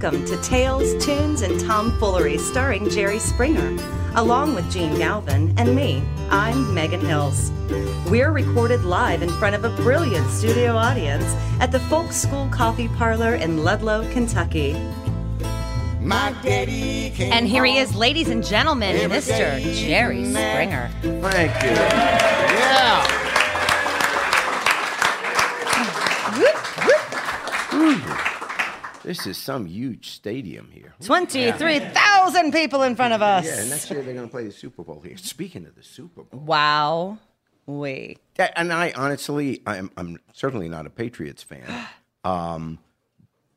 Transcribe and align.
Welcome 0.00 0.26
to 0.26 0.40
Tales, 0.42 1.04
Tunes, 1.04 1.42
and 1.42 1.58
Tomfoolery 1.58 2.38
starring 2.38 2.88
Jerry 2.88 3.18
Springer, 3.18 3.76
along 4.14 4.54
with 4.54 4.64
Jene 4.66 4.96
Galvin 4.96 5.52
and 5.58 5.74
me. 5.74 6.04
I'm 6.30 6.72
Megan 6.72 7.00
Hills. 7.00 7.50
We're 8.08 8.30
recorded 8.30 8.84
live 8.84 9.22
in 9.22 9.28
front 9.28 9.56
of 9.56 9.64
a 9.64 9.70
brilliant 9.82 10.30
studio 10.30 10.76
audience 10.76 11.24
at 11.58 11.72
the 11.72 11.80
Folk 11.80 12.12
School 12.12 12.48
Coffee 12.52 12.86
Parlor 12.86 13.34
in 13.34 13.64
Ludlow, 13.64 14.08
Kentucky. 14.12 14.74
My 16.00 16.32
daddy 16.44 17.10
came 17.10 17.32
And 17.32 17.48
here 17.48 17.64
he 17.64 17.78
is, 17.78 17.96
ladies 17.96 18.28
and 18.28 18.46
gentlemen, 18.46 18.94
Mr. 19.10 19.60
Jerry. 19.74 20.24
Springer. 20.30 20.90
Thank 21.02 21.62
you. 21.64 21.70
Yeah. 21.70 23.27
This 29.08 29.26
is 29.26 29.38
some 29.38 29.64
huge 29.64 30.10
stadium 30.10 30.70
here. 30.70 30.92
23,000 31.02 32.52
people 32.52 32.82
in 32.82 32.94
front 32.94 33.14
of 33.14 33.22
us. 33.22 33.46
Yeah, 33.46 33.64
next 33.70 33.90
year 33.90 34.02
they're 34.02 34.12
going 34.12 34.26
to 34.26 34.30
play 34.30 34.44
the 34.44 34.52
Super 34.52 34.84
Bowl 34.84 35.00
here. 35.00 35.16
Speaking 35.16 35.64
of 35.64 35.74
the 35.76 35.82
Super 35.82 36.24
Bowl, 36.24 36.40
Wow. 36.40 37.16
Wait. 37.64 38.18
And 38.54 38.70
I 38.70 38.92
honestly, 38.94 39.62
I'm, 39.66 39.90
I'm 39.96 40.18
certainly 40.34 40.68
not 40.68 40.84
a 40.84 40.90
Patriots 40.90 41.42
fan, 41.42 41.86
um, 42.24 42.78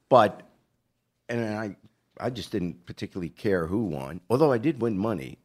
but 0.08 0.42
and 1.28 1.44
I, 1.58 1.76
I 2.18 2.30
just 2.30 2.54
didn't 2.54 2.86
particularly 2.86 3.30
care 3.30 3.68
who 3.68 3.84
won. 3.84 4.22
Although 4.30 4.54
I 4.54 4.58
did 4.58 4.82
win 4.82 4.98
money. 4.98 5.38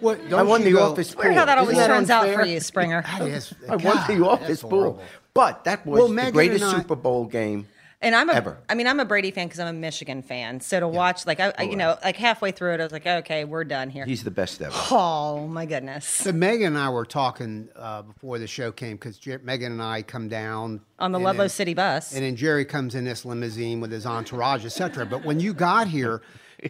What, 0.00 0.20
I 0.32 0.42
won 0.42 0.64
the 0.64 0.72
go- 0.72 0.90
office 0.90 1.14
Weird 1.14 1.28
pool. 1.28 1.38
how 1.38 1.44
that 1.44 1.58
always 1.58 1.78
Isn't 1.78 1.88
turns 1.90 2.10
out 2.10 2.28
for 2.34 2.44
you, 2.44 2.58
Springer. 2.58 3.02
That 3.18 3.28
is, 3.28 3.54
I 3.68 3.76
won 3.76 3.98
the 4.08 4.26
office 4.26 4.62
pool, 4.62 5.00
but 5.32 5.62
that 5.62 5.86
was 5.86 5.98
Well, 6.00 6.08
the 6.08 6.32
greatest 6.32 6.64
and 6.64 6.82
Super 6.82 6.96
Bowl 6.96 7.26
game. 7.26 7.68
And 8.04 8.14
I'm 8.14 8.28
a, 8.28 8.34
Ever. 8.34 8.58
I 8.68 8.74
mean, 8.74 8.86
I'm 8.86 9.00
a 9.00 9.04
Brady 9.06 9.30
fan 9.30 9.46
because 9.46 9.58
I'm 9.60 9.66
a 9.68 9.72
Michigan 9.78 10.20
fan. 10.22 10.60
So 10.60 10.78
to 10.78 10.86
watch, 10.86 11.26
like, 11.26 11.40
I, 11.40 11.54
I, 11.58 11.62
you 11.62 11.74
know, 11.74 11.96
like 12.04 12.16
halfway 12.16 12.52
through 12.52 12.74
it, 12.74 12.80
I 12.80 12.84
was 12.84 12.92
like, 12.92 13.06
okay, 13.06 13.44
we're 13.44 13.64
done 13.64 13.88
here. 13.88 14.04
He's 14.04 14.22
the 14.22 14.30
best 14.30 14.60
ever. 14.60 14.74
oh 14.90 15.48
my 15.48 15.64
goodness! 15.64 16.06
So 16.06 16.30
Megan 16.30 16.68
and 16.68 16.78
I 16.78 16.90
were 16.90 17.06
talking 17.06 17.68
uh, 17.74 18.02
before 18.02 18.38
the 18.38 18.46
show 18.46 18.70
came 18.70 18.96
because 18.96 19.18
Megan 19.42 19.72
and 19.72 19.82
I 19.82 20.02
come 20.02 20.28
down 20.28 20.82
On 20.98 21.12
the 21.12 21.16
and 21.16 21.24
Ludlow 21.24 21.48
City 21.48 21.72
bus. 21.72 22.12
and 22.14 22.22
then 22.22 22.36
Jerry 22.36 22.66
comes 22.66 22.94
in 22.94 23.04
this 23.04 23.24
limousine 23.24 23.80
with 23.80 23.90
his 23.90 24.04
entourage, 24.04 24.66
etc. 24.66 25.06
But 25.06 25.24
when 25.24 25.40
you 25.40 25.54
got 25.54 25.88
here, 25.88 26.20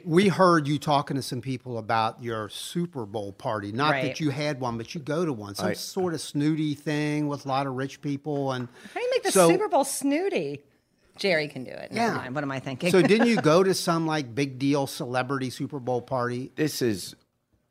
we 0.05 0.29
heard 0.29 0.69
you 0.69 0.79
talking 0.79 1.17
to 1.17 1.23
some 1.23 1.41
people 1.41 1.79
about 1.79 2.23
your 2.23 2.49
Super 2.49 3.07
Bowl 3.07 3.33
party. 3.33 3.73
Not 3.73 3.91
Right. 3.91 4.05
that 4.05 4.21
you 4.21 4.31
had 4.31 4.61
one, 4.61 4.77
but 4.77 4.95
you 4.95 5.01
go 5.01 5.25
to 5.25 5.33
one, 5.33 5.57
some 5.57 5.67
I- 5.69 5.73
sort 5.73 6.15
of 6.15 6.21
snooty 6.21 6.75
thing 6.75 7.27
with 7.27 7.45
a 7.45 7.49
lot 7.49 7.67
of 7.67 7.75
rich 7.75 8.01
people. 8.01 8.53
And 8.53 8.69
How 8.93 9.01
do 9.01 9.05
you 9.05 9.11
make 9.11 9.25
the 9.25 9.33
so- 9.33 9.49
Super 9.49 9.69
Bowl 9.69 9.85
snooty? 9.85 10.63
Jerry 11.17 11.49
can 11.49 11.65
do 11.65 11.71
it. 11.71 11.93
Never 11.93 12.13
Yeah. 12.13 12.17
mind. 12.19 12.35
What 12.35 12.45
am 12.45 12.51
I 12.51 12.61
thinking? 12.61 12.91
So 12.91 13.03
didn't 13.03 13.29
you 13.29 13.37
go 13.43 13.63
to 13.63 13.75
some 13.75 14.07
like 14.07 14.35
big 14.35 14.59
deal 14.59 14.87
celebrity 14.87 15.51
Super 15.51 15.79
Bowl 15.81 16.03
party? 16.03 16.53
This 16.57 16.83
is, 16.83 17.15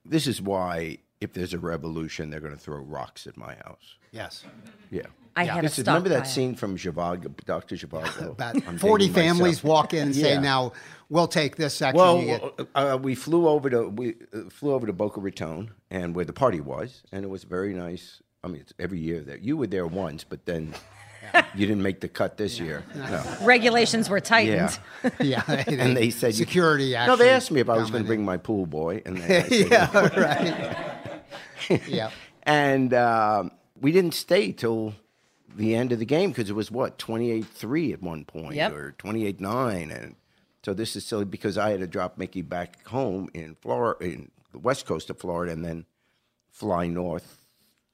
this 0.06 0.28
is 0.28 0.42
why 0.42 0.98
if 1.22 1.34
there's 1.34 1.54
a 1.54 1.60
revolution, 1.60 2.30
they're 2.30 2.40
going 2.42 2.54
to 2.54 2.60
throw 2.60 2.78
rocks 2.78 3.28
at 3.28 3.38
my 3.38 3.56
house. 3.66 3.96
Yes. 4.12 4.44
Yeah. 4.92 5.04
I 5.36 5.46
had 5.46 5.64
a 5.64 5.68
is, 5.68 5.80
remember 5.80 6.10
that 6.10 6.28
scene 6.28 6.54
from 6.54 6.78
Zhivago, 6.78 7.34
Dr. 7.46 7.76
Zhivago? 7.76 8.32
About 8.34 8.56
I'm 8.68 8.78
40 8.78 9.06
dating 9.08 9.14
myself. 9.16 9.38
families 9.38 9.64
walk 9.64 9.94
in 9.96 10.02
and 10.04 10.16
say, 10.16 10.38
now 10.40 10.74
we'll 11.10 11.28
take 11.28 11.56
this 11.56 11.74
section. 11.74 11.98
Well, 11.98 12.22
get- 12.22 12.68
uh, 12.76 13.00
we 13.02 13.16
flew 13.16 13.48
over 13.48 13.68
to 13.72 13.90
we 13.90 14.14
uh, 14.32 14.50
flew 14.52 14.74
over 14.74 14.86
to 14.86 14.94
Boca 14.94 15.20
Raton 15.20 15.72
and 15.90 16.14
where 16.14 16.24
the 16.26 16.34
party 16.34 16.62
was, 16.62 17.02
and 17.12 17.24
it 17.24 17.30
was 17.30 17.46
very 17.46 17.74
nice. 17.74 18.22
I 18.44 18.48
mean, 18.48 18.62
it's 18.62 18.74
every 18.78 19.00
year 19.00 19.22
that 19.22 19.42
you 19.42 19.58
were 19.58 19.66
there 19.66 19.88
once, 19.88 20.24
but 20.24 20.46
then 20.46 20.76
you 21.56 21.66
didn't 21.68 21.82
make 21.84 22.00
the 22.02 22.08
cut 22.08 22.38
this 22.38 22.60
year. 22.60 22.84
No. 22.96 23.24
Regulations 23.42 24.10
were 24.10 24.20
tightened. 24.20 24.78
yeah. 25.20 25.44
And 25.68 25.96
they 25.98 26.10
said 26.10 26.28
you- 26.30 26.46
security. 26.46 26.92
No, 26.94 27.16
they 27.16 27.30
asked 27.30 27.52
me 27.52 27.60
if 27.60 27.70
I 27.70 27.78
was 27.78 27.90
going 27.92 28.04
to 28.04 28.08
bring 28.08 28.24
my 28.26 28.38
pool 28.38 28.66
boy, 28.66 29.02
and 29.06 29.18
they, 29.18 29.44
said, 29.50 29.72
yeah, 29.72 30.10
right. 31.70 31.82
yeah. 31.88 32.10
and 32.44 32.94
um, 32.94 33.52
we 33.80 33.92
didn't 33.92 34.14
stay 34.14 34.52
till 34.52 34.94
the 35.56 35.76
end 35.76 35.92
of 35.92 36.00
the 36.00 36.06
game 36.06 36.30
because 36.32 36.50
it 36.50 36.56
was 36.56 36.72
what 36.72 36.98
28-3 36.98 37.94
at 37.94 38.02
one 38.02 38.26
point 38.26 38.56
Yep. 38.56 38.72
or 38.74 38.96
28-9 38.98 39.96
and 39.96 40.16
so 40.66 40.74
this 40.74 40.96
is 40.96 41.06
silly 41.06 41.26
because 41.26 41.60
i 41.60 41.70
had 41.70 41.80
to 41.80 41.86
drop 41.86 42.18
mickey 42.18 42.42
back 42.42 42.84
home 42.88 43.30
in 43.36 43.54
florida 43.62 44.04
in 44.04 44.32
the 44.52 44.58
west 44.58 44.88
coast 44.88 45.12
of 45.12 45.20
florida 45.20 45.52
and 45.54 45.64
then 45.64 45.86
fly 46.50 46.88
north 46.88 47.43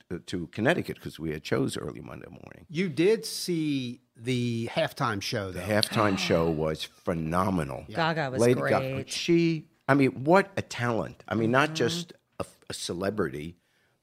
to- 0.09 0.19
to 0.19 0.47
connecticut 0.47 0.95
because 0.95 1.19
we 1.19 1.31
had 1.31 1.45
shows 1.45 1.77
early 1.77 2.01
monday 2.01 2.27
morning 2.29 2.65
You 2.69 2.89
did 2.89 3.25
see 3.25 4.01
the 4.17 4.67
halftime 4.73 5.21
show, 5.21 5.51
though. 5.51 5.59
the 5.61 5.65
halftime 5.65 6.17
show 6.29 6.49
was 6.49 6.83
phenomenal 6.83 7.85
Yeah. 7.87 8.13
Gaga 8.13 8.31
was 8.31 8.41
Lady 8.41 8.59
Gaga, 8.61 8.93
great. 8.93 9.09
she 9.11 9.67
i 9.87 9.93
mean 9.93 10.23
what 10.23 10.49
a 10.57 10.61
talent 10.61 11.23
i 11.27 11.35
mean 11.35 11.45
Mm-hmm. 11.45 11.51
not 11.53 11.75
just 11.75 12.13
a, 12.39 12.45
a 12.69 12.73
celebrity 12.73 13.55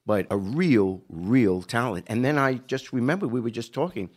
but 0.06 0.27
a 0.31 0.37
real 0.37 1.03
real 1.09 1.62
talent 1.62 2.06
and 2.09 2.25
then 2.25 2.38
i 2.38 2.55
just 2.55 2.93
remember 2.93 3.27
we 3.27 3.41
were 3.41 3.50
just 3.50 3.75
talking 3.75 4.09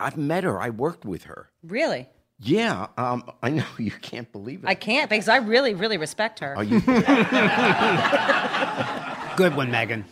i've 0.00 0.16
met 0.16 0.42
her 0.44 0.60
i 0.60 0.70
worked 0.70 1.04
with 1.04 1.24
her 1.24 1.50
Really? 1.62 2.08
yeah 2.40 2.88
um, 2.98 3.22
i 3.44 3.48
know 3.50 3.64
you 3.78 3.92
can't 3.92 4.30
believe 4.32 4.64
it 4.64 4.66
I 4.68 4.74
can't 4.74 5.08
because 5.08 5.28
I 5.28 5.36
really, 5.36 5.74
really 5.74 5.98
respect 5.98 6.40
her. 6.40 6.56
Are 6.56 6.64
you, 6.64 6.80
Good 9.36 9.56
one, 9.56 9.68
Megan. 9.70 10.04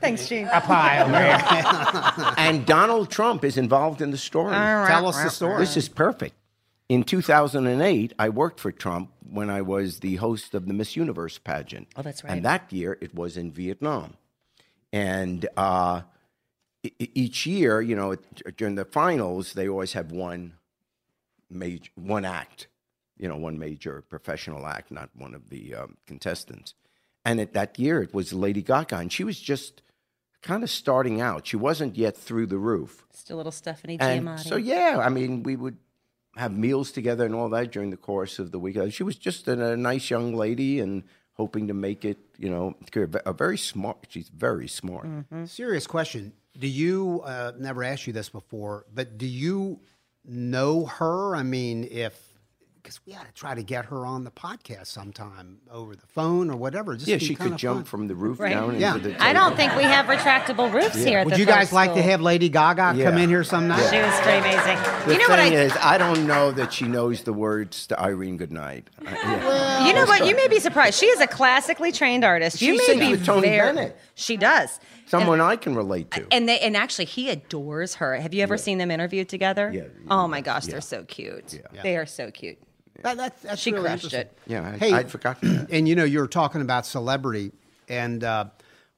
Thanks, 0.00 0.22
Jene. 0.28 0.48
Pie 0.62 1.02
over 1.02 1.18
here. 1.18 2.34
and 2.36 2.64
donald 2.66 3.10
trump 3.10 3.44
is 3.44 3.56
involved 3.56 4.00
in 4.00 4.10
the 4.10 4.18
story 4.18 4.52
Tell 4.52 5.06
us 5.06 5.22
the 5.22 5.30
story. 5.30 5.58
This 5.58 5.76
is 5.76 5.88
perfect. 5.88 6.34
In 6.88 7.02
2008, 7.04 8.14
I 8.18 8.28
worked 8.30 8.60
for 8.60 8.72
Trump 8.72 9.10
when 9.30 9.50
I 9.50 9.60
was 9.60 10.00
the 10.00 10.16
host 10.16 10.54
of 10.54 10.66
the 10.66 10.72
Miss 10.72 10.96
Universe 10.96 11.36
pageant. 11.36 11.88
Oh, 11.96 12.00
that's 12.02 12.24
right. 12.24 12.32
And 12.32 12.42
that 12.46 12.72
year, 12.72 12.96
it 13.02 13.14
was 13.14 13.36
in 13.36 13.52
Vietnam. 13.52 14.14
And 14.90 15.46
uh, 15.54 16.00
e- 16.82 16.92
each 17.14 17.44
year, 17.44 17.82
you 17.82 17.94
know, 17.94 18.16
during 18.56 18.76
the 18.76 18.86
finals, 18.86 19.52
they 19.52 19.68
always 19.68 19.92
have 19.92 20.12
one 20.12 20.54
major, 21.50 21.90
one 21.94 22.24
act, 22.24 22.68
you 23.18 23.28
know, 23.28 23.36
one 23.36 23.58
major 23.58 24.02
professional 24.08 24.66
act, 24.66 24.90
not 24.90 25.10
one 25.14 25.34
of 25.34 25.50
the 25.50 25.74
um, 25.74 25.98
contestants. 26.06 26.72
And 27.24 27.40
at 27.40 27.52
that 27.52 27.78
year, 27.78 28.02
it 28.02 28.14
was 28.14 28.32
Lady 28.32 28.62
Gaga, 28.62 28.96
and 28.96 29.12
she 29.12 29.24
was 29.24 29.38
just 29.38 29.82
kind 30.42 30.62
of 30.62 30.70
starting 30.70 31.20
out. 31.20 31.46
She 31.46 31.56
wasn't 31.56 31.96
yet 31.96 32.16
through 32.16 32.46
the 32.46 32.58
roof. 32.58 33.06
Just 33.12 33.30
a 33.30 33.36
little 33.36 33.52
Stefani 33.52 33.98
And 34.00 34.26
Germanotta. 34.26 34.48
so, 34.48 34.56
yeah, 34.56 35.00
I 35.02 35.08
mean, 35.08 35.42
we 35.42 35.56
would 35.56 35.76
have 36.36 36.52
meals 36.52 36.92
together 36.92 37.26
and 37.26 37.34
all 37.34 37.48
that 37.50 37.72
during 37.72 37.90
the 37.90 37.96
course 37.96 38.38
of 38.38 38.52
the 38.52 38.58
week. 38.58 38.78
She 38.92 39.02
was 39.02 39.16
just 39.16 39.48
a, 39.48 39.72
a 39.72 39.76
nice 39.76 40.08
young 40.08 40.34
lady 40.34 40.80
and 40.80 41.02
hoping 41.34 41.68
to 41.68 41.74
make 41.74 42.04
it, 42.04 42.18
you 42.38 42.48
know, 42.48 42.74
a 43.26 43.32
very 43.32 43.58
smart. 43.58 44.06
She's 44.08 44.28
very 44.28 44.68
smart. 44.68 45.06
Mm-hmm. 45.06 45.44
Serious 45.46 45.86
question. 45.86 46.32
Do 46.58 46.66
you, 46.68 47.22
uh, 47.24 47.52
never 47.58 47.84
asked 47.84 48.06
you 48.06 48.12
this 48.12 48.28
before, 48.28 48.86
but 48.94 49.18
do 49.18 49.26
you 49.26 49.80
know 50.24 50.86
her? 50.86 51.34
I 51.36 51.42
mean, 51.42 51.86
if, 51.90 52.27
because 52.82 53.00
we 53.06 53.14
ought 53.14 53.26
to 53.26 53.32
try 53.32 53.54
to 53.54 53.62
get 53.62 53.86
her 53.86 54.06
on 54.06 54.24
the 54.24 54.30
podcast 54.30 54.86
sometime 54.86 55.58
over 55.70 55.94
the 55.96 56.06
phone 56.06 56.50
or 56.50 56.56
whatever. 56.56 56.94
Just 56.96 57.08
Yeah, 57.08 57.18
she 57.18 57.34
could 57.34 57.56
jump 57.56 57.80
fun. 57.80 57.84
from 57.84 58.08
the 58.08 58.14
roof 58.14 58.40
Right. 58.40 58.50
down 58.54 58.78
Yeah. 58.78 58.94
into 58.96 59.08
the 59.10 59.22
I 59.22 59.32
don't 59.32 59.56
think 59.56 59.74
we 59.76 59.82
have 59.82 60.06
retractable 60.06 60.72
roofs 60.72 60.96
here. 61.02 61.18
At 61.20 61.26
Would 61.26 61.34
the 61.34 61.38
you 61.40 61.46
guys 61.46 61.70
folk 61.70 61.74
like 61.76 61.94
to 61.94 62.02
have 62.02 62.20
Lady 62.20 62.48
Gaga 62.48 63.02
come 63.02 63.18
in 63.18 63.28
here 63.28 63.44
some 63.44 63.68
night? 63.68 63.88
She 63.90 63.98
was 64.00 64.20
pretty 64.20 64.38
amazing. 64.38 64.78
The 65.06 65.12
you 65.12 65.18
know 65.18 65.28
what 65.28 65.38
I? 65.38 65.44
thing 65.50 65.52
is, 65.58 65.72
I 65.80 65.98
don't 65.98 66.26
know 66.26 66.50
that 66.52 66.72
she 66.72 66.84
knows 66.86 67.22
the 67.22 67.32
words 67.32 67.86
to 67.88 68.00
Irene 68.00 68.36
Goodnight. 68.36 68.88
I- 69.06 69.12
yeah. 69.12 69.86
you 69.86 69.92
know 69.94 70.04
what? 70.06 70.26
You 70.26 70.34
may 70.36 70.48
be 70.48 70.60
surprised. 70.60 70.98
She 70.98 71.06
is 71.06 71.20
a 71.20 71.26
classically 71.26 71.92
trained 71.92 72.24
artist. 72.24 72.60
You 72.62 72.78
She 72.80 72.96
may 72.96 73.16
be 73.16 73.22
Tony 73.24 73.48
very, 73.48 73.74
Bennett. 73.74 73.96
She 74.14 74.36
does. 74.36 74.78
Someone 75.06 75.40
I 75.40 75.56
can 75.56 75.74
relate 75.74 76.10
to. 76.10 76.26
And 76.30 76.46
they 76.46 76.58
and 76.60 76.76
actually 76.76 77.06
he 77.06 77.30
adores 77.30 77.94
her. 77.94 78.16
Have 78.16 78.34
you 78.34 78.42
ever 78.42 78.58
seen 78.58 78.76
them 78.76 78.90
interviewed 78.90 79.28
together? 79.30 79.70
Yeah. 79.74 79.84
Oh 80.10 80.28
my 80.28 80.42
gosh, 80.42 80.66
they're 80.66 80.82
so 80.82 81.04
cute. 81.04 81.60
They 81.82 81.96
are 81.96 82.04
so 82.06 82.30
cute. 82.30 82.58
That, 83.02 83.16
that, 83.16 83.42
that's 83.42 83.60
She 83.60 83.72
really 83.72 83.84
crushed 83.84 84.12
it. 84.12 84.36
yeah, 84.46 84.72
I, 84.74 84.76
Hey, 84.78 84.92
I'd 84.92 85.10
forgotten 85.10 85.56
that. 85.56 85.70
And 85.70 85.88
you 85.88 85.94
know, 85.94 86.04
you 86.04 86.18
were 86.20 86.26
talking 86.28 86.60
about 86.60 86.84
celebrity, 86.86 87.52
and 87.88 88.24
uh, 88.24 88.46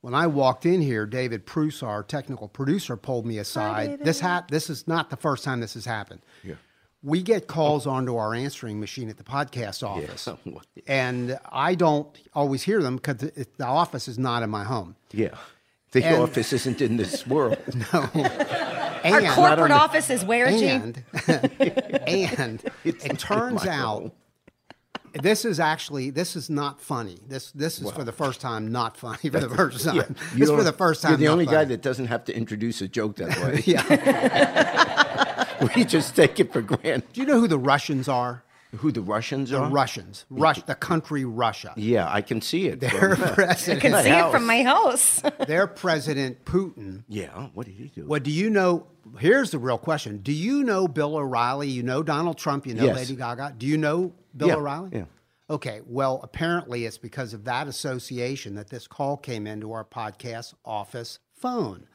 when 0.00 0.14
I 0.14 0.26
walked 0.26 0.64
in 0.64 0.80
here, 0.80 1.04
David 1.06 1.44
Pruce, 1.44 1.82
our 1.82 2.02
technical 2.02 2.48
producer, 2.48 2.96
pulled 2.96 3.26
me 3.26 3.36
aside. 3.38 4.00
this 4.02 4.20
ha- 4.20 4.44
This 4.48 4.70
is 4.70 4.88
not 4.88 5.10
the 5.10 5.16
first 5.16 5.44
time 5.44 5.60
this 5.60 5.74
has 5.74 5.84
happened. 5.84 6.22
Yeah. 6.42 6.54
We 7.02 7.22
get 7.22 7.46
calls 7.46 7.86
onto 7.86 8.16
our 8.16 8.34
answering 8.34 8.78
machine 8.80 9.08
at 9.08 9.16
the 9.16 9.22
podcast 9.24 9.82
office, 9.86 10.28
and 10.86 11.38
I 11.50 11.74
don't 11.74 12.08
always 12.34 12.62
hear 12.62 12.82
them 12.82 12.96
because 12.96 13.16
the 13.18 13.46
the 13.58 13.66
office 13.66 14.08
is 14.08 14.18
not 14.18 14.42
in 14.42 14.50
my 14.50 14.64
home. 14.64 14.96
Yeah. 15.12 15.34
The 15.92 16.04
And- 16.04 16.22
office 16.22 16.52
isn't 16.52 16.80
in 16.80 16.96
this 16.98 17.26
world. 17.26 17.58
Our 17.92 18.10
And, 19.02 19.26
corporate 19.28 19.72
office 19.72 20.10
is 20.10 20.24
where, 20.24 20.48
Jene? 20.48 21.02
and, 22.06 22.32
and 22.38 22.62
it 22.84 23.18
turns 23.18 23.66
out 23.66 24.12
this 25.14 25.44
is 25.44 25.58
actually 25.58 26.10
this 26.10 26.36
is 26.36 26.48
not 26.48 26.80
funny. 26.80 27.18
This 27.26 27.50
this 27.52 27.80
is 27.80 27.90
for 27.90 28.04
the 28.04 28.12
first 28.12 28.40
time 28.40 28.70
not 28.70 28.96
funny 28.96 29.30
for 29.30 29.40
the 29.40 29.48
first 29.48 29.84
time. 29.84 29.96
yeah, 29.96 30.02
this 30.34 30.48
is 30.48 30.50
for 30.50 30.62
the 30.62 30.72
first 30.72 31.02
time. 31.02 31.12
You're 31.12 31.18
the 31.18 31.24
not 31.26 31.32
only 31.32 31.46
guy 31.46 31.64
that 31.64 31.82
doesn't 31.82 32.06
have 32.06 32.24
to 32.26 32.36
introduce 32.36 32.80
a 32.80 32.88
joke 32.88 33.16
that 33.16 33.38
way. 33.42 33.62
Yeah. 33.66 35.46
we 35.74 35.84
just 35.84 36.14
take 36.14 36.38
it 36.40 36.52
for 36.52 36.62
granted. 36.62 37.12
Do 37.12 37.20
you 37.20 37.26
know 37.26 37.40
who 37.40 37.48
the 37.48 37.58
Russians 37.58 38.08
are? 38.08 38.44
Who 38.78 38.92
the 38.92 39.00
Russians 39.02 39.50
The 39.50 39.58
are? 39.58 39.68
Russians, 39.70 40.24
Rush, 40.30 40.62
the 40.62 40.74
country 40.74 41.24
Russia. 41.24 41.72
Yeah, 41.76 42.08
I 42.10 42.22
can 42.22 42.40
see 42.40 42.68
it. 42.68 42.80
Their 42.80 43.16
from- 43.16 43.44
I 43.48 43.54
can 43.54 44.02
see 44.02 44.10
it 44.10 44.30
from 44.30 44.46
my 44.46 44.62
house. 44.62 45.22
their 45.46 45.66
president 45.66 46.44
Putin. 46.44 47.02
yeah, 47.08 47.48
what 47.54 47.66
did 47.66 47.74
he 47.74 47.88
do? 47.88 48.06
What 48.06 48.22
do 48.22 48.30
you 48.30 48.48
know? 48.50 48.86
Here's 49.18 49.50
the 49.50 49.58
real 49.58 49.78
question: 49.78 50.18
Do 50.18 50.32
you 50.32 50.62
know 50.62 50.86
Bill 50.86 51.16
O'Reilly? 51.16 51.68
You 51.68 51.82
know 51.82 52.02
Donald 52.02 52.38
Trump. 52.38 52.66
You 52.66 52.74
know 52.74 52.84
Yes. 52.84 52.96
Lady 52.96 53.16
Gaga. 53.16 53.54
Do 53.58 53.66
you 53.66 53.76
know 53.76 54.12
Bill 54.36 54.48
Yeah, 54.48 54.56
O'Reilly? 54.56 54.90
yeah. 54.92 55.04
Okay. 55.48 55.80
Well, 55.84 56.20
apparently 56.22 56.84
it's 56.84 56.98
because 56.98 57.34
of 57.34 57.44
that 57.46 57.66
association 57.66 58.54
that 58.54 58.68
this 58.70 58.86
call 58.86 59.16
came 59.16 59.48
into 59.48 59.72
our 59.72 59.84
podcast 59.84 60.54
office 60.64 61.18
phone 61.34 61.86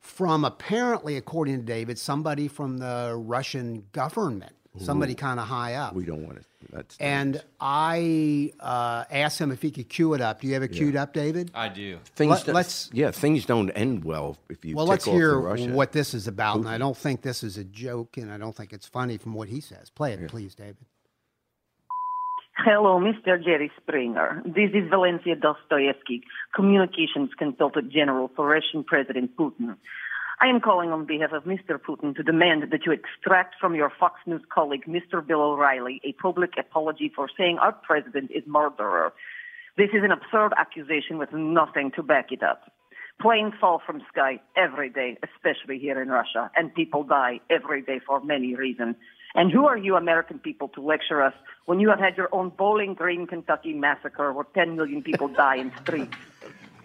from 0.00 0.44
apparently, 0.44 1.16
according 1.16 1.58
to 1.58 1.62
David, 1.62 1.98
somebody 1.98 2.48
from 2.48 2.78
the 2.78 3.14
Russian 3.16 3.84
government, 3.92 4.52
somebody 4.78 5.14
kind 5.14 5.40
of 5.40 5.46
high 5.46 5.74
up. 5.74 5.94
We 5.94 6.04
don't 6.04 6.24
want 6.24 6.38
to. 6.38 6.44
That's 6.72 6.96
And 7.00 7.42
I 7.60 8.52
uh, 8.60 9.04
asked 9.10 9.40
him 9.40 9.50
if 9.50 9.60
he 9.62 9.70
could 9.70 9.88
cue 9.88 10.14
it 10.14 10.20
up. 10.20 10.40
Do 10.40 10.46
you 10.46 10.54
have 10.54 10.62
it 10.62 10.68
queued 10.68 10.94
up, 10.94 11.12
David? 11.12 11.50
I 11.54 11.68
do. 11.68 11.98
things. 12.14 12.30
let- 12.30 12.46
that- 12.46 12.54
let's- 12.54 12.90
yeah, 12.92 13.10
things 13.10 13.46
don't 13.46 13.70
end 13.70 14.04
well 14.04 14.36
if 14.48 14.64
you. 14.64 14.76
Well, 14.76 14.86
let's 14.86 15.06
off 15.06 15.14
hear 15.14 15.40
what 15.40 15.92
this 15.92 16.14
is 16.14 16.28
about. 16.28 16.56
And 16.58 16.68
I 16.68 16.78
don't 16.78 16.96
think 16.96 17.22
this 17.22 17.42
is 17.42 17.56
a 17.58 17.64
joke, 17.64 18.16
and 18.16 18.30
I 18.32 18.38
don't 18.38 18.54
think 18.54 18.72
it's 18.72 18.86
funny 18.86 19.16
from 19.18 19.34
what 19.34 19.48
he 19.48 19.60
says. 19.60 19.90
Play 19.90 20.12
it, 20.12 20.28
please, 20.28 20.54
David. 20.54 20.76
Hello, 22.56 23.00
Mr. 23.00 23.42
Jerry 23.42 23.70
Springer. 23.80 24.42
This 24.44 24.70
is 24.74 24.88
Valencia 24.90 25.34
Dostoevsky, 25.34 26.22
Communications 26.54 27.30
Consultant 27.38 27.90
General 27.90 28.30
for 28.36 28.46
Russian 28.46 28.84
President 28.84 29.34
Putin. 29.34 29.76
I 30.42 30.46
am 30.46 30.58
calling 30.58 30.90
on 30.90 31.04
behalf 31.04 31.32
of 31.32 31.44
Mr. 31.44 31.78
Putin 31.78 32.16
to 32.16 32.22
demand 32.22 32.62
that 32.70 32.86
you 32.86 32.92
extract 32.92 33.56
from 33.60 33.74
your 33.74 33.92
Fox 34.00 34.20
News 34.24 34.40
colleague, 34.48 34.86
Mr. 34.86 35.24
Bill 35.26 35.42
O'Reilly, 35.42 36.00
a 36.02 36.14
public 36.14 36.54
apology 36.58 37.12
for 37.14 37.28
saying 37.36 37.58
our 37.58 37.72
president 37.72 38.30
is 38.30 38.42
murderer. 38.46 39.12
This 39.76 39.90
is 39.92 40.02
an 40.02 40.10
absurd 40.10 40.54
accusation 40.56 41.18
with 41.18 41.30
nothing 41.34 41.90
to 41.94 42.02
back 42.02 42.32
it 42.32 42.42
up. 42.42 42.72
Planes 43.20 43.52
fall 43.60 43.82
from 43.84 44.00
sky 44.10 44.40
every 44.56 44.88
day, 44.88 45.18
especially 45.22 45.78
here 45.78 46.00
in 46.00 46.08
Russia, 46.08 46.50
and 46.56 46.74
people 46.74 47.02
die 47.02 47.40
every 47.50 47.82
day 47.82 48.00
for 48.06 48.24
many 48.24 48.54
reasons. 48.54 48.96
And 49.34 49.52
who 49.52 49.66
are 49.66 49.76
you 49.76 49.96
American 49.96 50.38
people 50.38 50.68
to 50.68 50.80
lecture 50.80 51.22
us 51.22 51.34
when 51.66 51.80
you 51.80 51.90
have 51.90 52.00
had 52.00 52.16
your 52.16 52.30
own 52.32 52.48
Bowling 52.48 52.94
Green, 52.94 53.26
Kentucky 53.26 53.74
massacre 53.74 54.32
where 54.32 54.46
10 54.54 54.74
million 54.74 55.02
people 55.02 55.28
die 55.28 55.56
in 55.56 55.70
streets? 55.82 56.16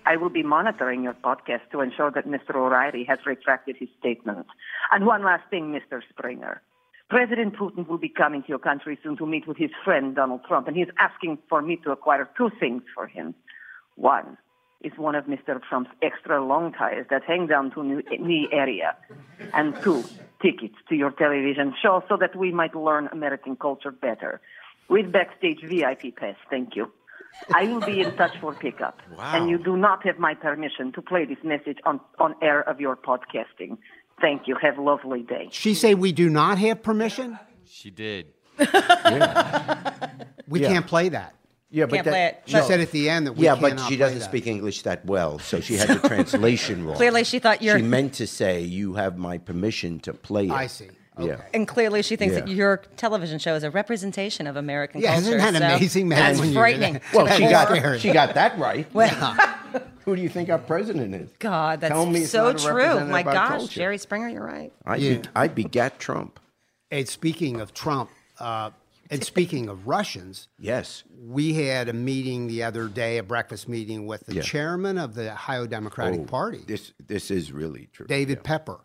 I 0.06 0.18
will 0.18 0.30
be 0.30 0.44
monitoring 0.44 1.04
your 1.04 1.14
podcast 1.14 1.70
to 1.72 1.82
ensure 1.82 2.12
that 2.12 2.28
Mr. 2.28 2.56
O'Reilly 2.56 3.04
has 3.06 3.20
retracted 3.26 3.78
his 3.78 3.90
statement. 4.00 4.46
And 4.92 5.06
one 5.06 5.24
last 5.24 5.50
thing, 5.50 5.72
Mr. 5.72 6.02
Springer. 6.10 6.62
President 7.10 7.56
Putin 7.56 7.88
will 7.88 7.98
be 8.00 8.10
coming 8.10 8.42
to 8.44 8.50
your 8.50 8.60
country 8.60 8.98
soon 9.04 9.16
to 9.18 9.26
meet 9.26 9.48
with 9.48 9.58
his 9.58 9.70
friend 9.84 10.16
Donald 10.16 10.42
Trump, 10.48 10.68
and 10.68 10.76
he's 10.76 10.88
asking 11.00 11.38
for 11.50 11.62
me 11.62 11.78
to 11.84 11.92
acquire 11.92 12.28
two 12.36 12.50
things 12.60 12.82
for 12.94 13.06
him. 13.06 13.36
One 13.96 14.38
is 14.82 14.92
one 14.98 15.16
of 15.16 15.26
Mr. 15.26 15.62
Trump's 15.68 15.92
extra 16.02 16.44
long 16.44 16.74
ties 16.74 17.06
that 17.10 17.24
hang 17.24 17.48
down 17.48 17.72
to 17.72 17.84
knee- 17.84 18.18
knee 18.20 18.48
area, 18.52 18.96
and 19.54 19.76
two, 19.84 20.04
tickets 20.42 20.76
to 20.90 20.96
your 20.96 21.12
television 21.12 21.74
show 21.82 22.04
so 22.10 22.18
that 22.18 22.36
we 22.36 22.52
might 22.52 22.76
learn 22.76 23.08
American 23.12 23.56
culture 23.56 23.92
better. 23.92 24.42
With 24.90 25.12
backstage 25.12 25.62
VIP 25.64 26.16
pass, 26.16 26.36
thank 26.50 26.76
you. 26.76 26.92
I 27.54 27.66
will 27.66 27.82
be 27.82 28.02
in 28.02 28.16
touch 28.16 28.32
for 28.40 28.54
pickup. 28.54 29.00
And 29.20 29.50
you 29.50 29.58
do 29.58 29.76
not 29.78 30.06
have 30.06 30.18
my 30.20 30.34
permission 30.34 30.92
to 30.94 31.02
play 31.02 31.26
this 31.26 31.38
message 31.44 31.78
on, 31.86 32.00
on 32.20 32.36
air 32.42 32.62
of 32.68 32.80
your 32.80 32.96
podcasting. 32.96 33.78
Thank 34.22 34.48
you. 34.48 34.56
Have 34.62 34.78
a 34.78 34.82
lovely 34.82 35.24
day. 35.24 35.50
She 35.52 35.74
say 35.74 35.94
we 35.94 36.12
do 36.12 36.30
not 36.30 36.58
have 36.58 36.82
permission. 36.82 37.38
She 37.66 37.90
did. 37.92 38.34
We 40.48 40.62
Yeah. 40.62 40.68
can't 40.68 40.86
play 40.88 41.10
that. 41.10 41.34
Yeah, 41.72 41.86
but 41.88 41.96
Can't 41.96 42.08
play 42.08 42.26
it. 42.28 42.44
She 42.46 42.62
said 42.62 42.80
at 42.80 42.92
the 42.92 43.10
end 43.10 43.26
that 43.28 43.34
we 43.34 43.46
yeah, 43.46 43.56
but 43.56 43.80
she 43.88 43.98
doesn't 43.98 44.22
speak 44.22 44.46
English 44.48 44.84
that 44.84 45.04
well, 45.06 45.40
so 45.40 45.60
she 45.60 45.76
had 45.76 45.90
the 45.90 46.08
translation 46.08 46.86
wrong. 46.86 46.96
Clearly, 46.96 47.24
she 47.24 47.40
thought 47.40 47.62
you're- 47.64 47.80
She 47.80 47.86
meant 47.86 48.14
to 48.14 48.28
say, 48.28 48.62
"You 48.62 48.94
have 48.94 49.18
my 49.18 49.40
permission 49.40 50.00
to 50.02 50.14
play 50.14 50.46
it." 50.46 50.52
I 50.52 50.68
see. 50.68 50.90
Yeah. 51.20 51.42
And 51.54 51.68
clearly, 51.68 52.02
she 52.02 52.16
thinks 52.16 52.36
that 52.36 52.48
your 52.48 52.78
television 52.98 53.40
show 53.40 53.56
is 53.56 53.64
a 53.64 53.72
representation 53.72 54.48
of 54.48 54.56
American 54.56 55.02
Yeah, 55.02 55.16
culture. 55.16 55.38
isn't 55.38 55.54
that 55.54 55.54
so 55.72 55.76
amazing, 55.78 56.08
man? 56.10 56.20
That's 56.20 56.40
when 56.40 56.50
you- 56.50 56.56
frightening. 56.56 57.02
Well, 57.14 57.28
she 57.28 57.44
got 57.44 57.70
Scary. 57.70 58.00
she 58.00 58.12
got 58.12 58.34
that 58.36 58.58
right. 58.60 58.88
Well, 58.94 59.38
Who 60.06 60.16
do 60.16 60.22
you 60.22 60.30
think 60.30 60.50
our 60.50 60.60
president 60.60 61.16
is? 61.16 61.32
God, 61.40 61.82
that's 61.82 61.92
Tell 61.92 62.06
me 62.06 62.26
so 62.26 62.54
true. 62.54 63.06
My 63.06 63.22
of 63.22 63.26
gosh, 63.26 63.48
culture. 63.58 63.74
Jerry 63.74 63.98
Springer, 63.98 64.30
you're 64.30 64.46
right. 64.46 64.72
I 64.86 64.98
Yeah. 64.98 65.18
be, 65.18 65.30
I 65.36 65.48
begat 65.48 65.98
Trump. 66.00 66.40
And 66.92 67.08
speaking 67.10 67.60
of 67.60 67.74
Trump, 67.74 68.12
uh, 68.40 68.70
and 69.10 69.24
speaking 69.24 69.68
of 69.68 69.88
Russians, 69.88 70.48
Yes. 70.60 71.04
we 71.20 71.54
had 71.56 71.90
a 71.90 71.94
meeting 71.94 72.46
the 72.48 72.62
other 72.64 72.88
day, 72.88 73.18
a 73.18 73.24
breakfast 73.24 73.68
meeting 73.68 74.06
with 74.06 74.26
the 74.28 74.36
Yeah. 74.36 74.42
chairman 74.44 74.98
of 75.00 75.16
the 75.16 75.32
Ohio 75.32 75.66
Democratic 75.66 76.20
Oh, 76.22 76.26
Party, 76.26 76.64
This 76.68 76.94
this 77.06 77.32
is 77.32 77.52
really 77.52 77.90
true. 77.92 78.06
David 78.06 78.38
Yeah. 78.44 78.48
Pepper. 78.48 78.80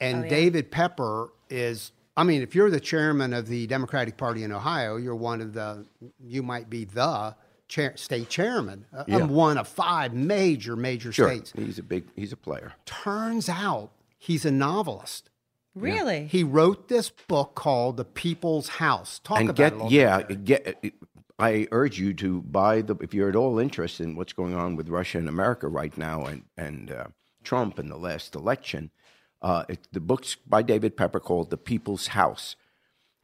And 0.00 0.20
Oh, 0.20 0.22
yeah. 0.24 0.30
David 0.30 0.70
Pepper 0.70 1.28
is, 1.54 1.92
I 2.16 2.24
mean, 2.24 2.42
if 2.42 2.54
you're 2.54 2.70
the 2.70 2.80
chairman 2.80 3.32
of 3.32 3.46
the 3.48 3.66
Democratic 3.66 4.16
Party 4.16 4.44
in 4.44 4.52
Ohio, 4.52 4.96
you're 4.96 5.14
one 5.14 5.40
of 5.40 5.52
the, 5.54 5.86
you 6.20 6.42
might 6.42 6.68
be 6.68 6.84
the 6.84 7.34
chair, 7.68 7.96
state 7.96 8.28
chairman 8.28 8.84
uh, 8.92 9.04
Yeah. 9.06 9.18
of 9.18 9.30
one 9.30 9.56
of 9.58 9.66
five 9.68 10.12
major, 10.12 10.76
major 10.76 11.12
Sure. 11.12 11.28
states. 11.28 11.52
He's 11.56 11.78
a 11.78 11.82
big. 11.82 12.04
He's 12.14 12.32
a 12.32 12.36
player. 12.36 12.72
Turns 12.86 13.48
out 13.48 13.92
he's 14.18 14.44
a 14.44 14.50
novelist. 14.50 15.30
Really? 15.74 16.26
He 16.26 16.44
wrote 16.44 16.88
this 16.88 17.10
book 17.10 17.54
called 17.56 17.96
The 17.96 18.04
People's 18.04 18.68
House. 18.68 19.18
Talk 19.18 19.40
and 19.40 19.50
about 19.50 19.56
get 19.56 19.72
it 19.86 19.90
yeah 19.90 20.22
bit. 20.22 20.44
get. 20.44 20.84
I 21.36 21.66
urge 21.72 21.98
you 21.98 22.14
to 22.14 22.42
buy 22.42 22.80
the 22.80 22.94
if 23.00 23.12
you're 23.12 23.28
at 23.28 23.34
all 23.34 23.58
interested 23.58 24.04
in 24.04 24.14
what's 24.14 24.32
going 24.32 24.54
on 24.54 24.76
with 24.76 24.88
Russia 24.88 25.18
and 25.18 25.28
America 25.28 25.66
right 25.66 25.96
now 25.98 26.26
and 26.26 26.44
and 26.56 26.92
uh, 26.92 27.06
Trump 27.42 27.78
in 27.80 27.88
the 27.88 27.96
last 27.98 28.36
election. 28.36 28.90
Uh, 29.44 29.64
it, 29.68 29.86
the 29.92 30.00
book's 30.00 30.36
by 30.46 30.62
David 30.62 30.96
Pepper 30.96 31.20
called 31.20 31.50
The 31.50 31.58
People's 31.58 32.06
House, 32.08 32.56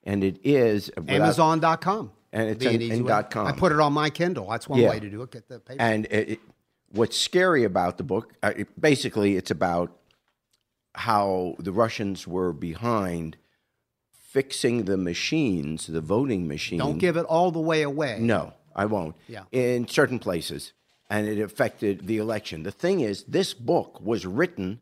and 0.05 0.23
it 0.23 0.39
is 0.45 0.91
without- 0.97 1.11
Amazon.com. 1.17 2.13
And 2.33 2.49
it's 2.51 2.65
an 2.65 2.81
in 2.81 3.05
dot 3.07 3.31
com. 3.31 3.47
I 3.49 3.53
put 3.53 3.73
it 3.73 3.81
on 3.81 3.93
my 3.93 4.09
Kindle. 4.11 4.49
That's 4.51 4.69
one 4.69 4.79
Yeah. 4.81 4.91
way 4.91 5.01
to 5.01 5.11
do 5.11 5.23
it. 5.23 5.31
Get 5.33 5.49
the 5.49 5.59
paper. 5.59 5.83
And 5.83 6.05
it, 6.07 6.29
it- 6.33 6.41
what's 6.93 7.17
scary 7.17 7.65
about 7.65 7.97
the 7.99 8.05
book, 8.05 8.35
uh, 8.43 8.53
basically, 8.79 9.37
it's 9.37 9.51
about 9.51 9.97
how 10.95 11.57
the 11.59 11.73
Russians 11.73 12.27
were 12.29 12.53
behind 12.53 13.37
fixing 14.12 14.85
the 14.85 14.97
machines, 14.97 15.87
the 15.87 16.00
voting 16.00 16.47
machine. 16.47 16.79
Don't 16.79 16.99
give 16.99 17.17
it 17.17 17.25
all 17.27 17.50
the 17.50 17.61
way 17.61 17.83
away. 17.83 18.19
No, 18.21 18.53
I 18.77 18.85
won't. 18.85 19.17
Yeah. 19.27 19.45
In 19.50 19.89
certain 19.89 20.19
places, 20.19 20.73
and 21.09 21.27
it 21.27 21.41
affected 21.41 22.07
the 22.07 22.19
election. 22.19 22.62
The 22.62 22.71
thing 22.73 23.00
is, 23.00 23.25
this 23.25 23.55
book 23.55 24.00
was 24.00 24.25
written 24.27 24.81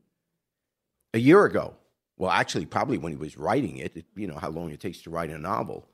a 1.19 1.21
year 1.21 1.45
ago. 1.45 1.75
Well, 2.17 2.31
actually, 2.31 2.67
probably 2.67 2.99
when 2.99 3.13
he 3.13 3.19
was 3.19 3.37
writing 3.37 3.77
it, 3.77 3.97
it 3.97 4.07
you 4.17 4.27
know 4.27 4.39
how 4.39 4.51
long 4.51 4.71
it 4.71 4.81
takes 4.81 5.03
to 5.03 5.11
write 5.11 5.31
a 5.31 5.39
novel. 5.39 5.87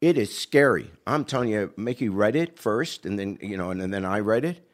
It 0.00 0.16
is 0.16 0.36
scary. 0.36 0.90
I'm 1.06 1.24
telling 1.24 1.50
you, 1.50 1.72
Mickey 1.76 2.08
read 2.08 2.36
it 2.36 2.58
first, 2.58 3.06
and 3.06 3.18
then 3.18 3.38
you 3.40 3.56
know, 3.56 3.70
and, 3.70 3.92
then 3.92 4.04
I 4.04 4.20
read 4.20 4.44
it. 4.44 4.66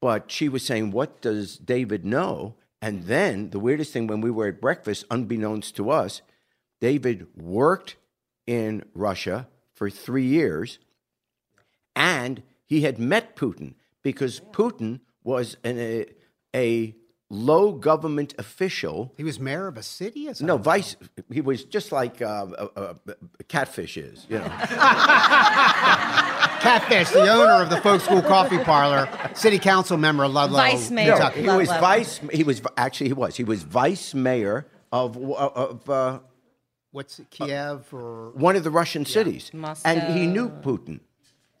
But 0.00 0.30
she 0.30 0.48
was 0.48 0.64
saying, 0.64 0.90
"What 0.90 1.20
does 1.20 1.56
David 1.56 2.04
know?" 2.04 2.54
And 2.80 3.04
then 3.04 3.50
the 3.50 3.58
weirdest 3.58 3.92
thing, 3.92 4.06
when 4.06 4.20
we 4.20 4.30
were 4.30 4.48
at 4.48 4.60
breakfast, 4.60 5.04
unbeknownst 5.10 5.76
to 5.76 5.90
us, 5.90 6.20
David 6.80 7.26
worked 7.36 7.96
in 8.46 8.84
Russia 8.94 9.48
for 9.72 9.88
three 9.88 10.26
years, 10.26 10.78
and 11.96 12.42
he 12.66 12.82
had 12.82 12.98
met 12.98 13.36
Putin 13.36 13.74
because 14.02 14.40
Putin 14.52 15.00
was 15.22 15.56
an, 15.64 15.78
a, 15.78 16.06
a 16.54 16.94
low 17.30 17.72
government 17.72 18.34
official. 18.38 19.12
He 19.16 19.24
was 19.24 19.40
mayor 19.40 19.66
of 19.66 19.76
a 19.76 19.82
city? 19.82 20.26
Or 20.26 20.30
No, 20.30 20.34
something? 20.34 20.58
vice. 20.62 20.96
He 21.32 21.40
was 21.40 21.64
just 21.64 21.90
like 21.92 22.20
uh, 22.22 22.26
uh, 22.26 22.68
uh, 22.76 22.94
Catfish 23.48 23.96
is, 23.96 24.26
you 24.28 24.38
know. 24.38 24.44
Catfish, 26.64 27.10
the 27.10 27.28
owner 27.28 27.62
of 27.62 27.70
the 27.70 27.76
Folk 27.80 28.00
School 28.00 28.22
Coffee 28.22 28.58
Parlor, 28.58 29.08
city 29.34 29.58
council 29.58 29.96
member 29.98 30.24
of 30.24 30.32
Ludlow, 30.32 30.56
Vice 30.56 30.90
mayor. 30.90 31.10
No, 31.10 31.16
Kentucky. 31.16 31.42
he 31.42 31.48
was 31.48 31.68
love. 31.68 31.80
vice. 31.80 32.20
He 32.32 32.42
was 32.44 32.62
actually 32.76 33.08
he 33.08 33.12
was 33.12 33.36
he 33.36 33.44
was 33.44 33.62
vice 33.62 34.14
mayor 34.14 34.66
of 34.92 35.16
of 35.18 35.90
uh, 35.90 36.20
What's 36.92 37.18
it, 37.18 37.28
Kiev 37.30 37.92
or 37.92 38.30
one 38.34 38.56
of 38.56 38.64
the 38.64 38.70
Russian 38.70 39.04
cities, 39.04 39.50
and 39.84 40.16
he 40.16 40.26
knew 40.26 40.48
Putin, 40.48 41.00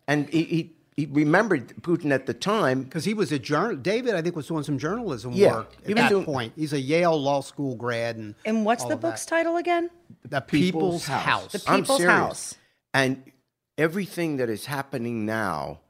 and 0.08 0.28
he, 0.30 0.44
he 0.44 0.72
he 0.96 1.06
remembered 1.06 1.68
Putin 1.82 2.12
at 2.12 2.26
the 2.26 2.34
time. 2.34 2.82
because 2.82 3.04
he 3.04 3.14
was 3.14 3.32
a 3.32 3.38
journal. 3.38 3.76
David, 3.76 4.14
I 4.14 4.22
think, 4.22 4.36
was 4.36 4.46
doing 4.46 4.62
some 4.64 4.78
journalism 4.78 5.32
Yeah, 5.32 5.54
work 5.56 5.72
at 5.82 5.86
he 5.88 5.94
was 5.94 6.02
that 6.02 6.08
doing- 6.10 6.24
point. 6.24 6.52
He's 6.56 6.72
a 6.72 6.80
Yale 6.80 7.20
Law 7.20 7.40
School 7.40 7.74
grad, 7.74 8.16
and 8.16 8.34
And 8.44 8.64
what's 8.64 8.84
the 8.84 8.94
of 8.94 9.00
that. 9.00 9.08
book's 9.08 9.26
title 9.26 9.56
again? 9.56 9.90
The 10.28 10.40
People's, 10.40 11.06
House. 11.06 11.52
The 11.52 11.62
I'm 11.70 11.80
People's 11.82 11.98
serious. 11.98 12.16
House. 12.16 12.54
And 12.92 13.22
everything 13.76 14.36
that 14.36 14.48
is 14.48 14.66
happening 14.66 15.26
now, 15.26 15.80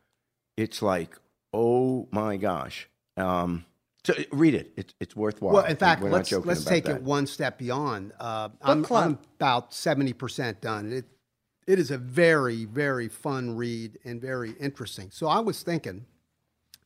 it's 0.56 0.80
like, 0.82 1.16
oh 1.52 2.08
my 2.10 2.36
gosh. 2.36 2.88
Um, 3.16 3.64
so 4.04 4.14
read 4.32 4.54
it. 4.54 4.72
It's 4.76 4.94
it's 5.00 5.14
worthwhile. 5.16 5.54
Well, 5.54 5.64
in 5.64 5.76
fact, 5.76 6.02
We're 6.02 6.10
let's 6.10 6.30
let's 6.32 6.64
take 6.64 6.84
that. 6.86 6.96
it 6.96 7.02
one 7.02 7.26
step 7.26 7.58
beyond. 7.58 8.12
Uh, 8.20 8.48
I'm, 8.60 8.82
club. 8.84 9.04
I'm 9.04 9.18
about 9.38 9.72
seventy 9.72 10.12
percent 10.12 10.60
done. 10.60 10.92
It, 10.92 11.04
it 11.66 11.78
is 11.78 11.90
a 11.90 11.98
very, 11.98 12.64
very 12.64 13.08
fun 13.08 13.56
read 13.56 13.98
and 14.04 14.20
very 14.20 14.52
interesting. 14.52 15.10
So 15.10 15.28
I 15.28 15.40
was 15.40 15.62
thinking, 15.62 16.06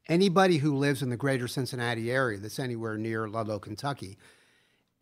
anybody 0.08 0.58
who 0.58 0.76
lives 0.76 1.02
in 1.02 1.11
the 1.11 1.16
greater 1.16 1.49
Cincinnati 1.49 2.11
area 2.11 2.38
that's 2.38 2.58
anywhere 2.58 2.97
near 2.97 3.28
Ludlow, 3.28 3.58
Kentucky, 3.58 4.18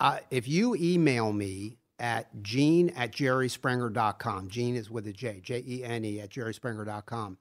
uh, 0.01 0.19
if 0.31 0.49
you 0.49 0.75
email 0.75 1.33
me 1.33 1.79
at 1.99 2.35
jene 2.43 2.93
at 2.97 3.13
jerryspringer.com, 3.13 4.49
Jene 4.49 4.77
is 4.77 4.91
with 4.91 5.07
a 5.07 5.13
J, 5.13 5.41
J 5.41 5.65
E 5.67 5.85
N 5.85 6.05
E 6.05 6.21
at 6.21 6.31
jerryspringer.com, 6.31 7.39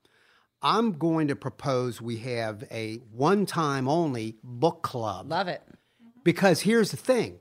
I'm 0.61 0.93
going 0.93 1.27
to 1.27 1.35
propose 1.35 2.01
we 2.01 2.17
have 2.17 2.63
a 2.71 2.95
one 3.11 3.45
time 3.45 3.87
only 3.87 4.37
book 4.43 4.81
club. 4.81 5.29
Love 5.29 5.47
it. 5.47 5.61
Because 6.23 6.61
here's 6.61 6.91
the 6.91 6.97
thing 6.97 7.39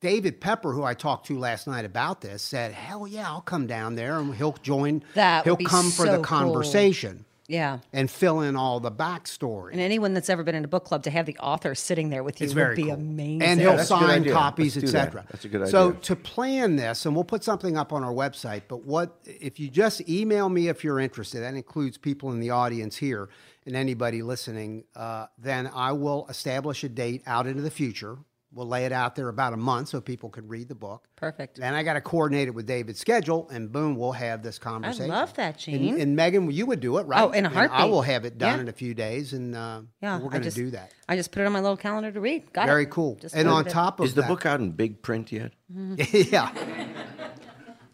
David 0.00 0.40
Pepper, 0.40 0.72
who 0.72 0.82
I 0.82 0.94
talked 0.94 1.26
to 1.26 1.38
last 1.38 1.66
night 1.66 1.84
about 1.84 2.20
this, 2.22 2.42
said, 2.42 2.72
Hell 2.72 3.06
yeah, 3.06 3.28
I'll 3.28 3.40
come 3.42 3.66
down 3.66 3.96
there 3.96 4.18
and 4.18 4.34
he'll 4.34 4.52
join. 4.62 5.02
That 5.14 5.44
he'll 5.44 5.52
would 5.54 5.58
be 5.58 5.64
come 5.66 5.90
for 5.90 6.06
so 6.06 6.12
the 6.12 6.16
cool. 6.16 6.24
conversation 6.24 7.26
Yeah. 7.48 7.80
and 7.92 8.10
fill 8.10 8.40
in 8.40 8.56
all 8.56 8.80
the 8.80 8.90
backstory. 8.90 9.72
And 9.72 9.80
anyone 9.80 10.14
that's 10.14 10.30
ever 10.30 10.42
been 10.42 10.54
in 10.54 10.64
a 10.64 10.68
book 10.68 10.84
club 10.84 11.02
to 11.02 11.10
have 11.10 11.26
the 11.26 11.36
author 11.36 11.74
sitting 11.74 12.08
there 12.08 12.22
with 12.24 12.40
you 12.40 12.46
It's 12.46 12.54
would 12.54 12.76
be 12.76 12.84
cool. 12.84 12.92
amazing. 12.92 13.42
And 13.42 13.60
he'll 13.60 13.76
that's 13.76 13.90
a 13.90 13.94
good 13.98 14.06
sign 14.06 14.24
copies, 14.32 14.76
Let's 14.76 14.92
that. 14.92 14.98
etc. 15.08 15.26
That's 15.30 15.44
a 15.44 15.48
good 15.48 15.60
idea. 15.62 15.70
So 15.70 15.92
to 15.92 16.16
plan 16.16 16.76
this, 16.76 17.04
and 17.04 17.14
we'll 17.14 17.24
put 17.24 17.44
something 17.44 17.76
up 17.76 17.92
on 17.92 18.02
our 18.02 18.12
website. 18.14 18.62
But 18.68 18.84
what 18.86 19.18
if 19.24 19.60
you 19.60 19.68
just 19.68 20.08
email 20.08 20.48
me 20.48 20.68
if 20.68 20.82
you're 20.82 20.98
interested? 21.00 21.40
That 21.42 21.52
includes 21.54 21.98
people 21.98 22.32
in 22.32 22.40
the 22.40 22.48
audience 22.50 22.96
here 22.96 23.28
and 23.66 23.76
anybody 23.76 24.22
listening. 24.22 24.84
Uh, 24.96 25.26
then 25.36 25.70
I 25.74 25.92
will 25.92 26.26
establish 26.30 26.84
a 26.84 26.88
date 26.88 27.22
out 27.26 27.46
into 27.46 27.60
the 27.60 27.70
future. 27.70 28.16
We'll 28.52 28.66
lay 28.66 28.84
it 28.84 28.90
out 28.92 29.14
there 29.14 29.28
about 29.28 29.52
a 29.52 29.56
month 29.56 29.88
so 29.90 30.00
people 30.00 30.28
can 30.28 30.48
read 30.48 30.68
the 30.68 30.74
book. 30.74 31.06
Perfect. 31.14 31.58
Then 31.60 31.72
I 31.72 31.84
got 31.84 31.92
to 31.94 32.00
coordinate 32.00 32.48
it 32.48 32.50
with 32.50 32.66
David's 32.66 32.98
schedule, 32.98 33.48
and 33.50 33.70
boom, 33.70 33.94
we'll 33.94 34.10
have 34.10 34.42
this 34.42 34.58
conversation. 34.58 35.10
I 35.10 35.20
love 35.20 35.34
that, 35.34 35.66
And, 35.68 35.80
Jene. 35.80 36.00
and 36.02 36.16
Megan, 36.16 36.50
you 36.50 36.66
would 36.66 36.80
do 36.80 36.98
it, 36.98 37.06
right? 37.06 37.22
Oh, 37.22 37.30
in 37.30 37.46
a 37.46 37.48
And 37.48 37.70
I 37.70 37.84
will 37.84 38.02
have 38.02 38.24
it 38.24 38.38
done 38.38 38.56
Yeah. 38.56 38.60
in 38.62 38.68
a 38.68 38.72
few 38.72 38.92
days, 38.92 39.32
and 39.34 39.54
uh, 39.54 39.82
yeah, 40.02 40.18
we're 40.18 40.30
going 40.30 40.42
to 40.42 40.50
do 40.50 40.70
that. 40.70 40.90
I 41.08 41.14
just 41.14 41.30
put 41.30 41.42
it 41.42 41.46
on 41.46 41.52
my 41.52 41.60
little 41.60 41.76
calendar 41.76 42.10
to 42.10 42.20
read. 42.20 42.52
Got 42.52 42.64
it. 42.64 42.66
Very 42.66 42.82
it. 42.84 42.90
cool. 42.90 43.14
Just 43.20 43.36
And 43.36 43.48
on 43.48 43.64
top 43.66 44.00
of 44.00 44.06
Is 44.06 44.14
the 44.14 44.22
that, 44.22 44.28
book 44.28 44.44
out 44.46 44.58
in 44.58 44.72
big 44.72 45.00
print 45.02 45.30
yet? 45.30 45.52
yeah, 46.12 46.50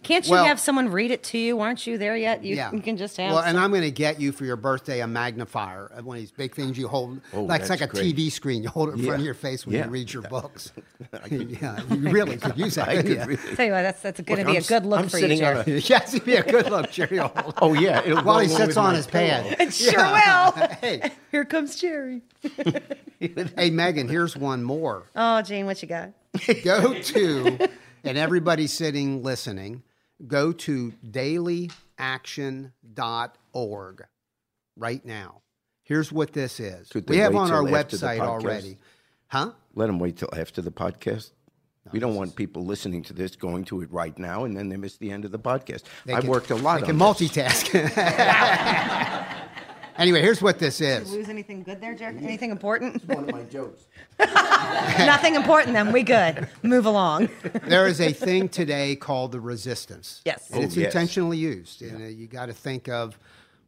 Can't 0.06 0.24
you 0.26 0.32
Well- 0.32 0.44
have 0.44 0.60
someone 0.60 0.88
read 0.90 1.10
it 1.10 1.22
to 1.24 1.38
you? 1.38 1.60
Aren't 1.60 1.86
you 1.86 1.98
there 1.98 2.16
yet? 2.16 2.44
You, 2.44 2.54
yeah. 2.56 2.70
you 2.72 2.80
can 2.80 2.96
just 2.96 3.16
have. 3.16 3.32
Well, 3.32 3.42
and 3.42 3.58
I'm 3.58 3.70
going 3.70 3.82
to 3.82 3.90
get 3.90 4.20
you 4.20 4.30
for 4.30 4.44
your 4.44 4.56
birthday 4.56 5.00
a 5.00 5.06
magnifier, 5.06 5.90
uh, 5.96 6.02
one 6.02 6.16
of 6.16 6.22
these 6.22 6.30
big 6.30 6.54
things 6.54 6.78
you 6.78 6.86
hold, 6.86 7.20
Oh, 7.34 7.42
like 7.42 7.62
it's 7.62 7.70
like 7.70 7.80
a 7.80 7.86
great. 7.88 8.14
TV 8.16 8.30
screen. 8.30 8.62
You 8.62 8.68
hold 8.68 8.90
it 8.90 8.92
in 8.92 9.04
front 9.04 9.18
of 9.20 9.24
your 9.24 9.34
face 9.34 9.66
when 9.66 9.74
Yeah. 9.74 9.84
you 9.86 9.90
read 9.90 10.12
your 10.12 10.22
books. 10.22 10.72
yeah, 11.30 11.80
you 11.90 12.10
really 12.10 12.36
could 12.36 12.56
use 12.56 12.76
that. 12.76 12.88
I 12.88 12.96
couldn't 13.02 13.26
really. 13.28 13.56
Tell 13.56 13.66
you 13.66 13.72
what, 13.72 13.82
that's 13.82 14.00
that's 14.02 14.20
going 14.20 14.38
to 14.38 14.44
be 14.46 14.52
I'm 14.52 14.62
a 14.62 14.66
good 14.66 14.82
s- 14.82 14.84
look 14.84 15.00
I'm 15.00 15.08
for 15.08 15.16
you, 15.18 15.22
sitting 15.22 15.44
on 15.44 15.64
Jerry. 15.64 15.76
a- 15.78 15.80
yes, 15.80 16.14
it'd 16.14 16.24
be 16.24 16.36
a 16.36 16.42
good 16.42 16.70
look, 16.70 16.90
Jerry. 16.92 17.18
will. 17.18 17.32
Oh 17.60 17.74
yeah, 17.74 18.02
it'll 18.04 18.22
While 18.22 18.38
he 18.40 18.48
sits 18.48 18.76
on 18.76 18.94
his 18.94 19.06
pillow. 19.06 19.26
pad. 19.42 19.60
It 19.60 19.74
sure 19.74 19.98
will. 19.98 20.68
Hey, 20.80 21.10
Here 21.32 21.44
comes 21.44 21.76
Jerry. 21.76 22.22
hey, 23.20 23.70
Megan, 23.70 24.08
here's 24.08 24.36
one 24.36 24.62
more. 24.62 25.04
Oh, 25.16 25.42
Jene, 25.44 25.64
what 25.64 25.82
you 25.82 25.88
got? 25.88 26.10
go 26.64 26.94
to, 27.00 27.68
and 28.04 28.18
everybody 28.18 28.66
sitting 28.66 29.22
listening, 29.22 29.82
go 30.26 30.52
to 30.52 30.92
dailyaction.org 31.08 34.04
right 34.76 35.04
now. 35.04 35.42
Here's 35.82 36.10
what 36.12 36.32
this 36.32 36.58
is. 36.60 36.90
We 37.06 37.18
have 37.18 37.36
on 37.36 37.52
our 37.52 37.62
till 37.64 37.76
after 37.76 37.96
the 37.96 38.06
website 38.06 38.20
already. 38.20 38.78
Huh? 39.28 39.52
Let 39.74 39.86
them 39.86 39.98
wait 39.98 40.16
till 40.16 40.30
after 40.36 40.62
the 40.62 40.70
podcast. 40.72 41.30
we 41.92 42.00
don't 42.00 42.16
want 42.16 42.34
people 42.34 42.64
listening 42.64 43.02
to 43.04 43.12
this 43.12 43.36
going 43.36 43.64
to 43.66 43.80
it 43.82 43.92
right 43.92 44.18
now, 44.18 44.44
and 44.44 44.56
then 44.56 44.68
they 44.68 44.76
miss 44.76 44.96
the 44.96 45.12
end 45.12 45.24
of 45.24 45.30
the 45.30 45.38
podcast. 45.38 45.82
They 46.04 46.14
I've 46.14 46.22
can- 46.22 46.30
worked 46.30 46.50
a 46.50 46.56
lot 46.56 46.80
They 46.80 46.86
can 46.86 46.98
this. 46.98 47.06
multitask. 47.06 47.70
anyway, 49.98 50.20
here's 50.22 50.40
what 50.42 50.58
this 50.58 50.80
is. 50.80 51.12
Lose 51.12 51.28
anything 51.28 51.62
good 51.62 51.80
there, 51.80 51.94
Jerry? 51.94 52.16
Anything 52.18 52.50
important? 52.50 53.04
One 53.08 53.24
of 53.24 53.32
my 53.32 53.42
jokes. 53.44 53.84
Nothing 54.18 55.34
important 55.34 55.72
then. 55.74 55.92
We 55.92 56.02
good. 56.02 56.48
Move 56.62 56.86
along. 56.86 57.28
There 57.66 57.86
is 57.86 58.00
a 58.00 58.12
thing 58.12 58.48
today 58.48 58.94
called 58.96 59.32
the 59.32 59.40
resistance. 59.40 60.22
Yes. 60.24 60.50
And 60.50 60.60
Oh, 60.60 60.64
it's 60.64 60.76
yes. 60.76 60.86
intentionally 60.86 61.38
used. 61.38 61.82
And 61.82 62.02
uh, 62.02 62.06
you 62.06 62.26
got 62.26 62.46
to 62.46 62.52
think 62.52 62.88
of 62.88 63.18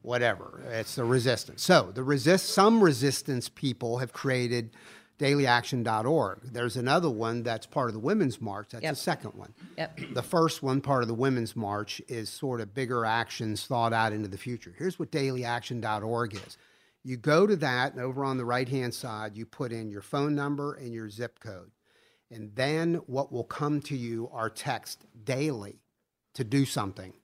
whatever. 0.02 0.62
It's 0.70 0.94
the 0.94 1.04
resistance. 1.04 1.62
So 1.62 1.90
the 1.92 2.02
resist 2.04 2.50
some 2.50 2.82
resistance 2.82 3.48
people 3.48 3.98
have 3.98 4.12
created 4.12 4.70
dailyaction.org. 5.18 6.40
There's 6.52 6.76
another 6.76 7.10
one 7.10 7.42
that's 7.42 7.66
part 7.66 7.88
of 7.88 7.94
the 7.94 8.00
Women's 8.00 8.40
March. 8.40 8.68
That's 8.70 8.82
Yep. 8.82 8.92
the 8.92 9.00
second 9.00 9.34
one. 9.34 9.54
Yep. 9.76 10.00
The 10.14 10.22
first 10.22 10.62
one, 10.62 10.80
part 10.80 11.02
of 11.02 11.08
the 11.08 11.14
Women's 11.14 11.56
March, 11.56 12.00
is 12.08 12.28
sort 12.28 12.60
of 12.60 12.74
bigger 12.74 13.04
actions 13.04 13.66
thought 13.66 13.92
out 13.92 14.12
into 14.12 14.28
the 14.28 14.38
future. 14.38 14.74
Here's 14.78 14.98
what 14.98 15.10
dailyaction.org 15.10 16.34
is. 16.34 16.56
You 17.04 17.16
go 17.16 17.46
to 17.46 17.56
that, 17.56 17.92
and 17.92 18.02
over 18.02 18.24
on 18.24 18.36
the 18.38 18.44
right 18.44 18.68
hand 18.68 18.94
side, 18.94 19.36
you 19.36 19.46
put 19.46 19.72
in 19.72 19.90
your 19.90 20.02
phone 20.02 20.34
number 20.34 20.74
and 20.74 20.92
your 20.92 21.08
zip 21.08 21.40
code. 21.40 21.70
And 22.30 22.54
then 22.54 22.94
what 23.06 23.32
will 23.32 23.44
come 23.44 23.80
to 23.82 23.96
you 23.96 24.28
are 24.32 24.50
text 24.50 25.04
daily 25.24 25.80
to 26.34 26.44
do 26.44 26.64
something. 26.64 27.14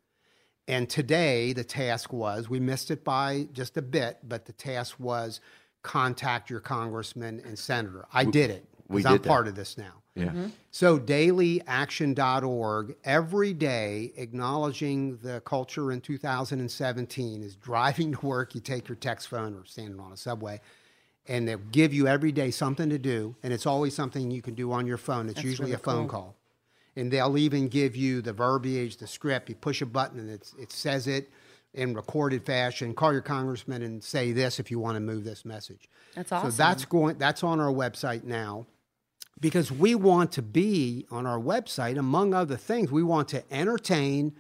And 0.67 0.89
today, 0.89 1.53
the 1.53 1.65
task 1.65 2.13
was 2.13 2.49
we 2.49 2.59
missed 2.59 2.91
it 2.91 3.05
by 3.05 3.49
just 3.53 3.77
a 3.77 3.83
bit, 3.83 4.21
but 4.25 4.47
the 4.47 4.55
task 4.55 4.99
was 4.99 5.41
contact 5.85 6.51
your 6.51 6.59
congressman 6.59 7.41
and 7.45 7.57
senator. 7.57 8.07
I 8.13 8.25
did 8.25 8.51
it 8.51 8.67
we 8.89 9.03
because 9.03 9.13
I'm 9.13 9.19
that. 9.23 9.29
part 9.29 9.47
of 9.47 9.55
this 9.55 9.79
now. 9.79 10.03
Yeah. 10.17 10.25
Mm-hmm. 10.27 10.47
So 10.71 10.99
dailyaction.org 10.99 12.97
every 13.05 13.53
day 13.53 14.13
acknowledging 14.17 15.19
the 15.19 15.41
culture 15.43 15.93
in 15.93 16.01
2017 16.01 17.43
is 17.43 17.55
driving 17.57 18.13
to 18.13 18.27
work. 18.27 18.55
You 18.55 18.61
take 18.61 18.89
your 18.89 18.97
text 18.97 19.29
phone 19.29 19.55
or 19.55 19.65
standing 19.65 20.01
on 20.01 20.13
a 20.13 20.17
subway, 20.17 20.61
and 21.29 21.47
they'll 21.47 21.59
give 21.59 21.93
you 21.93 22.09
every 22.09 22.33
day 22.33 22.51
something 22.51 22.89
to 22.91 22.99
do, 22.99 23.37
and 23.43 23.53
it's 23.53 23.67
always 23.67 23.95
something 23.95 24.31
you 24.31 24.43
can 24.43 24.55
do 24.55 24.73
on 24.73 24.87
your 24.87 24.99
phone. 24.99 25.29
It's 25.29 25.43
usually 25.43 25.73
really 25.73 25.75
a 25.75 25.79
phone 25.79 26.09
cool. 26.09 26.21
call, 26.21 26.37
and 26.97 27.11
they'll 27.11 27.37
even 27.37 27.69
give 27.69 27.95
you 27.95 28.23
the 28.23 28.33
verbiage, 28.33 28.97
the 28.97 29.07
script. 29.07 29.49
You 29.49 29.57
push 29.57 29.83
a 29.83 29.87
button, 29.87 30.19
and 30.19 30.31
it's, 30.31 30.55
it 30.61 30.73
says 30.73 31.07
it 31.09 31.29
in 31.75 31.95
recorded 31.95 32.45
fashion. 32.47 32.95
Call 32.95 33.13
your 33.13 33.23
congressman 33.23 33.83
and 33.83 34.03
say 34.03 34.33
this 34.33 34.59
if 34.61 34.71
you 34.71 34.79
want 34.79 34.97
to 34.97 35.01
move 35.01 35.25
this 35.25 35.45
message. 35.45 35.89
That's 36.15 36.31
So 36.31 36.37
awesome. 36.37 36.57
that's 36.57 36.85
going. 36.85 37.19
That's 37.19 37.43
on 37.45 37.61
our 37.61 37.73
website 37.73 38.25
now 38.25 38.67
because 39.41 39.71
we 39.73 39.95
want 39.95 40.33
to 40.33 40.43
be 40.43 41.07
on 41.11 41.27
our 41.27 41.39
website, 41.41 41.99
among 41.99 42.33
other 42.35 42.57
things, 42.57 42.91
we 42.93 43.03
want 43.03 43.29
to 43.29 43.43
entertain 43.53 44.33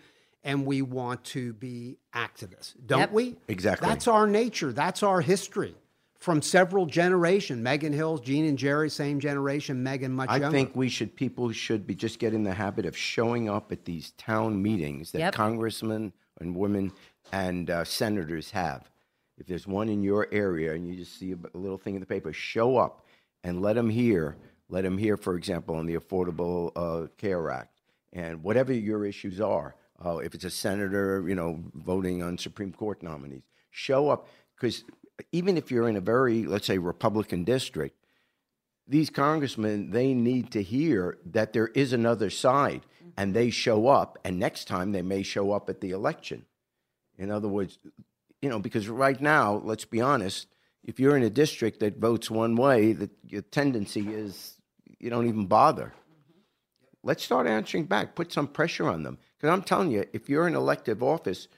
and 0.45 0.65
we 0.67 0.83
want 0.83 1.25
to 1.25 1.53
be 1.55 1.97
activists, 2.15 2.75
don't 2.87 3.01
Yep. 3.01 3.13
we? 3.13 3.37
Exactly. 3.49 3.89
That's 3.89 4.07
our 4.07 4.27
nature. 4.27 4.73
That's 4.73 5.03
our 5.03 5.21
history 5.23 5.75
from 6.19 6.43
several 6.43 6.85
generations. 6.87 7.63
Megan 7.63 7.93
Hills, 7.95 8.21
Jene 8.21 8.49
and 8.49 8.59
Jerry, 8.59 8.91
same 8.91 9.19
generation. 9.21 9.83
Megan 9.83 10.13
much 10.13 10.29
I 10.29 10.37
younger. 10.37 10.57
think 10.57 10.77
we 10.77 10.89
should 10.91 11.17
people 11.17 11.51
should 11.51 11.87
be 11.87 11.95
just 11.95 12.19
get 12.19 12.35
in 12.35 12.45
the 12.45 12.53
habit 12.55 12.85
of 12.87 12.97
showing 12.97 13.49
up 13.49 13.73
at 13.73 13.85
these 13.87 14.13
town 14.13 14.63
meetings 14.63 15.13
that 15.13 15.19
Yep. 15.19 15.35
congressmen 15.35 16.13
and 16.41 16.55
women 16.55 16.93
and 17.35 17.69
uh, 17.69 17.83
senators 17.83 18.53
have. 18.53 18.89
If 19.37 19.49
there's 19.49 19.67
one 19.67 19.89
in 19.89 20.05
your 20.05 20.29
area 20.31 20.73
and 20.73 20.87
you 20.87 20.95
just 20.95 21.19
see 21.19 21.33
a 21.33 21.59
little 21.59 21.79
thing 21.79 21.95
in 21.95 22.01
the 22.01 22.07
paper, 22.07 22.33
show 22.33 22.77
up 22.77 23.05
and 23.43 23.61
let 23.61 23.75
them 23.75 23.91
hear. 23.91 24.37
Let 24.69 24.85
them 24.85 24.97
hear, 24.97 25.17
for 25.17 25.35
example, 25.35 25.75
on 25.75 25.87
the 25.87 25.97
Affordable 25.97 26.71
uh, 26.77 27.09
Care 27.19 27.51
Act 27.51 27.81
and 28.13 28.43
whatever 28.45 28.73
your 28.73 29.05
issues 29.05 29.41
are. 29.41 29.75
Uh, 30.05 30.19
if 30.19 30.35
it's 30.35 30.45
a 30.45 30.51
senator, 30.51 31.25
you 31.27 31.35
know, 31.35 31.59
voting 31.75 32.23
on 32.23 32.39
Supreme 32.39 32.73
Court 32.73 33.03
nominees, 33.03 33.43
show 33.71 34.11
up 34.11 34.29
because 34.55 34.85
even 35.33 35.57
if 35.57 35.73
you're 35.73 35.89
in 35.89 35.97
a 35.97 36.01
very, 36.01 36.45
let's 36.45 36.67
say, 36.67 36.79
Republican 36.79 37.43
district, 37.43 37.97
these 38.87 39.11
congressmen 39.11 39.91
they 39.91 40.15
need 40.15 40.53
to 40.53 40.63
hear 40.63 41.19
that 41.27 41.53
there 41.53 41.69
is 41.69 41.93
another 41.93 42.31
side 42.31 42.83
and 43.17 43.35
they 43.35 43.51
show 43.51 43.89
up 43.89 44.19
and 44.25 44.39
next 44.39 44.67
time 44.67 44.93
they 44.93 45.03
may 45.03 45.23
show 45.23 45.53
up 45.53 45.69
at 45.69 45.81
the 45.81 45.91
election 45.91 46.45
in 47.19 47.31
other 47.31 47.49
words 47.49 47.79
you 48.43 48.49
know 48.49 48.59
because 48.59 48.89
right 48.89 49.21
now 49.21 49.61
let's 49.65 49.85
be 49.85 50.01
honest 50.01 50.47
if 50.85 51.01
you're 51.01 51.17
in 51.17 51.23
a 51.23 51.31
district 51.31 51.81
that 51.81 51.99
votes 51.99 52.31
one 52.31 52.57
way 52.57 52.93
that 52.93 53.11
your 53.27 53.43
tendency 53.43 54.13
is 54.13 54.59
you 55.05 55.11
don't 55.11 55.27
even 55.27 55.45
bother. 55.45 55.93
Let's 57.03 57.23
start 57.23 57.47
answering 57.47 57.85
back. 57.85 58.15
Put 58.15 58.33
some 58.33 58.47
pressure 58.47 58.89
on 58.89 59.03
them. 59.03 59.19
Because 59.37 59.53
i'm 59.53 59.63
telling 59.63 59.91
you 59.91 60.07
if 60.15 60.31
you're 60.31 60.49
in 60.49 60.55
elective 60.55 61.03
office 61.03 61.49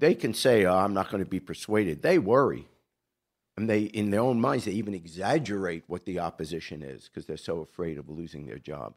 they 0.00 0.14
can 0.14 0.34
say 0.34 0.66
oh, 0.66 0.76
i'm 0.76 0.92
not 0.92 1.10
going 1.10 1.24
to 1.24 1.28
be 1.28 1.40
persuaded. 1.40 2.02
They 2.02 2.18
worry. 2.18 2.68
And 3.56 3.70
they 3.70 3.82
in 3.82 4.10
their 4.10 4.20
own 4.20 4.40
minds 4.40 4.64
they 4.66 4.72
even 4.72 4.94
exaggerate 4.94 5.84
what 5.86 6.04
the 6.04 6.18
opposition 6.18 6.82
is 6.82 7.08
because 7.08 7.24
they're 7.24 7.36
so 7.36 7.60
afraid 7.60 7.96
of 7.96 8.10
losing 8.10 8.46
their 8.46 8.58
job 8.58 8.96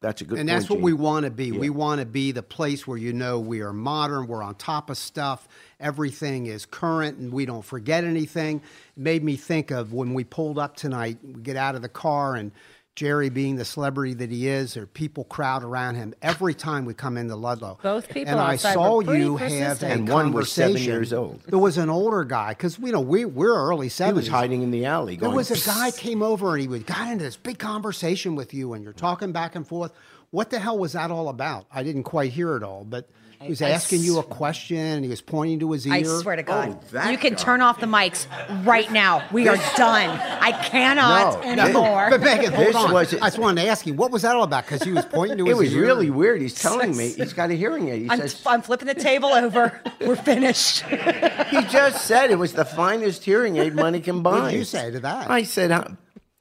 that's 0.00 0.22
a 0.22 0.24
good 0.24 0.38
and 0.38 0.48
point, 0.48 0.58
that's 0.58 0.70
what 0.70 0.78
Jene. 0.78 0.82
we 0.82 0.92
want 0.94 1.24
to 1.24 1.30
be. 1.30 1.46
Yeah. 1.46 1.58
We 1.58 1.70
want 1.70 2.00
to 2.00 2.06
be 2.06 2.32
the 2.32 2.42
place 2.42 2.86
where 2.86 2.96
you 2.96 3.12
know 3.12 3.38
we 3.38 3.60
are 3.60 3.72
modern, 3.72 4.26
we're 4.26 4.42
on 4.42 4.54
top 4.54 4.88
of 4.88 4.96
stuff, 4.96 5.46
everything 5.78 6.46
is 6.46 6.64
current, 6.64 7.18
and 7.18 7.32
we 7.32 7.44
don't 7.44 7.64
forget 7.64 8.04
anything. 8.04 8.58
It 8.96 9.00
made 9.00 9.22
me 9.22 9.36
think 9.36 9.70
of 9.70 9.92
when 9.92 10.14
we 10.14 10.24
pulled 10.24 10.58
up 10.58 10.76
tonight. 10.76 11.18
We 11.22 11.42
get 11.42 11.56
out 11.56 11.74
of 11.74 11.82
the 11.82 11.88
car, 11.88 12.34
and 12.34 12.50
Jerry 12.96 13.30
being 13.30 13.56
the 13.56 13.64
celebrity 13.64 14.14
that 14.14 14.30
he 14.30 14.48
is, 14.48 14.76
or 14.76 14.86
people 14.86 15.24
crowd 15.24 15.62
around 15.62 15.94
him 15.94 16.12
every 16.20 16.54
time 16.54 16.84
we 16.84 16.92
come 16.92 17.16
into 17.16 17.36
Ludlow. 17.36 17.78
Both 17.82 18.08
people 18.08 18.32
And 18.32 18.40
I 18.40 18.54
outside 18.54 18.74
saw 18.74 18.96
were 18.96 19.04
pretty 19.04 19.24
you 19.24 19.36
have 19.36 19.48
persistent. 19.48 19.82
a 19.90 19.94
And 19.94 20.08
one 20.08 20.32
was 20.32 20.52
seven 20.52 20.72
conversation. 20.72 20.92
years 20.92 21.12
old. 21.12 21.40
There 21.46 21.58
was 21.58 21.78
an 21.78 21.88
older 21.88 22.24
guy 22.24 22.50
because 22.50 22.78
you 22.78 22.92
know 22.92 23.00
we 23.00 23.24
we're 23.24 23.54
early 23.56 23.88
He 23.88 24.12
was 24.12 24.28
hiding 24.28 24.62
in 24.62 24.70
the 24.70 24.84
alley. 24.86 25.16
There 25.16 25.30
was 25.30 25.50
a 25.50 25.66
guy 25.66 25.90
came 25.92 26.22
over 26.22 26.52
and 26.52 26.60
he 26.62 26.68
would 26.68 26.86
got 26.86 27.10
into 27.10 27.24
this 27.24 27.36
big 27.36 27.58
conversation 27.58 28.34
with 28.34 28.52
you, 28.52 28.72
and 28.74 28.84
you're 28.84 28.92
talking 28.92 29.32
back 29.32 29.54
and 29.54 29.66
forth. 29.66 29.92
What 30.30 30.50
the 30.50 30.58
hell 30.58 30.78
was 30.78 30.92
that 30.92 31.10
all 31.10 31.28
about? 31.28 31.66
I 31.72 31.82
didn't 31.82 32.04
quite 32.04 32.32
hear 32.32 32.56
it 32.56 32.62
all, 32.62 32.84
but 32.84 33.08
he 33.42 33.48
was 33.48 33.62
I 33.62 33.70
asking 33.70 34.00
you 34.02 34.18
a 34.18 34.22
question, 34.22 34.76
and 34.76 35.02
he 35.04 35.08
was 35.08 35.22
pointing 35.22 35.60
to 35.60 35.72
his 35.72 35.86
ear. 35.86 35.94
I 35.94 36.02
swear 36.02 36.36
to 36.36 36.42
God. 36.42 36.78
Oh, 36.94 37.08
you 37.08 37.16
can 37.16 37.32
guy. 37.32 37.38
turn 37.38 37.62
off 37.62 37.80
the 37.80 37.86
mics 37.86 38.26
right 38.66 38.90
now. 38.92 39.26
We 39.32 39.48
are 39.48 39.56
done. 39.76 40.10
I 40.10 40.52
cannot 40.52 41.42
No, 41.42 41.54
no. 41.54 41.62
anymore. 41.64 42.08
But 42.10 42.20
Megan, 42.20 42.52
hold 42.52 42.68
This 42.68 42.76
on. 42.76 42.92
was- 42.92 43.14
I 43.14 43.18
just 43.28 43.38
wanted 43.38 43.62
to 43.62 43.68
ask 43.68 43.86
you, 43.86 43.94
what 43.94 44.10
was 44.10 44.22
that 44.22 44.36
all 44.36 44.42
about? 44.44 44.66
Because 44.66 44.82
he 44.82 44.92
was 44.92 45.06
pointing 45.06 45.38
to 45.38 45.44
his 45.46 45.52
ear. 45.52 45.54
It 45.54 45.64
was 45.64 45.74
ear. 45.74 45.82
really 45.82 46.10
weird. 46.10 46.42
He's 46.42 46.54
telling 46.54 46.94
me 46.96 47.10
he's 47.16 47.32
got 47.32 47.50
a 47.50 47.54
hearing 47.54 47.88
aid. 47.88 48.02
He 48.02 48.10
I'm, 48.10 48.18
says 48.18 48.42
I'm 48.44 48.60
flipping 48.62 48.88
the 48.88 48.94
table 48.94 49.30
over. 49.30 49.80
We're 50.02 50.16
finished. 50.16 50.82
he 50.82 51.62
just 51.62 52.04
said 52.06 52.30
it 52.30 52.38
was 52.38 52.52
the 52.52 52.64
finest 52.66 53.24
hearing 53.24 53.56
aid 53.56 53.74
money 53.74 54.00
can 54.00 54.22
buy. 54.22 54.32
What 54.40 54.50
did 54.50 54.58
you 54.58 54.64
say 54.64 54.90
to 54.90 55.00
that? 55.00 55.30
I 55.30 55.44
said, 55.44 55.96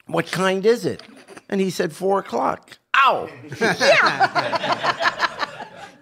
"What 0.08 0.30
kind 0.32 0.66
is 0.66 0.86
it?" 0.86 1.02
And 1.48 1.62
he 1.62 1.70
said, 1.70 1.94
four 1.94 2.20
o'clock." 2.20 2.78
Ow! 2.96 3.30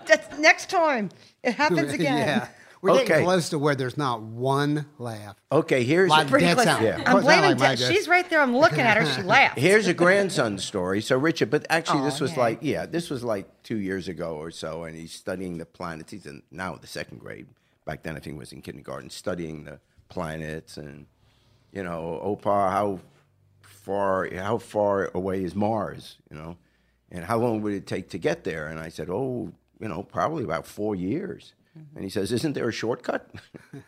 That's 0.07 0.37
next 0.39 0.69
time. 0.69 1.09
It 1.43 1.53
happens 1.55 1.91
again. 1.99 2.17
yeah. 2.27 2.47
We're 2.79 3.03
getting 3.05 3.25
close 3.25 3.49
to 3.49 3.59
where 3.59 3.73
there's 3.73 3.97
not 3.97 4.21
one 4.21 4.85
laugh. 4.99 5.35
Okay, 5.51 5.83
here's 5.83 6.09
Like 6.11 6.27
a, 6.31 6.39
dead 6.39 6.53
close. 6.53 6.65
sound. 6.65 6.85
Yeah. 6.85 6.97
I'm 6.99 7.05
Sound 7.05 7.21
blaming. 7.23 7.43
like 7.49 7.59
my 7.59 7.75
De- 7.75 7.81
desk. 7.81 7.91
she's 7.91 8.07
right 8.07 8.29
there. 8.29 8.39
I'm 8.39 8.55
looking 8.55 8.81
at 8.81 8.97
her. 8.97 9.05
She 9.15 9.23
laughed. 9.23 9.57
here's 9.57 9.87
a 9.87 9.95
grandson 9.95 10.59
story. 10.59 11.01
So 11.01 11.17
Richard, 11.17 11.49
but 11.49 11.65
actually, 11.71 12.03
this 12.03 12.21
Oh, 12.21 12.25
was 12.25 12.33
yeah. 12.33 12.39
like 12.39 12.59
yeah, 12.61 12.85
this 12.85 13.09
was 13.09 13.23
like 13.23 13.63
two 13.63 13.77
years 13.77 14.07
ago 14.07 14.35
or 14.35 14.51
so, 14.51 14.83
and 14.83 14.95
he's 14.95 15.11
studying 15.11 15.57
the 15.57 15.65
planets. 15.65 16.11
He's 16.11 16.27
in 16.27 16.43
now 16.51 16.75
the 16.75 16.85
second 16.87 17.17
grade. 17.19 17.47
Back 17.83 18.03
then, 18.03 18.15
I 18.15 18.19
think 18.19 18.35
he 18.35 18.39
was 18.39 18.51
in 18.53 18.61
kindergarten, 18.61 19.09
studying 19.09 19.63
the 19.63 19.79
planets 20.09 20.77
and 20.77 21.07
you 21.73 21.83
know, 21.83 22.19
oh, 22.23 22.35
Opa, 22.37 22.69
how 22.71 22.99
far 23.61 24.29
how 24.35 24.59
far 24.59 25.09
away 25.15 25.43
is 25.43 25.55
Mars? 25.55 26.17
You 26.29 26.37
know, 26.37 26.57
and 27.11 27.25
how 27.25 27.37
long 27.39 27.61
would 27.63 27.73
it 27.73 27.87
take 27.87 28.09
to 28.11 28.17
get 28.19 28.43
there? 28.43 28.67
And 28.67 28.79
I 28.79 28.89
said, 28.89 29.09
oh, 29.09 29.51
you 29.79 29.87
know, 29.87 30.03
probably 30.03 30.43
about 30.43 30.65
four 30.65 30.95
years. 30.95 31.53
And 31.95 32.03
he 32.03 32.09
says, 32.09 32.31
isn't 32.31 32.53
there 32.53 32.67
a 32.69 32.71
shortcut? 32.71 33.29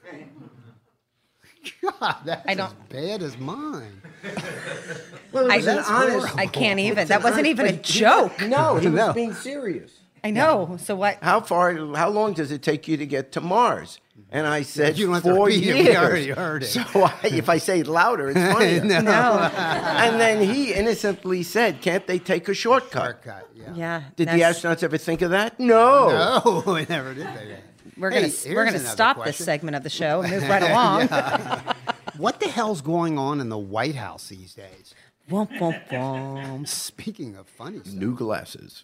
God, 1.82 2.18
that's 2.26 2.48
I 2.48 2.54
don't- 2.54 2.68
as 2.68 2.74
bad 2.90 3.22
as 3.24 3.38
mine. 3.38 4.02
well, 5.32 5.52
I, 5.52 5.58
honest. 5.88 6.38
I 6.38 6.46
can't 6.48 6.80
even. 6.80 7.08
That 7.08 7.24
wasn't 7.24 7.48
even 7.48 7.66
a 7.68 7.74
joke. 7.74 8.40
No, 8.48 8.78
he 8.78 8.88
was 8.88 9.14
being 9.14 9.34
serious. 9.34 9.92
I 10.24 10.32
know. 10.32 10.78
So 10.82 10.96
what? 10.96 11.18
How 11.22 11.40
far? 11.42 11.76
How 11.96 12.10
long 12.10 12.34
does 12.34 12.52
it 12.52 12.62
take 12.62 12.88
you 12.88 12.98
to 12.98 13.06
get 13.06 13.32
to 13.34 13.42
Mars? 13.42 14.00
And 14.32 14.46
I 14.48 14.62
said, 14.64 14.98
You 14.98 15.06
don't 15.08 15.16
have 15.16 15.24
to 15.24 15.36
four 15.36 15.50
it. 15.50 15.56
years. 15.56 15.88
We 15.88 15.96
already 15.96 16.30
heard 16.30 16.64
it. 16.64 16.68
So 16.94 17.04
I, 17.04 17.14
if 17.24 17.50
I 17.50 17.58
say 17.58 17.80
it 17.80 17.88
louder, 17.88 18.30
it's 18.30 18.40
funnier. 18.54 18.84
No. 18.84 19.02
No. 19.02 19.52
And 20.00 20.20
then 20.20 20.42
he 20.42 20.74
innocently 20.74 21.44
said, 21.44 21.82
"Can't 21.82 22.06
they 22.08 22.20
take 22.20 22.48
a 22.48 22.54
shortcut?" 22.54 23.04
Haircut, 23.04 23.50
yeah. 23.54 23.74
Yeah. 23.76 24.04
Did 24.16 24.30
the 24.30 24.42
astronauts 24.42 24.84
ever 24.84 24.98
think 24.98 25.22
of 25.22 25.32
that? 25.32 25.60
No. 25.60 26.42
No, 26.66 26.74
we 26.74 26.86
never 26.86 27.14
did 27.14 27.26
that. 27.26 27.64
We're 27.98 28.12
Hey, 28.12 28.22
gonna 28.30 28.56
we're 28.56 28.66
gonna 28.66 28.78
another 28.78 28.90
stop 28.94 29.26
this 29.26 29.38
segment 29.38 29.76
of 29.76 29.84
the 29.84 29.90
show 29.90 30.22
and 30.22 30.32
move 30.32 30.48
right 30.50 30.64
along. 30.64 31.10
What 32.18 32.40
the 32.40 32.48
hell's 32.48 32.82
going 32.82 33.18
on 33.18 33.42
in 33.42 33.50
the 33.50 33.58
White 33.58 33.96
House 33.96 34.30
these 34.30 34.54
days? 34.54 34.94
Speaking 36.66 37.36
of 37.36 37.48
funny 37.48 37.80
stuff. 37.80 37.94
New 37.94 38.16
glasses. 38.16 38.82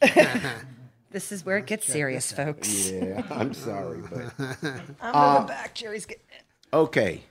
This 1.15 1.31
is 1.31 1.45
where 1.45 1.55
it 1.55 1.65
gets 1.65 1.85
serious, 1.85 2.33
folks. 2.33 2.89
yeah, 2.91 3.23
I'm 3.31 3.53
sorry, 3.69 4.01
but 4.01 4.33
I'm 5.01 5.33
moving 5.33 5.47
back. 5.47 5.73
Jerry's 5.73 6.05
getting 6.05 6.25
it. 6.37 6.43
okay. 6.75 7.23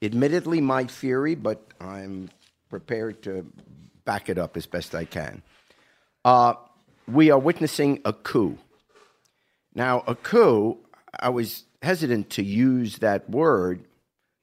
Admittedly, 0.00 0.62
my 0.62 0.84
theory, 0.84 1.34
but 1.34 1.60
I'm 1.82 2.30
prepared 2.70 3.22
to 3.24 3.44
back 4.06 4.30
it 4.30 4.38
up 4.38 4.56
as 4.56 4.64
best 4.64 4.94
I 4.94 5.04
can. 5.04 5.42
Uh, 6.24 6.54
we 7.06 7.30
are 7.30 7.38
witnessing 7.38 8.00
a 8.06 8.14
coup. 8.14 8.56
Now, 9.74 10.02
a 10.06 10.14
coup, 10.14 10.78
I 11.20 11.28
was 11.28 11.64
hesitant 11.82 12.30
to 12.30 12.42
use 12.42 13.00
that 13.00 13.28
word, 13.28 13.84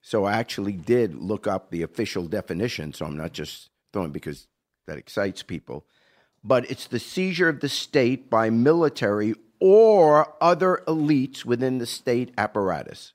so 0.04 0.26
I 0.26 0.34
actually 0.34 0.74
did 0.74 1.16
look 1.16 1.48
up 1.48 1.72
the 1.72 1.82
official 1.82 2.28
definition, 2.28 2.94
so 2.94 3.08
I'm 3.08 3.18
not 3.18 3.34
just 3.34 3.72
throwing 3.92 4.12
because 4.12 4.46
that 4.86 5.00
excites 5.00 5.42
people. 5.42 5.84
But 6.44 6.70
it's 6.70 6.88
the 6.88 7.00
seizure 7.00 7.50
of 7.50 7.60
the 7.60 7.70
state 7.70 8.30
by 8.30 8.50
military 8.50 9.36
or 9.60 10.36
other 10.42 10.84
elites 10.88 11.46
within 11.46 11.78
the 11.78 11.86
state 11.86 12.34
apparatus. 12.38 13.14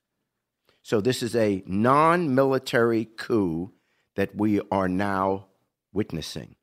So 0.83 1.01
this 1.01 1.23
is 1.23 1.35
a 1.35 1.65
non 1.67 2.35
military 2.35 3.05
coup 3.05 3.73
that 4.15 4.37
we 4.37 4.61
are 4.71 4.89
now 4.89 5.47
witnessing. 5.93 6.55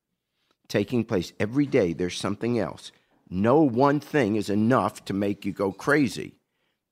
Taking 0.68 1.04
place 1.04 1.34
every 1.38 1.66
day, 1.66 1.92
there's 1.92 2.18
something 2.18 2.58
else. 2.58 2.90
No 3.28 3.60
one 3.60 4.00
thing 4.00 4.36
is 4.36 4.48
enough 4.48 5.04
to 5.06 5.12
make 5.12 5.44
you 5.44 5.52
go 5.52 5.72
crazy, 5.72 6.36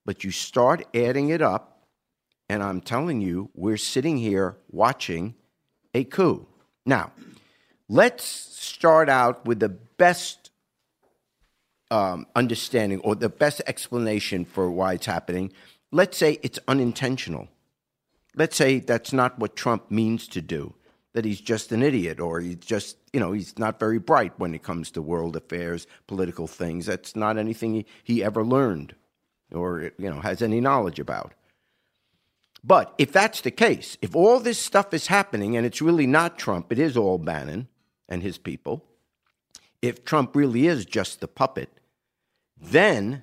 but 0.04 0.24
you 0.24 0.30
start 0.30 0.84
adding 0.94 1.30
it 1.30 1.40
up, 1.40 1.86
and 2.48 2.62
I'm 2.62 2.80
telling 2.80 3.20
you, 3.20 3.50
we're 3.54 3.76
sitting 3.76 4.18
here 4.18 4.58
watching 4.68 5.34
a 5.94 6.04
coup. 6.04 6.46
Now, 6.84 7.12
let's 7.92 8.24
start 8.24 9.10
out 9.10 9.44
with 9.44 9.60
the 9.60 9.68
best 9.68 10.50
um, 11.90 12.26
understanding 12.34 13.00
or 13.00 13.14
the 13.14 13.28
best 13.28 13.60
explanation 13.66 14.46
for 14.46 14.70
why 14.70 14.94
it's 14.94 15.04
happening. 15.04 15.52
Let's 15.90 16.16
say 16.16 16.38
it's 16.42 16.58
unintentional. 16.66 17.48
Let's 18.34 18.56
say 18.56 18.78
that's 18.78 19.12
not 19.12 19.38
what 19.38 19.56
Trump 19.56 19.90
means 19.90 20.26
to 20.28 20.40
do, 20.40 20.72
that 21.12 21.26
he's 21.26 21.40
just 21.40 21.70
an 21.70 21.82
idiot 21.82 22.18
or 22.18 22.40
he's 22.40 22.56
just, 22.56 22.96
you 23.12 23.20
know, 23.20 23.32
he's 23.32 23.58
not 23.58 23.78
very 23.78 23.98
bright 23.98 24.32
when 24.38 24.54
it 24.54 24.62
comes 24.62 24.90
to 24.92 25.02
world 25.02 25.36
affairs, 25.36 25.86
political 26.06 26.46
things. 26.46 26.86
That's 26.86 27.14
not 27.14 27.36
anything 27.36 27.74
he, 27.74 27.86
he 28.02 28.24
ever 28.24 28.42
learned 28.42 28.94
or, 29.52 29.92
you 29.98 30.08
know, 30.08 30.20
has 30.20 30.40
any 30.40 30.62
knowledge 30.62 30.98
about. 30.98 31.34
But 32.64 32.94
if 32.96 33.12
that's 33.12 33.42
the 33.42 33.50
case, 33.50 33.98
if 34.00 34.16
all 34.16 34.40
this 34.40 34.58
stuff 34.58 34.94
is 34.94 35.08
happening 35.08 35.58
and 35.58 35.66
it's 35.66 35.82
really 35.82 36.06
not 36.06 36.38
Trump, 36.38 36.72
it 36.72 36.78
is 36.78 36.96
all 36.96 37.18
Bannon 37.18 37.68
and 38.08 38.22
his 38.22 38.38
people, 38.38 38.84
if 39.80 40.04
Trump 40.04 40.36
really 40.36 40.66
is 40.66 40.84
just 40.84 41.20
the 41.20 41.28
puppet, 41.28 41.70
then 42.60 43.22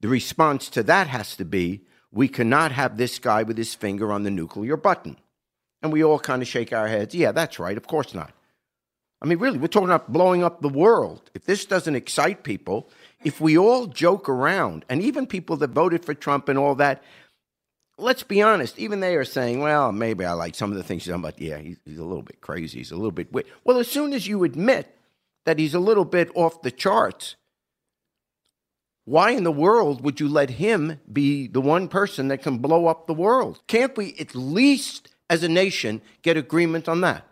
the 0.00 0.08
response 0.08 0.68
to 0.70 0.82
that 0.82 1.08
has 1.08 1.36
to 1.36 1.44
be 1.44 1.82
we 2.10 2.28
cannot 2.28 2.72
have 2.72 2.96
this 2.96 3.18
guy 3.18 3.42
with 3.42 3.58
his 3.58 3.74
finger 3.74 4.12
on 4.12 4.22
the 4.22 4.30
nuclear 4.30 4.76
button. 4.76 5.16
And 5.82 5.92
we 5.92 6.02
all 6.02 6.18
kind 6.18 6.42
of 6.42 6.48
shake 6.48 6.72
our 6.72 6.88
heads. 6.88 7.14
Yeah, 7.14 7.32
that's 7.32 7.58
right. 7.58 7.76
Of 7.76 7.86
course 7.86 8.14
not. 8.14 8.32
I 9.20 9.26
mean, 9.26 9.38
really, 9.38 9.58
we're 9.58 9.66
talking 9.66 9.88
about 9.88 10.12
blowing 10.12 10.44
up 10.44 10.60
the 10.60 10.68
world. 10.68 11.30
If 11.34 11.44
this 11.44 11.64
doesn't 11.64 11.96
excite 11.96 12.44
people, 12.44 12.88
if 13.24 13.40
we 13.40 13.58
all 13.58 13.86
joke 13.86 14.28
around, 14.28 14.84
and 14.88 15.02
even 15.02 15.26
people 15.26 15.56
that 15.56 15.70
voted 15.70 16.04
for 16.04 16.14
Trump 16.14 16.48
and 16.48 16.58
all 16.58 16.76
that, 16.76 17.02
let's 17.98 18.22
be 18.22 18.40
honest, 18.40 18.78
even 18.78 19.00
they 19.00 19.16
are 19.16 19.24
saying, 19.24 19.60
well, 19.60 19.92
maybe 19.92 20.24
I 20.24 20.32
like 20.32 20.54
some 20.54 20.70
of 20.70 20.78
the 20.78 20.84
things 20.84 21.04
he's 21.04 21.12
done, 21.12 21.20
but 21.20 21.40
yeah, 21.40 21.58
he's, 21.58 21.76
he's 21.84 21.98
a 21.98 22.04
little 22.04 22.22
bit 22.22 22.40
crazy. 22.40 22.78
He's 22.78 22.92
a 22.92 22.96
little 22.96 23.10
bit 23.10 23.32
weird. 23.32 23.46
Well, 23.64 23.78
as 23.78 23.88
soon 23.88 24.12
as 24.12 24.26
you 24.26 24.44
admit 24.44 24.96
that 25.44 25.58
he's 25.58 25.74
a 25.74 25.80
little 25.80 26.04
bit 26.04 26.30
off 26.34 26.62
the 26.62 26.70
charts, 26.70 27.36
why 29.04 29.30
in 29.30 29.44
the 29.44 29.52
world 29.52 30.02
would 30.02 30.20
you 30.20 30.28
let 30.28 30.50
him 30.50 31.00
be 31.10 31.46
the 31.46 31.60
one 31.60 31.88
person 31.88 32.28
that 32.28 32.42
can 32.42 32.58
blow 32.58 32.86
up 32.86 33.06
the 33.06 33.14
world? 33.14 33.60
Can't 33.66 33.96
we 33.96 34.14
at 34.20 34.34
least, 34.34 35.08
as 35.28 35.42
a 35.42 35.48
nation, 35.48 36.02
get 36.22 36.36
agreement 36.36 36.88
on 36.88 37.00
that? 37.00 37.26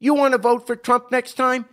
You 0.00 0.14
want 0.14 0.32
to 0.32 0.38
vote 0.38 0.66
for 0.66 0.76
Trump 0.76 1.10
next 1.10 1.34
time? 1.34 1.66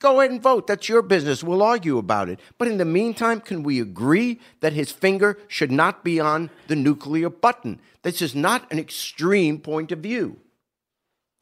Go 0.00 0.18
ahead 0.18 0.30
and 0.30 0.42
vote. 0.42 0.66
That's 0.66 0.88
your 0.88 1.02
business. 1.02 1.44
We'll 1.44 1.62
argue 1.62 1.98
about 1.98 2.30
it. 2.30 2.40
But 2.56 2.68
in 2.68 2.78
the 2.78 2.86
meantime, 2.86 3.40
can 3.40 3.62
we 3.62 3.80
agree 3.80 4.40
that 4.60 4.72
his 4.72 4.90
finger 4.90 5.38
should 5.46 5.70
not 5.70 6.02
be 6.02 6.18
on 6.18 6.50
the 6.68 6.76
nuclear 6.76 7.28
button? 7.28 7.80
This 8.02 8.22
is 8.22 8.34
not 8.34 8.70
an 8.72 8.78
extreme 8.78 9.58
point 9.58 9.92
of 9.92 9.98
view 9.98 10.38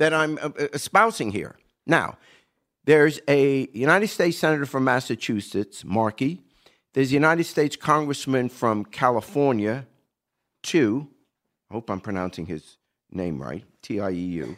that 0.00 0.12
I'm 0.12 0.38
uh, 0.42 0.50
espousing 0.72 1.30
here. 1.30 1.56
Now, 1.86 2.18
there's 2.84 3.20
a 3.28 3.68
United 3.72 4.08
States 4.08 4.38
Senator 4.38 4.66
from 4.66 4.82
Massachusetts, 4.84 5.84
Markey. 5.84 6.40
There's 6.94 7.10
a 7.10 7.14
United 7.14 7.44
States 7.44 7.76
Congressman 7.76 8.48
from 8.48 8.84
California, 8.84 9.86
too. 10.62 11.08
I 11.70 11.74
hope 11.74 11.90
I'm 11.90 12.00
pronouncing 12.00 12.46
his 12.46 12.76
name 13.12 13.40
right, 13.40 13.64
T 13.82 14.00
I 14.00 14.10
E 14.10 14.14
U. 14.14 14.56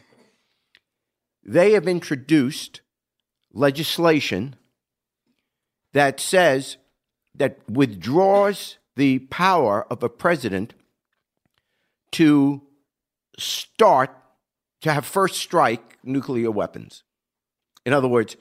They 1.43 1.73
have 1.73 1.87
introduced 1.87 2.81
legislation 3.53 4.55
that 5.93 6.19
says 6.19 6.77
that 7.35 7.59
withdraws 7.69 8.77
the 8.95 9.19
power 9.19 9.85
of 9.89 10.03
a 10.03 10.09
president 10.09 10.73
to 12.11 12.61
start 13.37 14.15
to 14.81 14.91
have 14.91 15.05
first 15.05 15.35
strike 15.35 15.97
nuclear 16.03 16.51
weapons. 16.51 17.03
In 17.85 17.93
other 17.93 18.07
words, 18.07 18.35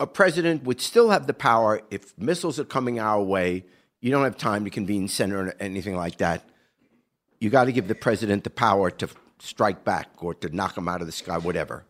a 0.00 0.06
president 0.06 0.64
would 0.64 0.80
still 0.80 1.10
have 1.10 1.26
the 1.26 1.34
power 1.34 1.80
if 1.90 2.16
missiles 2.18 2.58
are 2.60 2.64
coming 2.64 3.00
our 3.00 3.22
way. 3.22 3.64
You 4.00 4.10
don't 4.10 4.24
have 4.24 4.36
time 4.36 4.64
to 4.64 4.70
convene 4.70 5.08
Senate 5.08 5.36
or 5.36 5.54
anything 5.58 5.96
like 5.96 6.18
that. 6.18 6.48
You 7.40 7.50
got 7.50 7.64
to 7.64 7.72
give 7.72 7.88
the 7.88 7.94
president 7.94 8.44
the 8.44 8.50
power 8.50 8.90
to 8.90 9.08
strike 9.40 9.84
back 9.84 10.08
or 10.18 10.34
to 10.34 10.54
knock 10.54 10.74
them 10.74 10.88
out 10.88 11.00
of 11.00 11.06
the 11.06 11.12
sky, 11.12 11.38
whatever. 11.38 11.84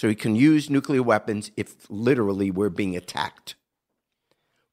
So 0.00 0.08
he 0.08 0.14
can 0.14 0.34
use 0.34 0.70
nuclear 0.70 1.02
weapons 1.02 1.50
if 1.58 1.84
literally 1.90 2.50
we're 2.50 2.70
being 2.70 2.96
attacked. 2.96 3.54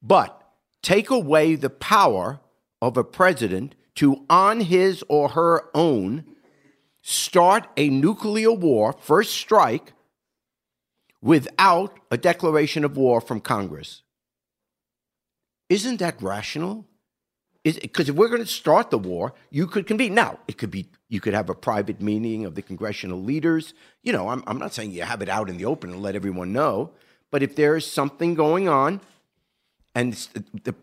But 0.00 0.42
take 0.82 1.10
away 1.10 1.54
the 1.54 1.68
power 1.68 2.40
of 2.80 2.96
a 2.96 3.04
president 3.04 3.74
to, 3.96 4.24
on 4.30 4.60
his 4.60 5.04
or 5.06 5.28
her 5.28 5.68
own, 5.74 6.24
start 7.02 7.68
a 7.76 7.90
nuclear 7.90 8.52
war, 8.52 8.94
first 8.98 9.34
strike, 9.34 9.92
without 11.20 12.00
a 12.10 12.16
declaration 12.16 12.82
of 12.82 12.96
war 12.96 13.20
from 13.20 13.42
Congress. 13.42 14.00
Isn't 15.68 15.98
that 15.98 16.22
rational? 16.22 16.86
Because 17.76 18.08
if 18.08 18.14
we're 18.14 18.28
going 18.28 18.42
to 18.42 18.46
start 18.46 18.90
the 18.90 18.98
war, 18.98 19.34
you 19.50 19.66
could 19.66 19.86
convene. 19.86 20.14
Now, 20.14 20.38
it 20.48 20.58
could 20.58 20.70
be 20.70 20.88
you 21.08 21.20
could 21.20 21.34
have 21.34 21.50
a 21.50 21.54
private 21.54 22.00
meeting 22.00 22.44
of 22.44 22.54
the 22.54 22.62
congressional 22.62 23.22
leaders. 23.22 23.74
You 24.02 24.12
know, 24.12 24.28
I'm, 24.28 24.42
I'm 24.46 24.58
not 24.58 24.74
saying 24.74 24.92
you 24.92 25.02
have 25.02 25.22
it 25.22 25.28
out 25.28 25.48
in 25.48 25.56
the 25.56 25.64
open 25.64 25.90
and 25.90 26.02
let 26.02 26.14
everyone 26.14 26.52
know, 26.52 26.90
but 27.30 27.42
if 27.42 27.56
there 27.56 27.76
is 27.76 27.86
something 27.86 28.34
going 28.34 28.68
on, 28.68 29.00
and 29.94 30.12
the 30.64 30.74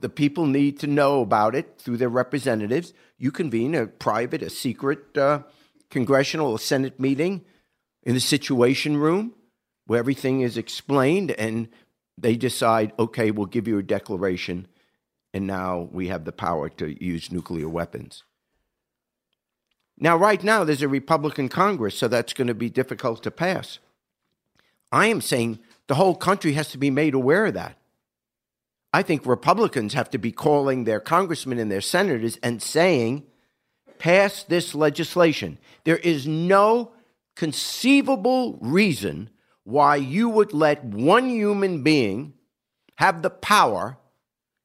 the 0.00 0.08
people 0.08 0.46
need 0.46 0.78
to 0.80 0.86
know 0.86 1.22
about 1.22 1.54
it 1.54 1.78
through 1.78 1.96
their 1.96 2.08
representatives, 2.08 2.92
you 3.16 3.30
convene 3.30 3.74
a 3.74 3.86
private, 3.86 4.42
a 4.42 4.50
secret 4.50 5.16
uh, 5.16 5.40
congressional 5.88 6.50
or 6.50 6.58
Senate 6.58 6.98
meeting 6.98 7.44
in 8.02 8.14
the 8.14 8.20
Situation 8.20 8.96
Room 8.96 9.32
where 9.86 9.98
everything 9.98 10.40
is 10.40 10.56
explained, 10.56 11.30
and 11.32 11.68
they 12.16 12.36
decide, 12.36 12.92
okay, 12.98 13.30
we'll 13.30 13.46
give 13.46 13.68
you 13.68 13.78
a 13.78 13.82
declaration, 13.82 14.66
and 15.34 15.48
now 15.48 15.88
we 15.92 16.06
have 16.06 16.24
the 16.24 16.32
power 16.32 16.68
to 16.68 17.04
use 17.04 17.32
nuclear 17.32 17.68
weapons. 17.68 18.22
Now, 19.98 20.16
right 20.16 20.42
now, 20.42 20.62
there's 20.62 20.82
a 20.82 20.88
Republican 20.88 21.48
Congress, 21.48 21.98
so 21.98 22.08
that's 22.08 22.32
going 22.32 22.46
to 22.46 22.54
be 22.54 22.70
difficult 22.70 23.22
to 23.24 23.30
pass. 23.30 23.80
I 24.92 25.06
am 25.08 25.20
saying 25.20 25.58
the 25.88 25.96
whole 25.96 26.14
country 26.14 26.52
has 26.52 26.68
to 26.70 26.78
be 26.78 26.90
made 26.90 27.14
aware 27.14 27.46
of 27.46 27.54
that. 27.54 27.76
I 28.92 29.02
think 29.02 29.26
Republicans 29.26 29.94
have 29.94 30.08
to 30.10 30.18
be 30.18 30.30
calling 30.30 30.84
their 30.84 31.00
congressmen 31.00 31.58
and 31.58 31.70
their 31.70 31.80
senators 31.80 32.38
and 32.42 32.62
saying, 32.62 33.24
pass 33.98 34.44
this 34.44 34.72
legislation. 34.72 35.58
There 35.82 35.96
is 35.96 36.28
no 36.28 36.92
conceivable 37.34 38.56
reason 38.60 39.30
why 39.64 39.96
you 39.96 40.28
would 40.28 40.52
let 40.52 40.84
one 40.84 41.28
human 41.28 41.82
being 41.82 42.34
have 42.96 43.22
the 43.22 43.30
power 43.30 43.98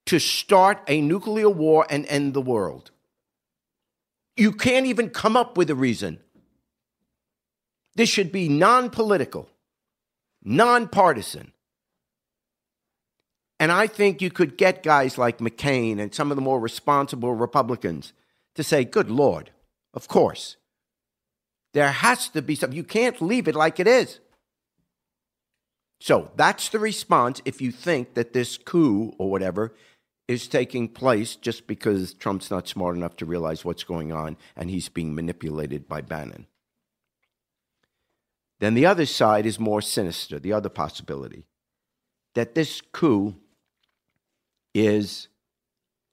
to 0.09 0.19
start 0.19 0.81
a 0.87 1.01
nuclear 1.01 1.51
war 1.51 1.85
and 1.87 2.03
end 2.07 2.33
the 2.33 2.41
world. 2.41 2.89
You 4.35 4.51
can't 4.51 4.87
even 4.87 5.11
come 5.11 5.37
up 5.37 5.55
with 5.55 5.69
a 5.69 5.75
reason. 5.75 6.19
This 7.93 8.09
should 8.09 8.31
be 8.31 8.49
non 8.49 8.89
political, 8.89 9.47
non 10.43 10.87
partisan. 10.87 11.51
And 13.59 13.71
I 13.71 13.85
think 13.85 14.19
you 14.19 14.31
could 14.31 14.57
get 14.57 14.81
guys 14.81 15.19
like 15.19 15.37
McCain 15.37 15.99
and 15.99 16.15
some 16.15 16.31
of 16.31 16.37
the 16.37 16.41
more 16.41 16.59
responsible 16.59 17.35
Republicans 17.35 18.13
to 18.55 18.63
say, 18.63 18.85
good 18.85 19.11
Lord, 19.11 19.51
of 19.93 20.07
course. 20.07 20.55
There 21.73 21.91
has 21.91 22.29
to 22.29 22.41
be 22.41 22.55
something. 22.55 22.75
You 22.75 22.83
can't 22.83 23.21
leave 23.21 23.47
it 23.47 23.53
like 23.53 23.79
it 23.79 23.87
is. 23.87 24.19
So 26.01 26.31
that's 26.35 26.69
the 26.69 26.79
response 26.79 27.43
if 27.45 27.61
you 27.61 27.71
think 27.71 28.15
that 28.15 28.33
this 28.33 28.57
coup 28.57 29.13
or 29.19 29.29
whatever 29.29 29.75
is 30.29 30.47
taking 30.47 30.87
place 30.87 31.35
just 31.35 31.65
because 31.65 32.13
Trump's 32.13 32.51
not 32.51 32.67
smart 32.67 32.95
enough 32.95 33.15
to 33.15 33.25
realize 33.25 33.65
what's 33.65 33.83
going 33.83 34.11
on 34.11 34.37
and 34.55 34.69
he's 34.69 34.87
being 34.87 35.15
manipulated 35.15 35.89
by 35.89 36.01
Bannon. 36.01 36.45
Then 38.59 38.75
the 38.75 38.85
other 38.85 39.07
side 39.07 39.47
is 39.47 39.59
more 39.59 39.81
sinister, 39.81 40.37
the 40.37 40.53
other 40.53 40.69
possibility 40.69 41.45
that 42.35 42.53
this 42.53 42.79
coup 42.79 43.37
is, 44.75 45.29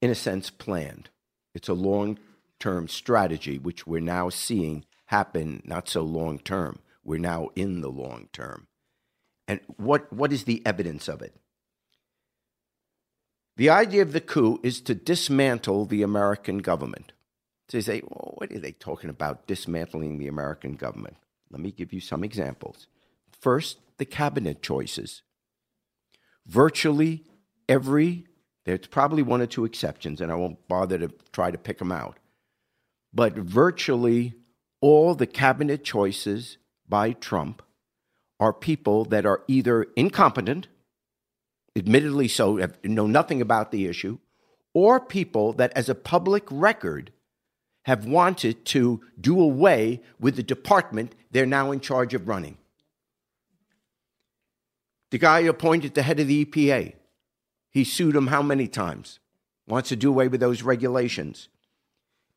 in 0.00 0.11
a 0.11 0.14
sense, 0.14 0.48
planned. 0.48 1.11
It's 1.55 1.68
a 1.68 1.74
long 1.74 2.18
term 2.59 2.88
strategy, 2.88 3.59
which 3.59 3.87
we're 3.87 4.00
now 4.00 4.31
seeing 4.31 4.87
happen 5.07 5.61
not 5.66 5.90
so 5.90 6.00
long 6.00 6.38
term. 6.38 6.79
We're 7.05 7.18
now 7.18 7.50
in 7.55 7.83
the 7.83 7.90
long 7.90 8.31
term. 8.33 8.66
And 9.46 9.61
what, 9.76 10.11
what 10.11 10.33
is 10.33 10.44
the 10.44 10.62
evidence 10.64 11.07
of 11.07 11.20
it? 11.20 11.37
The 13.57 13.71
idea 13.71 14.03
of 14.03 14.12
the 14.12 14.21
coup 14.21 14.61
is 14.62 14.81
to 14.83 14.95
dismantle 14.95 15.87
the 15.87 16.03
American 16.03 16.59
government. 16.59 17.12
So 17.69 17.79
you 17.79 17.83
say, 17.83 18.03
well, 18.05 18.35
what 18.37 18.53
are 18.53 18.59
they 18.59 18.73
talking 18.73 19.11
about, 19.11 19.47
dismantling 19.47 20.19
the 20.19 20.29
American 20.29 20.75
government? 20.75 21.16
Let 21.51 21.61
me 21.61 21.73
give 21.73 21.92
you 21.92 22.01
some 22.01 22.23
examples. 22.23 22.87
First, 23.40 23.79
the 23.99 24.05
cabinet 24.05 24.62
choices. 24.62 25.23
Virtually 26.47 27.25
every 27.69 28.27
there's 28.66 28.88
probably 28.88 29.23
one 29.23 29.40
or 29.40 29.47
two 29.47 29.64
exceptions, 29.64 30.21
and 30.21 30.31
I 30.31 30.35
won't 30.35 30.66
bother 30.66 30.99
to 30.99 31.09
try 31.33 31.53
to 31.53 31.57
pick 31.57 31.79
them 31.79 31.92
out. 31.92 32.19
But 33.14 33.37
virtually 33.37 34.35
all 34.81 35.14
the 35.14 35.27
cabinet 35.27 35.85
choices 35.85 36.59
by 36.88 37.12
Trump 37.12 37.62
are 38.40 38.53
people 38.53 39.05
that 39.07 39.25
are 39.25 39.42
either 39.47 39.87
incompetent, 39.95 40.66
admittedly 41.77 42.27
so, 42.27 42.57
have, 42.57 42.83
know 42.83 43.07
nothing 43.07 43.41
about 43.41 43.71
the 43.71 43.87
issue, 43.87 44.19
or 44.73 44.99
people 44.99 45.53
that, 45.53 45.73
as 45.77 45.89
a 45.89 45.95
public 45.95 46.45
record, 46.51 47.12
have 47.83 48.07
wanted 48.07 48.65
to 48.65 49.01
do 49.21 49.41
away 49.41 50.03
with 50.19 50.35
the 50.35 50.43
department 50.43 51.15
they're 51.31 51.47
now 51.47 51.71
in 51.71 51.79
charge 51.79 52.15
of 52.15 52.27
running. 52.27 52.57
The 55.11 55.19
guy 55.19 55.41
appointed 55.41 55.95
the 55.95 56.03
head 56.03 56.19
of 56.19 56.27
the 56.27 56.45
EPA, 56.45 56.95
he 57.71 57.85
sued 57.85 58.17
him 58.17 58.29
how 58.29 58.41
many 58.41 58.69
times? 58.69 59.21
Wants 59.69 59.91
to 59.91 59.97
do 59.97 60.09
away 60.09 60.29
with 60.29 60.41
those 60.41 60.62
regulations. 60.62 61.49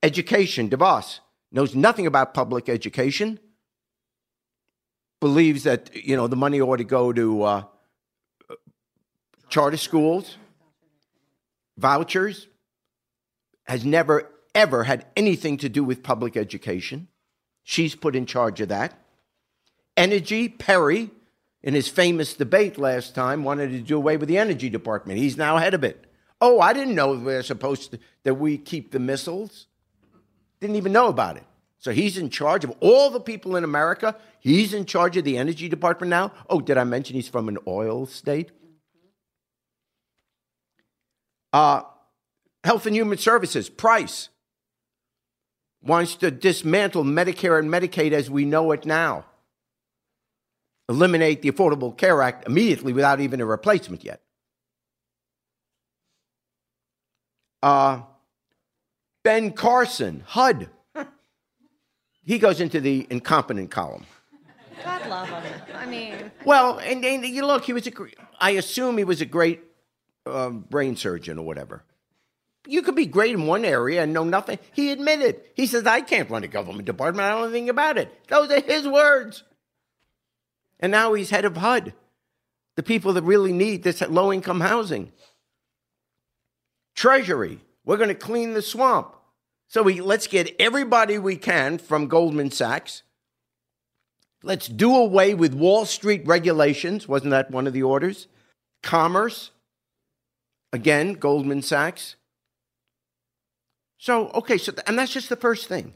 Education, 0.03 0.69
DeVos 0.69 1.19
knows 1.51 1.73
nothing 1.73 2.05
about 2.05 2.33
public 2.33 2.67
education. 2.67 3.39
Believes 5.21 5.63
that 5.63 5.95
you 5.95 6.17
know 6.17 6.27
the 6.27 6.35
money 6.35 6.59
ought 6.59 6.77
to 6.77 6.83
go 6.83 7.13
to 7.13 7.43
uh, 7.43 7.63
charter 9.49 9.77
schools, 9.77 10.37
vouchers. 11.77 12.47
Has 13.65 13.85
never 13.85 14.27
ever 14.55 14.83
had 14.83 15.05
anything 15.15 15.57
to 15.57 15.69
do 15.69 15.83
with 15.83 16.01
public 16.01 16.35
education. 16.35 17.07
She's 17.63 17.93
put 17.93 18.15
in 18.15 18.25
charge 18.25 18.61
of 18.61 18.69
that. 18.69 18.99
Energy, 19.95 20.49
Perry, 20.49 21.11
in 21.61 21.75
his 21.75 21.87
famous 21.87 22.33
debate 22.33 22.79
last 22.79 23.13
time, 23.13 23.43
wanted 23.43 23.69
to 23.71 23.79
do 23.79 23.95
away 23.95 24.17
with 24.17 24.27
the 24.27 24.37
energy 24.37 24.69
department. 24.69 25.19
He's 25.19 25.37
now 25.37 25.57
head 25.57 25.73
of 25.75 25.83
it. 25.83 26.05
Oh, 26.41 26.59
I 26.59 26.73
didn't 26.73 26.95
know 26.95 27.13
we're 27.13 27.43
supposed 27.43 27.91
to, 27.91 27.99
that 28.23 28.35
we 28.35 28.57
keep 28.57 28.91
the 28.91 28.99
missiles. 28.99 29.67
Didn't 30.61 30.77
even 30.77 30.93
know 30.93 31.07
about 31.09 31.37
it. 31.37 31.43
So 31.77 31.91
he's 31.91 32.17
in 32.17 32.29
charge 32.29 32.63
of 32.63 32.73
all 32.79 33.09
the 33.09 33.19
people 33.19 33.55
in 33.55 33.63
America. 33.63 34.15
He's 34.39 34.73
in 34.73 34.85
charge 34.85 35.15
of 35.15 35.25
the 35.25 35.37
energy 35.37 35.69
department 35.69 36.09
now. 36.09 36.31
Oh, 36.49 36.59
did 36.59 36.77
I 36.77 36.85
mention 36.85 37.15
he's 37.15 37.29
from 37.29 37.49
an 37.49 37.57
oil 37.67 38.05
state? 38.05 38.51
Uh, 41.51 41.81
Health 42.63 42.85
and 42.85 42.95
Human 42.95 43.17
Services, 43.17 43.69
Price, 43.69 44.29
wants 45.81 46.15
to 46.15 46.29
dismantle 46.29 47.03
Medicare 47.03 47.57
and 47.57 47.69
Medicaid 47.69 48.11
as 48.11 48.29
we 48.29 48.45
know 48.45 48.71
it 48.71 48.85
now 48.85 49.25
eliminate 50.89 51.43
the 51.43 51.51
Affordable 51.51 51.95
Care 51.95 52.21
Act 52.21 52.47
immediately 52.47 52.91
without 52.91 53.21
even 53.21 53.39
a 53.39 53.45
replacement 53.45 54.03
yet. 54.03 54.21
Uh, 57.61 58.01
ben 59.23 59.51
Carson, 59.51 60.23
HUD. 60.25 60.69
he 62.23 62.39
goes 62.39 62.59
into 62.59 62.81
the 62.81 63.05
incompetent 63.09 63.69
column. 63.69 64.05
God 64.83 65.07
love 65.07 65.27
him. 65.27 65.61
I 65.75 65.85
mean, 65.85 66.31
well, 66.45 66.79
and, 66.79 67.05
and 67.05 67.23
you 67.25 67.45
look, 67.45 67.65
he 67.65 67.73
was 67.73 67.85
a. 67.85 67.91
I 68.39 68.51
assume 68.51 68.97
he 68.97 69.03
was 69.03 69.21
a 69.21 69.25
great 69.25 69.61
um, 70.25 70.65
brain 70.69 70.95
surgeon 70.95 71.37
or 71.37 71.45
whatever. 71.45 71.83
You 72.67 72.81
could 72.81 72.95
be 72.95 73.05
great 73.05 73.33
in 73.33 73.47
one 73.47 73.65
area 73.65 74.03
and 74.03 74.13
know 74.13 74.23
nothing. 74.23 74.59
He 74.73 74.91
admitted. 74.91 75.41
He 75.55 75.65
says, 75.65 75.85
"I 75.85 76.01
can't 76.01 76.29
run 76.29 76.43
a 76.43 76.47
government 76.47 76.85
department. 76.85 77.25
I 77.25 77.29
don't 77.31 77.39
know 77.39 77.45
anything 77.45 77.69
about 77.69 77.97
it." 77.97 78.11
Those 78.27 78.51
are 78.51 78.59
his 78.59 78.87
words. 78.87 79.43
And 80.79 80.91
now 80.91 81.13
he's 81.13 81.29
head 81.29 81.45
of 81.45 81.57
HUD, 81.57 81.93
the 82.75 82.83
people 82.83 83.13
that 83.13 83.23
really 83.23 83.51
need 83.51 83.83
this 83.83 84.01
low 84.01 84.31
income 84.31 84.61
housing. 84.61 85.11
Treasury, 86.95 87.59
we're 87.85 87.97
going 87.97 88.09
to 88.09 88.15
clean 88.15 88.53
the 88.53 88.61
swamp. 88.61 89.15
So 89.67 89.83
we, 89.83 90.01
let's 90.01 90.27
get 90.27 90.55
everybody 90.59 91.17
we 91.17 91.35
can 91.35 91.77
from 91.77 92.07
Goldman 92.07 92.51
Sachs 92.51 93.03
Let's 94.41 94.67
do 94.67 94.95
away 94.95 95.33
with 95.33 95.53
Wall 95.53 95.85
Street 95.85 96.25
regulations. 96.25 97.07
Wasn't 97.07 97.31
that 97.31 97.51
one 97.51 97.67
of 97.67 97.73
the 97.73 97.83
orders? 97.83 98.27
Commerce. 98.81 99.51
Again, 100.71 101.13
Goldman 101.13 101.61
Sachs. 101.61 102.15
So, 103.97 104.29
okay, 104.29 104.57
so, 104.57 104.71
and 104.87 104.97
that's 104.97 105.11
just 105.11 105.29
the 105.29 105.35
first 105.35 105.67
thing. 105.67 105.93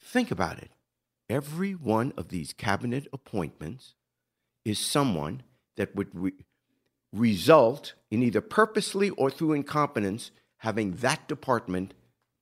Think 0.00 0.30
about 0.30 0.58
it. 0.58 0.70
Every 1.28 1.72
one 1.72 2.12
of 2.16 2.28
these 2.28 2.52
cabinet 2.52 3.06
appointments 3.12 3.94
is 4.64 4.78
someone 4.78 5.42
that 5.76 5.94
would 5.94 6.08
re- 6.12 6.32
result 7.12 7.94
in 8.10 8.22
either 8.22 8.40
purposely 8.40 9.10
or 9.10 9.30
through 9.30 9.52
incompetence 9.52 10.30
having 10.58 10.92
that 10.96 11.26
department 11.28 11.94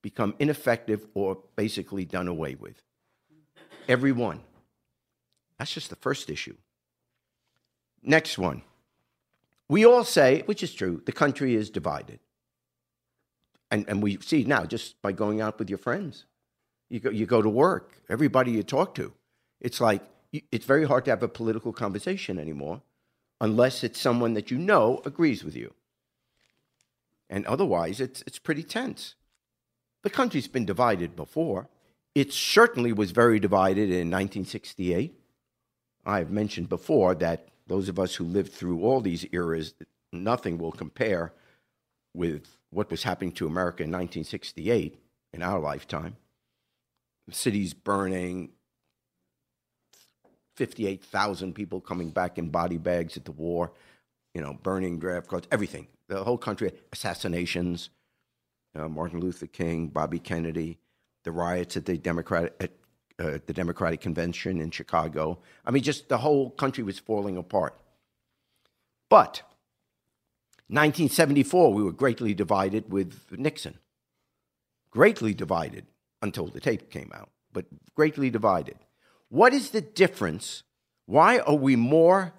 become 0.02 0.34
ineffective 0.38 1.06
or 1.14 1.38
basically 1.56 2.04
done 2.04 2.28
away 2.28 2.54
with. 2.54 2.82
Every 3.88 4.12
one. 4.12 4.40
That's 5.58 5.72
just 5.72 5.90
the 5.90 5.96
first 5.96 6.30
issue. 6.30 6.56
Next 8.02 8.38
one. 8.38 8.62
We 9.68 9.84
all 9.84 10.04
say, 10.04 10.42
which 10.46 10.62
is 10.62 10.74
true, 10.74 11.02
the 11.06 11.12
country 11.12 11.54
is 11.54 11.70
divided. 11.70 12.20
And, 13.70 13.88
and 13.88 14.02
we 14.02 14.18
see 14.20 14.44
now 14.44 14.64
just 14.64 15.00
by 15.02 15.12
going 15.12 15.40
out 15.40 15.58
with 15.58 15.68
your 15.68 15.78
friends. 15.78 16.26
You 16.90 17.00
go, 17.00 17.10
you 17.10 17.26
go 17.26 17.42
to 17.42 17.48
work, 17.48 18.02
everybody 18.08 18.52
you 18.52 18.62
talk 18.62 18.94
to. 18.96 19.12
It's 19.60 19.80
like, 19.80 20.02
it's 20.52 20.66
very 20.66 20.84
hard 20.84 21.04
to 21.06 21.10
have 21.10 21.22
a 21.22 21.28
political 21.28 21.72
conversation 21.72 22.38
anymore 22.38 22.82
unless 23.40 23.82
it's 23.82 24.00
someone 24.00 24.34
that 24.34 24.50
you 24.50 24.58
know 24.58 25.00
agrees 25.04 25.44
with 25.44 25.56
you. 25.56 25.72
And 27.30 27.46
otherwise, 27.46 28.00
it's, 28.00 28.22
it's 28.26 28.38
pretty 28.38 28.62
tense. 28.62 29.14
The 30.02 30.10
country's 30.10 30.48
been 30.48 30.66
divided 30.66 31.16
before. 31.16 31.68
It 32.14 32.32
certainly 32.32 32.92
was 32.92 33.10
very 33.10 33.40
divided 33.40 33.90
in 33.90 34.10
1968. 34.10 35.18
I've 36.06 36.30
mentioned 36.30 36.68
before 36.68 37.14
that 37.16 37.48
those 37.66 37.88
of 37.88 37.98
us 37.98 38.14
who 38.14 38.24
lived 38.24 38.52
through 38.52 38.82
all 38.82 39.00
these 39.00 39.26
eras, 39.32 39.74
nothing 40.12 40.58
will 40.58 40.72
compare 40.72 41.32
with 42.14 42.56
what 42.70 42.90
was 42.90 43.02
happening 43.02 43.32
to 43.32 43.46
America 43.46 43.82
in 43.82 43.90
1968 43.90 44.98
in 45.32 45.42
our 45.42 45.58
lifetime. 45.58 46.16
Cities 47.30 47.72
burning, 47.72 48.50
58,000 50.56 51.54
people 51.54 51.80
coming 51.80 52.10
back 52.10 52.38
in 52.38 52.50
body 52.50 52.78
bags 52.78 53.16
at 53.16 53.24
the 53.24 53.32
war, 53.32 53.72
you 54.34 54.42
know, 54.42 54.54
burning 54.62 54.98
draft 54.98 55.28
cards, 55.28 55.48
everything. 55.50 55.86
The 56.08 56.22
whole 56.22 56.38
country, 56.38 56.72
assassinations, 56.92 57.90
uh, 58.74 58.88
Martin 58.88 59.20
Luther 59.20 59.46
King, 59.46 59.88
Bobby 59.88 60.18
Kennedy, 60.18 60.78
the 61.24 61.32
riots 61.32 61.76
at 61.76 61.86
the 61.86 61.96
Democratic 61.96 62.54
at 62.60 62.72
uh, 63.18 63.38
the 63.46 63.52
Democratic 63.52 64.00
Convention 64.00 64.60
in 64.60 64.70
Chicago. 64.70 65.38
I 65.64 65.70
mean, 65.70 65.82
just 65.82 66.08
the 66.08 66.18
whole 66.18 66.50
country 66.50 66.82
was 66.82 66.98
falling 66.98 67.36
apart. 67.36 67.78
But 69.08 69.42
1974, 70.68 71.72
we 71.72 71.82
were 71.82 71.92
greatly 71.92 72.34
divided 72.34 72.90
with 72.90 73.20
Nixon. 73.30 73.78
Greatly 74.90 75.34
divided 75.34 75.86
until 76.22 76.46
the 76.46 76.60
tape 76.60 76.90
came 76.90 77.12
out, 77.14 77.30
but 77.52 77.66
greatly 77.94 78.30
divided. 78.30 78.76
What 79.28 79.52
is 79.52 79.70
the 79.70 79.80
difference? 79.80 80.62
Why 81.06 81.38
are 81.40 81.56
we 81.56 81.76
more, 81.76 82.32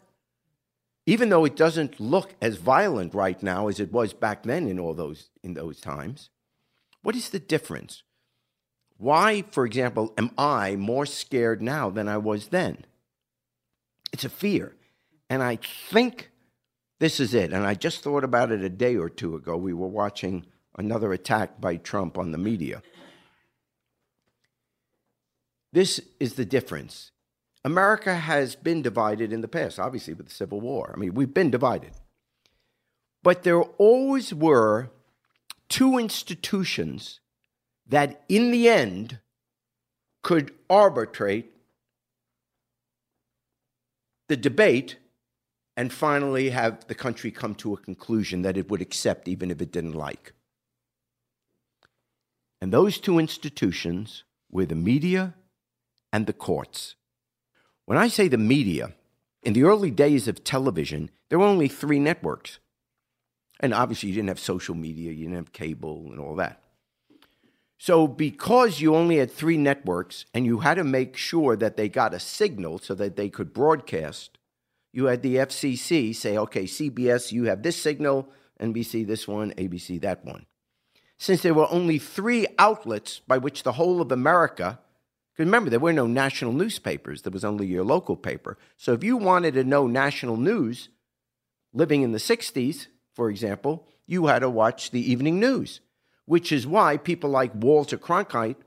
even 1.06 1.30
though 1.30 1.46
it 1.46 1.56
doesn't 1.56 2.00
look 2.00 2.34
as 2.42 2.58
violent 2.58 3.14
right 3.14 3.42
now 3.44 3.68
as 3.68 3.80
it 3.80 3.92
was 3.92 4.14
back 4.14 4.44
then 4.44 4.68
in 4.68 4.80
all 4.80 4.94
those 4.94 5.30
in 5.44 5.54
those 5.54 5.80
times? 5.80 6.30
What 7.04 7.16
is 7.16 7.30
the 7.30 7.40
difference? 7.40 8.04
Why, 8.98 9.44
for 9.52 9.66
example, 9.66 10.14
am 10.18 10.32
I 10.38 10.76
more 10.76 11.06
scared 11.06 11.62
now 11.62 11.90
than 11.90 12.08
I 12.08 12.18
was 12.18 12.48
then? 12.48 12.86
It's 14.14 14.24
a 14.24 14.30
fear. 14.30 14.76
And 15.30 15.44
I 15.44 15.60
think 15.90 16.32
this 17.00 17.20
is 17.20 17.34
it. 17.34 17.52
And 17.52 17.66
I 17.66 17.74
just 17.74 18.04
thought 18.04 18.24
about 18.24 18.52
it 18.52 18.62
a 18.62 18.70
day 18.70 18.96
or 18.96 19.10
two 19.10 19.36
ago. 19.36 19.58
We 19.58 19.74
were 19.74 19.88
watching 19.88 20.46
another 20.78 21.12
attack 21.12 21.60
by 21.60 21.78
Trump 21.78 22.18
on 22.18 22.32
the 22.32 22.38
media. 22.38 22.82
This 25.74 26.00
is 26.20 26.36
the 26.36 26.46
difference. 26.46 27.12
America 27.66 28.16
has 28.16 28.56
been 28.56 28.82
divided 28.82 29.34
in 29.34 29.42
the 29.42 29.48
past, 29.48 29.80
obviously, 29.80 30.14
with 30.14 30.28
the 30.28 30.34
Civil 30.34 30.62
War. 30.62 30.94
I 30.96 31.00
mean, 31.00 31.16
we've 31.16 31.34
been 31.34 31.50
divided. 31.50 31.92
But 33.24 33.44
there 33.44 33.62
always 33.62 34.34
were 34.34 34.92
two 35.68 35.98
institutions 35.98 37.20
that 37.88 38.24
in 38.28 38.52
the 38.52 38.69
end 38.69 39.19
could 40.24 40.54
arbitrate 40.69 41.52
the 44.28 44.38
debate 44.38 44.98
and 45.78 45.91
finally 45.91 46.50
have 46.50 46.88
the 46.88 46.95
country 46.95 47.32
come 47.32 47.54
to 47.56 47.74
a 47.74 47.78
conclusion 47.78 48.41
that 48.41 48.58
it 48.58 48.69
would 48.69 48.82
accept 48.82 49.28
even 49.28 49.52
if 49.52 49.62
it 49.62 49.71
didn't 49.71 49.93
like. 49.93 50.34
And 52.62 52.71
those 52.71 52.98
two 52.98 53.19
institutions 53.19 54.24
were 54.50 54.65
the 54.65 54.76
media 54.76 55.36
and 56.12 56.26
the 56.26 56.34
courts. 56.34 56.95
When 57.86 57.98
I 57.98 58.08
say 58.08 58.28
the 58.28 58.38
media, 58.38 58.93
in 59.43 59.54
the 59.54 59.63
early 59.63 59.91
days 59.91 60.28
of 60.28 60.43
television, 60.43 61.12
there 61.30 61.38
were 61.38 61.45
only 61.45 61.67
three 61.67 62.00
networks. 62.00 62.58
And 63.60 63.74
obviously, 63.74 64.10
you 64.10 64.15
didn't 64.15 64.30
have 64.30 64.39
social 64.39 64.76
media, 64.76 65.12
you 65.12 65.26
didn't 65.26 65.36
have 65.36 65.54
cable, 65.54 66.08
and 66.10 66.19
all 66.19 66.36
that. 66.38 66.64
So, 67.78 68.08
because 68.08 68.80
you 68.80 68.96
only 68.96 69.18
had 69.18 69.32
three 69.32 69.58
networks 69.58 70.26
and 70.34 70.46
you 70.46 70.60
had 70.60 70.76
to 70.76 70.84
make 70.84 71.18
sure 71.18 71.56
that 71.58 71.76
they 71.76 71.90
got 71.90 72.14
a 72.14 72.20
signal 72.20 72.80
so 72.80 72.96
that 72.96 73.16
they 73.16 73.30
could 73.30 73.54
broadcast, 73.54 74.38
you 74.94 75.06
had 75.06 75.22
the 75.22 75.36
FCC 75.36 76.16
say, 76.16 76.38
okay, 76.38 76.64
CBS, 76.64 77.34
you 77.34 77.46
have 77.46 77.64
this 77.64 77.76
signal, 77.76 78.30
NBC 78.62 79.06
this 79.06 79.28
one, 79.28 79.52
ABC 79.56 80.00
that 80.02 80.24
one. 80.24 80.46
Since 81.18 81.42
there 81.42 81.54
were 81.54 81.70
only 81.70 82.00
three 82.00 82.48
outlets 82.58 83.20
by 83.28 83.38
which 83.38 83.64
the 83.64 83.74
whole 83.74 84.00
of 84.00 84.12
America, 84.12 84.80
remember, 85.38 85.70
there 85.70 85.80
were 85.80 85.94
no 85.94 86.08
national 86.08 86.54
newspapers, 86.54 87.24
there 87.24 87.32
was 87.32 87.44
only 87.44 87.68
your 87.68 87.84
local 87.84 88.16
paper. 88.16 88.58
So, 88.78 88.94
if 88.94 89.04
you 89.04 89.18
wanted 89.18 89.54
to 89.56 89.66
know 89.66 89.86
national 89.86 90.38
news, 90.38 90.88
living 91.74 92.04
in 92.04 92.14
the 92.14 92.18
60s, 92.20 92.88
for 93.14 93.30
example, 93.30 93.88
you 94.08 94.28
had 94.28 94.40
to 94.40 94.50
watch 94.50 94.92
the 94.92 95.12
evening 95.12 95.42
news 95.42 95.82
which 96.26 96.52
is 96.52 96.68
why 96.68 96.98
people 96.98 97.30
like 97.30 97.52
Walter 97.56 97.98
Cronkite, 97.98 98.58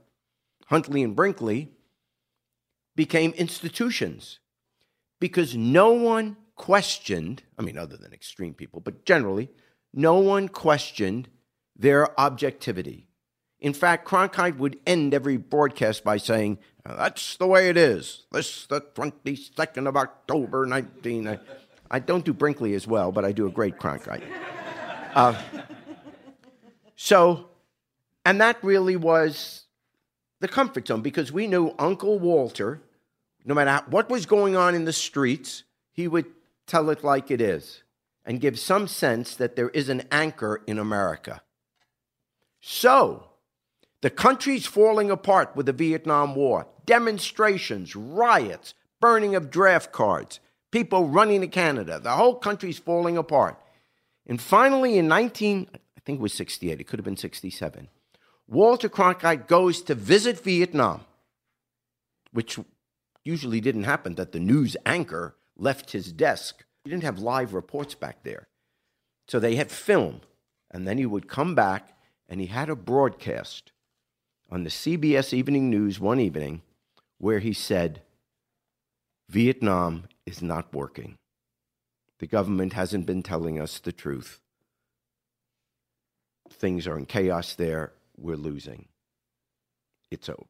Huntley, 0.66 1.03
and 1.03 1.16
Brinkley 1.16 1.73
became 2.94 3.33
institutions 3.33 4.38
because 5.21 5.55
no 5.55 5.92
one 5.92 6.37
questioned, 6.57 7.42
I 7.59 7.62
mean, 7.62 7.79
other 7.79 7.97
than 7.97 8.12
extreme 8.12 8.55
people, 8.55 8.81
but 8.81 9.05
generally, 9.05 9.51
no 9.92 10.18
one 10.18 10.49
questioned 10.49 11.29
their 11.77 12.18
objectivity. 12.21 13.07
In 13.61 13.73
fact, 13.73 14.07
Cronkite 14.07 14.59
would 14.59 14.79
end 14.87 15.14
every 15.14 15.37
broadcast 15.37 16.05
by 16.05 16.16
saying, 16.16 16.59
That's 16.85 17.37
the 17.37 17.47
way 17.47 17.68
it 17.68 17.77
is. 17.77 18.25
This 18.31 18.66
the 18.66 18.81
22nd 18.81 19.88
of 19.88 19.97
October, 19.97 20.66
19. 20.66 21.38
I 21.90 21.99
don't 21.99 22.25
do 22.25 22.33
Brinkley 22.33 22.75
as 22.75 22.87
well, 22.87 23.11
but 23.11 23.25
I 23.25 23.33
do 23.33 23.47
a 23.47 23.51
great 23.51 23.79
Cronkite. 23.79 24.23
Uh, 25.14 25.40
so, 26.94 27.47
and 28.29 28.43
that 28.43 28.62
really 28.62 28.95
was 28.95 29.64
the 30.41 30.49
comfort 30.49 30.87
zone 30.87 31.01
because 31.01 31.33
we 31.33 31.47
knew 31.47 31.75
Uncle 31.79 32.19
Walter, 32.19 32.83
no 33.47 33.55
matter 33.55 33.83
what 33.88 34.11
was 34.11 34.27
going 34.27 34.55
on 34.55 34.75
in 34.75 34.85
the 34.85 34.93
streets, 34.93 35.62
he 35.93 36.07
would 36.07 36.27
tell 36.67 36.91
it 36.91 37.03
like 37.03 37.31
it 37.31 37.41
is 37.41 37.85
and 38.27 38.43
give 38.43 38.59
some 38.59 38.87
sense 38.87 39.35
that 39.35 39.57
there 39.57 39.71
is 39.71 39.88
an 39.88 40.03
anchor 40.12 40.62
in 40.67 40.79
America. 40.79 41.41
So, 42.61 43.31
the 44.03 44.11
country's 44.11 44.67
falling 44.67 45.11
apart 45.11 45.57
with 45.57 45.64
the 45.64 45.73
Vietnam 45.73 46.35
War, 46.35 46.67
demonstrations, 46.85 47.97
riots, 47.97 48.75
burning 49.01 49.37
of 49.37 49.51
draft 49.51 49.91
cards, 49.91 50.38
people 50.71 51.09
running 51.09 51.41
to 51.41 51.47
Canada. 51.47 51.99
The 51.99 52.11
whole 52.11 52.35
country's 52.35 52.79
falling 52.79 53.17
apart. 53.17 53.59
And 54.27 54.38
finally, 54.38 54.99
in 54.99 55.09
19, 55.09 55.71
I 55.73 56.01
think 56.05 56.19
it 56.19 56.23
was 56.23 56.35
68, 56.35 56.79
it 56.79 56.85
could 56.85 56.99
have 56.99 57.07
been 57.07 57.17
67. 57.17 57.88
Walter 58.48 58.88
Cronkite 58.88 59.46
goes 59.46 59.82
to 59.82 59.94
visit 59.94 60.40
Vietnam, 60.40 61.02
which 62.32 62.58
usually 63.22 63.61
didn't 63.61 63.84
happen, 63.84 64.14
that 64.14 64.32
the 64.32 64.40
news 64.40 64.76
anchor 64.87 65.37
left 65.56 65.92
his 65.92 66.12
desk. 66.12 66.64
He 66.82 66.90
didn't 66.90 67.02
have 67.04 67.18
live 67.18 67.52
reports 67.52 67.94
back 67.94 68.22
there. 68.22 68.48
So 69.28 69.38
they 69.38 69.56
had 69.56 69.70
film. 69.70 70.22
And 70.70 70.88
then 70.88 70.98
he 70.98 71.06
would 71.06 71.28
come 71.28 71.54
back 71.54 71.96
and 72.28 72.40
he 72.40 72.46
had 72.46 72.70
a 72.70 72.76
broadcast 72.76 73.72
on 74.50 74.64
the 74.64 74.70
CBS 74.70 75.32
Evening 75.32 75.68
News 75.68 76.00
one 76.00 76.20
evening 76.20 76.62
where 77.18 77.38
he 77.38 77.52
said, 77.52 78.02
Vietnam 79.28 80.04
is 80.24 80.40
not 80.40 80.72
working. 80.72 81.16
The 82.18 82.26
government 82.26 82.72
hasn't 82.72 83.06
been 83.06 83.22
telling 83.22 83.61
us 83.61 83.78
the 83.78 83.92
truth 83.92 84.40
things 86.50 86.87
are 86.87 86.98
in 86.98 87.06
chaos 87.06 87.54
there, 87.54 87.92
we're 88.18 88.37
losing. 88.37 88.88
It's 90.11 90.28
over. 90.28 90.44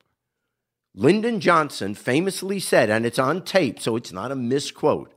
Lyndon 0.94 1.40
Johnson 1.40 1.94
famously 1.94 2.58
said, 2.58 2.90
and 2.90 3.06
it's 3.06 3.18
on 3.18 3.42
tape, 3.42 3.78
so 3.78 3.96
it's 3.96 4.12
not 4.12 4.32
a 4.32 4.36
misquote. 4.36 5.12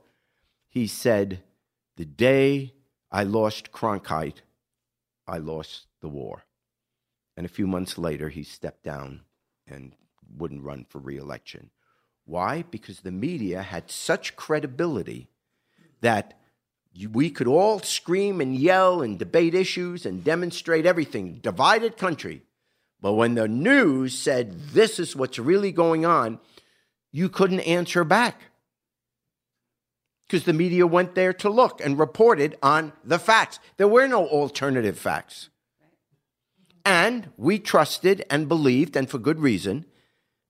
He 0.68 0.86
said, 0.86 1.42
The 1.96 2.04
day 2.04 2.74
I 3.10 3.24
lost 3.24 3.72
Cronkite, 3.72 4.42
I 5.26 5.38
lost 5.38 5.86
the 6.00 6.08
war. 6.08 6.44
And 7.36 7.46
a 7.46 7.50
few 7.50 7.66
months 7.66 7.98
later, 7.98 8.28
he 8.28 8.42
stepped 8.42 8.82
down 8.82 9.22
and 9.66 9.94
wouldn't 10.36 10.62
run 10.62 10.84
for 10.88 10.98
reelection. 10.98 11.70
Why? 12.24 12.64
Because 12.70 13.00
the 13.00 13.10
media 13.10 13.62
had 13.62 13.90
such 13.90 14.36
credibility 14.36 15.28
that 16.00 16.38
we 17.10 17.30
could 17.30 17.46
all 17.46 17.80
scream 17.80 18.40
and 18.40 18.54
yell 18.54 19.02
and 19.02 19.18
debate 19.18 19.54
issues 19.54 20.04
and 20.04 20.22
demonstrate 20.22 20.86
everything. 20.86 21.38
Divided 21.42 21.96
country. 21.96 22.42
But 23.00 23.14
when 23.14 23.34
the 23.34 23.48
news 23.48 24.16
said 24.16 24.68
this 24.68 24.98
is 24.98 25.16
what's 25.16 25.38
really 25.38 25.72
going 25.72 26.04
on, 26.06 26.38
you 27.10 27.28
couldn't 27.28 27.60
answer 27.60 28.04
back. 28.04 28.40
Because 30.26 30.44
the 30.44 30.52
media 30.52 30.86
went 30.86 31.14
there 31.14 31.32
to 31.34 31.50
look 31.50 31.84
and 31.84 31.98
reported 31.98 32.56
on 32.62 32.92
the 33.04 33.18
facts. 33.18 33.58
There 33.76 33.88
were 33.88 34.06
no 34.06 34.26
alternative 34.26 34.98
facts. 34.98 35.50
And 36.84 37.30
we 37.36 37.58
trusted 37.58 38.24
and 38.30 38.48
believed, 38.48 38.96
and 38.96 39.08
for 39.08 39.18
good 39.18 39.40
reason, 39.40 39.84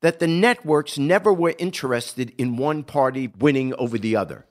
that 0.00 0.18
the 0.18 0.26
networks 0.26 0.98
never 0.98 1.32
were 1.32 1.54
interested 1.58 2.32
in 2.38 2.56
one 2.56 2.84
party 2.84 3.32
winning 3.38 3.74
over 3.74 3.98
the 3.98 4.16
other. 4.16 4.46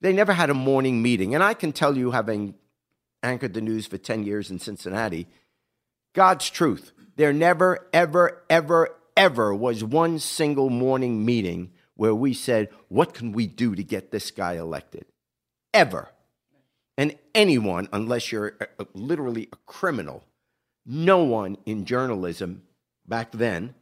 They 0.00 0.12
never 0.12 0.32
had 0.32 0.50
a 0.50 0.54
morning 0.54 1.02
meeting. 1.02 1.34
And 1.34 1.44
I 1.44 1.54
can 1.54 1.72
tell 1.72 1.96
you, 1.96 2.10
having 2.12 2.54
anchored 3.22 3.54
the 3.54 3.60
news 3.60 3.86
for 3.86 3.98
10 3.98 4.24
years 4.24 4.50
in 4.50 4.58
Cincinnati, 4.58 5.26
God's 6.14 6.48
truth. 6.50 6.92
There 7.16 7.32
never, 7.32 7.88
ever, 7.92 8.42
ever, 8.48 8.96
ever 9.16 9.54
was 9.54 9.84
one 9.84 10.18
single 10.18 10.70
morning 10.70 11.24
meeting 11.24 11.70
where 11.94 12.14
we 12.14 12.32
said, 12.32 12.70
What 12.88 13.12
can 13.12 13.32
we 13.32 13.46
do 13.46 13.74
to 13.74 13.82
get 13.82 14.10
this 14.10 14.30
guy 14.30 14.54
elected? 14.54 15.04
Ever. 15.74 16.08
And 16.96 17.16
anyone, 17.34 17.88
unless 17.92 18.32
you're 18.32 18.56
a- 18.60 18.82
a- 18.82 18.86
literally 18.94 19.48
a 19.52 19.56
criminal, 19.66 20.24
no 20.86 21.22
one 21.22 21.56
in 21.66 21.84
journalism 21.84 22.62
back 23.06 23.32
then, 23.32 23.74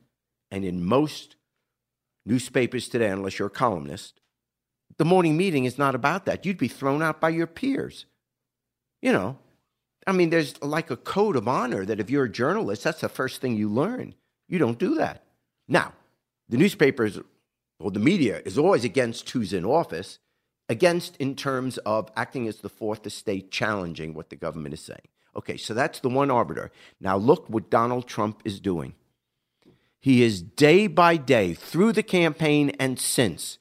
and 0.50 0.64
in 0.64 0.84
most 0.84 1.36
newspapers 2.26 2.88
today, 2.88 3.08
unless 3.08 3.38
you're 3.38 3.48
a 3.48 3.50
columnist, 3.50 4.20
the 4.96 5.04
morning 5.04 5.36
meeting 5.36 5.64
is 5.64 5.78
not 5.78 5.94
about 5.94 6.24
that. 6.26 6.44
You'd 6.46 6.58
be 6.58 6.68
thrown 6.68 7.02
out 7.02 7.20
by 7.20 7.28
your 7.28 7.46
peers. 7.46 8.06
You 9.02 9.12
know, 9.12 9.38
I 10.06 10.12
mean, 10.12 10.30
there's 10.30 10.60
like 10.62 10.90
a 10.90 10.96
code 10.96 11.36
of 11.36 11.46
honor 11.46 11.84
that 11.84 12.00
if 12.00 12.10
you're 12.10 12.24
a 12.24 12.30
journalist, 12.30 12.84
that's 12.84 13.02
the 13.02 13.08
first 13.08 13.40
thing 13.40 13.56
you 13.56 13.68
learn. 13.68 14.14
You 14.48 14.58
don't 14.58 14.78
do 14.78 14.94
that. 14.96 15.24
Now, 15.68 15.92
the 16.48 16.56
newspapers 16.56 17.20
or 17.78 17.90
the 17.90 18.00
media 18.00 18.40
is 18.44 18.58
always 18.58 18.84
against 18.84 19.28
who's 19.30 19.52
in 19.52 19.64
office, 19.64 20.18
against 20.68 21.16
in 21.18 21.36
terms 21.36 21.78
of 21.78 22.10
acting 22.16 22.48
as 22.48 22.58
the 22.58 22.68
fourth 22.68 23.06
estate, 23.06 23.50
challenging 23.50 24.14
what 24.14 24.30
the 24.30 24.36
government 24.36 24.74
is 24.74 24.80
saying. 24.80 25.08
Okay, 25.36 25.56
so 25.56 25.74
that's 25.74 26.00
the 26.00 26.08
one 26.08 26.30
arbiter. 26.30 26.72
Now, 27.00 27.16
look 27.16 27.48
what 27.48 27.70
Donald 27.70 28.08
Trump 28.08 28.42
is 28.44 28.60
doing. 28.60 28.94
He 30.00 30.22
is 30.22 30.42
day 30.42 30.86
by 30.86 31.16
day 31.16 31.54
through 31.54 31.92
the 31.92 32.02
campaign 32.02 32.70
and 32.80 32.98
since 32.98 33.58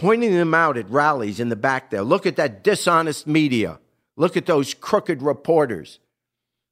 pointing 0.00 0.32
them 0.32 0.54
out 0.54 0.78
at 0.78 0.88
rallies 0.88 1.40
in 1.40 1.50
the 1.50 1.56
back 1.56 1.90
there. 1.90 2.00
Look 2.00 2.24
at 2.24 2.36
that 2.36 2.64
dishonest 2.64 3.26
media. 3.26 3.78
Look 4.16 4.34
at 4.34 4.46
those 4.46 4.72
crooked 4.72 5.20
reporters. 5.20 5.98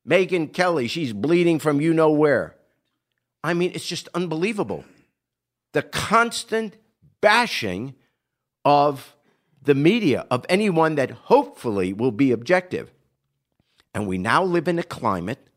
Megyn 0.09 0.51
Kelly, 0.51 0.88
she's 0.88 1.12
bleeding 1.12 1.59
from 1.59 1.79
you 1.79 1.93
know 1.93 2.11
where. 2.11 2.57
I 3.45 3.53
mean, 3.53 3.73
it's 3.75 3.87
just 3.87 4.09
unbelievable. 4.14 4.87
The 5.75 5.83
constant 5.83 6.79
bashing 7.21 7.95
of 8.64 9.14
the 9.61 9.75
media, 9.75 10.27
of 10.31 10.47
anyone 10.49 10.95
that 10.95 11.11
hopefully 11.11 11.93
will 11.93 12.12
be 12.12 12.33
objective. 12.33 12.91
And 13.93 14.07
we 14.07 14.17
now 14.17 14.43
live 14.43 14.69
in 14.69 14.79
a 14.79 14.83
climate 14.83 15.51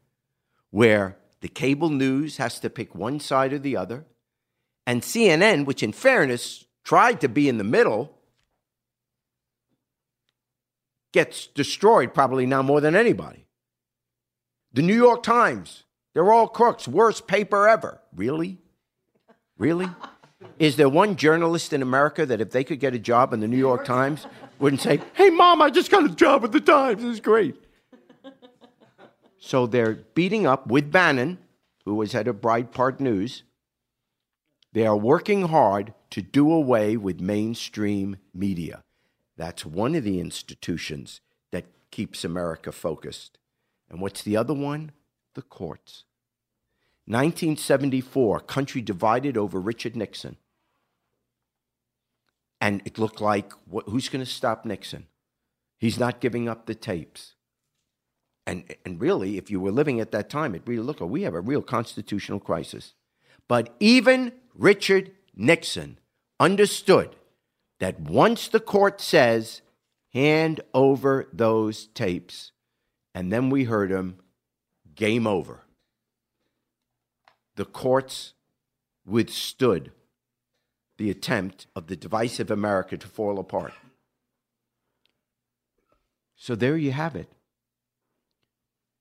where 0.71 1.15
the 1.39 1.47
cable 1.47 1.89
news 1.89 2.35
has 2.35 2.59
to 2.59 2.69
pick 2.69 2.93
one 2.93 3.21
side 3.21 3.53
or 3.53 3.59
the 3.59 3.77
other. 3.77 4.03
And 4.85 5.01
CNN, 5.01 5.63
which 5.63 5.81
in 5.81 5.93
fairness 5.93 6.65
tried 6.83 7.21
to 7.21 7.29
be 7.29 7.47
in 7.47 7.57
the 7.57 7.63
middle, 7.63 8.17
gets 11.11 11.47
destroyed 11.47 12.13
probably 12.13 12.45
now 12.45 12.61
more 12.61 12.81
than 12.81 12.95
anybody. 12.95 13.45
The 14.73 14.81
New 14.81 14.95
York 14.95 15.23
Times, 15.23 15.83
they're 16.13 16.31
all 16.31 16.47
crooks, 16.47 16.87
worst 16.87 17.27
paper 17.27 17.67
ever. 17.67 17.99
Really? 18.15 18.59
Really? 19.57 19.89
Is 20.59 20.75
there 20.75 20.89
one 20.89 21.15
journalist 21.15 21.73
in 21.73 21.81
America 21.81 22.25
that 22.25 22.41
if 22.41 22.51
they 22.51 22.63
could 22.63 22.79
get 22.79 22.93
a 22.95 22.99
job 22.99 23.33
in 23.33 23.39
the 23.39 23.47
New 23.47 23.57
York 23.57 23.85
Times 23.85 24.25
wouldn't 24.59 24.81
say, 24.81 25.01
Hey, 25.13 25.29
mom, 25.29 25.61
I 25.61 25.69
just 25.69 25.91
got 25.91 26.05
a 26.05 26.09
job 26.09 26.43
at 26.43 26.51
the 26.51 26.59
Times. 26.59 27.01
This 27.01 27.13
is 27.13 27.19
great. 27.19 27.55
So 29.43 29.65
they're 29.65 29.95
beating 30.13 30.45
up 30.45 30.67
with 30.67 30.91
Bannon, 30.91 31.39
who 31.83 31.95
was 31.95 32.11
head 32.11 32.27
of 32.27 32.35
Breitbart 32.41 32.99
News. 32.99 33.41
They 34.73 34.85
are 34.85 34.97
working 34.97 35.43
hard 35.43 35.93
to 36.11 36.21
do 36.21 36.51
away 36.51 36.95
with 36.95 37.19
mainstream 37.19 38.17
media. 38.33 38.83
That's 39.37 39.65
one 39.65 39.95
of 39.95 40.03
the 40.03 40.19
institutions 40.19 41.19
that 41.51 41.65
keeps 41.89 42.23
America 42.23 42.71
focused. 42.71 43.37
And 43.89 43.99
what's 43.99 44.23
the 44.23 44.37
other 44.37 44.53
one? 44.53 44.91
The 45.35 45.41
courts. 45.41 46.05
1974, 47.05 48.41
country 48.41 48.81
divided 48.81 49.35
over 49.35 49.59
Richard 49.59 49.95
Nixon. 49.95 50.37
And 52.61 52.81
it 52.85 52.97
looked 52.97 53.19
like 53.19 53.51
wh- 53.73 53.89
who's 53.89 54.07
going 54.07 54.23
to 54.23 54.31
stop 54.31 54.65
Nixon? 54.65 55.07
He's 55.79 55.99
not 55.99 56.21
giving 56.21 56.47
up 56.47 56.67
the 56.67 56.75
tapes. 56.75 57.33
And, 58.45 58.63
and 58.85 59.01
really, 59.01 59.37
if 59.37 59.49
you 59.49 59.59
were 59.59 59.71
living 59.71 59.99
at 59.99 60.11
that 60.11 60.29
time, 60.29 60.53
it 60.55 60.61
really 60.65 60.83
looked 60.83 61.01
like 61.01 61.09
we 61.09 61.23
have 61.23 61.33
a 61.33 61.41
real 61.41 61.61
constitutional 61.61 62.39
crisis. 62.39 62.93
But 63.47 63.75
even 63.79 64.31
Richard 64.55 65.11
Nixon 65.35 65.99
understood 66.39 67.15
that 67.79 67.99
once 67.99 68.47
the 68.47 68.59
court 68.59 69.01
says, 69.01 69.61
hand 70.13 70.61
over 70.73 71.27
those 71.31 71.87
tapes, 71.87 72.51
and 73.13 73.31
then 73.31 73.49
we 73.49 73.63
heard 73.63 73.91
him, 73.91 74.19
game 74.95 75.25
over. 75.25 75.61
The 77.55 77.65
courts 77.65 78.33
withstood 79.05 79.91
the 80.97 81.09
attempt 81.09 81.67
of 81.75 81.87
the 81.87 81.95
divisive 81.95 82.51
America 82.51 82.97
to 82.97 83.07
fall 83.07 83.39
apart. 83.39 83.73
So 86.35 86.55
there 86.55 86.77
you 86.77 86.91
have 86.91 87.15
it. 87.15 87.31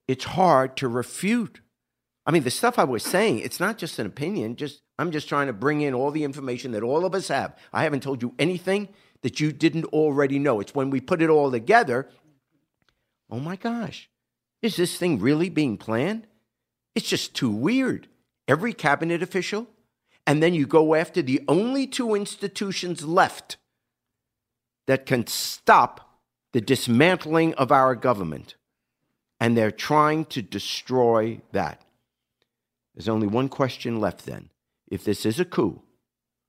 It's 0.09 0.25
hard 0.25 0.77
to 0.79 0.89
refute. 0.89 1.61
I 2.27 2.31
mean, 2.31 2.43
the 2.43 2.51
stuff 2.51 2.79
I 2.79 2.85
was 2.85 3.03
saying, 3.03 3.41
it's 3.41 3.61
not 3.61 3.79
just 3.79 3.99
an 3.99 4.07
opinion, 4.07 4.57
just 4.57 4.83
I'm 5.01 5.13
just 5.13 5.31
trying 5.31 5.47
to 5.47 5.55
bring 5.55 5.81
in 5.81 5.95
all 5.95 6.11
the 6.11 6.25
information 6.25 6.73
that 6.73 6.83
all 6.83 7.07
of 7.07 7.15
us 7.15 7.29
have. 7.29 7.57
I 7.73 7.85
haven't 7.85 8.03
told 8.03 8.21
you 8.21 8.35
anything 8.39 8.91
that 9.23 9.41
you 9.41 9.51
didn't 9.51 9.87
already 9.87 10.39
know. 10.39 10.61
It's 10.61 10.75
when 10.75 10.91
we 10.91 11.01
put 11.01 11.23
it 11.23 11.31
all 11.31 11.51
together, 11.51 12.09
oh 13.31 13.41
my 13.41 13.57
gosh, 13.57 14.11
is 14.61 14.77
this 14.77 14.99
thing 14.99 15.19
really 15.19 15.49
being 15.49 15.79
planned? 15.79 16.27
It's 16.95 17.09
just 17.09 17.35
too 17.35 17.51
weird. 17.51 18.09
Every 18.47 18.75
cabinet 18.75 19.23
official, 19.23 19.69
and 20.27 20.43
then 20.43 20.53
you 20.53 20.67
go 20.67 20.95
after 20.95 21.23
the 21.23 21.41
only 21.49 21.87
two 21.87 22.15
institutions 22.15 23.03
left 23.03 23.57
that 24.87 25.07
can 25.07 25.27
stop 25.27 26.19
the 26.53 26.61
dismantling 26.61 27.55
of 27.55 27.73
our 27.73 27.95
government. 27.95 28.57
And 29.41 29.57
they're 29.57 29.71
trying 29.71 30.27
to 30.27 30.43
destroy 30.43 31.41
that. 31.53 31.83
There's 32.95 33.09
only 33.09 33.29
one 33.29 33.49
question 33.49 33.99
left 33.99 34.27
then. 34.27 34.51
If 34.91 35.05
this 35.05 35.25
is 35.25 35.39
a 35.39 35.45
coup, 35.45 35.83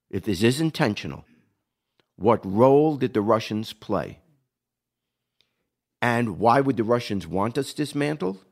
if 0.10 0.24
this 0.24 0.44
is 0.44 0.60
intentional, 0.60 1.26
what 2.16 2.46
role 2.46 2.98
did 2.98 3.14
the 3.14 3.22
Russians 3.22 3.72
play? 3.74 4.20
And 6.02 6.40
why 6.40 6.60
would 6.62 6.78
the 6.78 6.84
Russians 6.84 7.28
want 7.28 7.58
us 7.58 7.74
dismantled? 7.74 8.44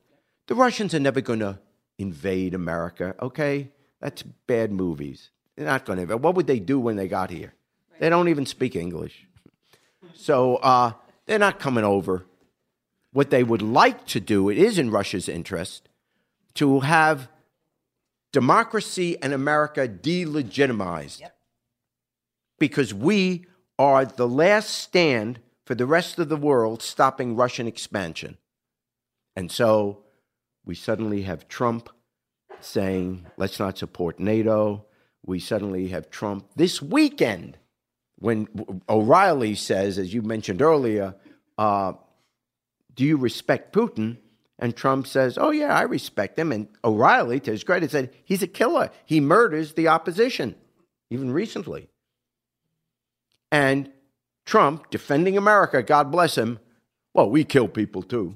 The 0.48 0.56
Russians 0.56 0.94
are 0.94 1.00
never 1.00 1.22
going 1.22 1.40
to 1.40 1.60
invade 1.98 2.54
America, 2.54 3.16
okay? 3.22 3.72
That's 4.00 4.22
bad 4.22 4.72
movies. 4.72 5.32
They're 5.56 5.66
not 5.66 5.86
going 5.86 6.08
to. 6.08 6.18
What 6.18 6.36
would 6.36 6.48
they 6.48 6.60
do 6.60 6.80
when 6.80 6.96
they 6.96 7.08
got 7.08 7.32
here? 7.32 7.54
They 8.00 8.10
don't 8.10 8.30
even 8.30 8.46
speak 8.46 8.76
English. 8.76 9.28
So 10.14 10.56
uh, 10.58 10.94
they're 11.26 11.40
not 11.40 11.60
coming 11.60 11.84
over. 11.84 12.26
What 13.12 13.30
they 13.30 13.44
would 13.44 13.62
like 13.62 14.06
to 14.08 14.20
do, 14.20 14.50
it 14.50 14.58
is 14.58 14.78
in 14.78 14.92
Russia's 14.92 15.28
interest, 15.28 15.90
to 16.56 16.82
have 16.82 17.28
democracy 18.32 19.18
and 19.22 19.34
America 19.34 19.88
delegitimized. 19.88 21.22
Because 22.60 22.94
we 22.94 23.46
are 23.78 24.06
the 24.06 24.28
last 24.28 24.70
stand 24.72 25.40
for 25.66 25.76
the 25.76 25.86
rest 25.86 26.20
of 26.20 26.30
the 26.30 26.38
world 26.38 26.82
stopping 26.82 27.36
Russian 27.36 27.68
expansion. 27.68 28.38
And 29.36 29.52
so 29.52 30.04
we 30.66 30.76
suddenly 30.76 31.22
have 31.24 31.48
Trump 31.48 31.90
saying, 32.60 33.26
let's 33.38 33.60
not 33.60 33.78
support 33.78 34.20
NATO. 34.20 34.86
We 35.26 35.40
suddenly 35.40 35.90
have 35.90 36.10
Trump 36.10 36.50
this 36.56 36.82
weekend 36.82 37.58
when 38.18 38.48
O'Reilly 38.90 39.56
says, 39.56 39.98
as 39.98 40.14
you 40.14 40.22
mentioned 40.22 40.62
earlier, 40.62 41.16
uh, 41.58 41.94
do 42.94 43.06
you 43.06 43.18
respect 43.18 43.74
Putin? 43.74 44.18
And 44.60 44.76
Trump 44.76 45.08
says, 45.08 45.38
oh, 45.38 45.52
yeah, 45.52 45.74
I 45.74 45.84
respect 45.84 46.38
him. 46.38 46.52
And 46.52 46.68
O'Reilly, 46.84 47.40
to 47.40 47.52
his 47.52 47.64
credit, 47.64 47.92
said, 47.92 48.12
he's 48.26 48.44
a 48.44 48.48
killer. 48.48 48.92
He 49.06 49.22
murders 49.22 49.74
the 49.74 49.88
opposition, 49.88 50.56
even 51.10 51.32
recently. 51.32 51.88
And 53.52 53.90
Trump, 54.46 54.90
defending 54.90 55.38
America, 55.38 55.82
God 55.82 56.12
bless 56.12 56.38
him, 56.38 56.60
well, 57.14 57.30
we 57.30 57.44
kill 57.44 57.68
people 57.68 58.04
too. 58.04 58.36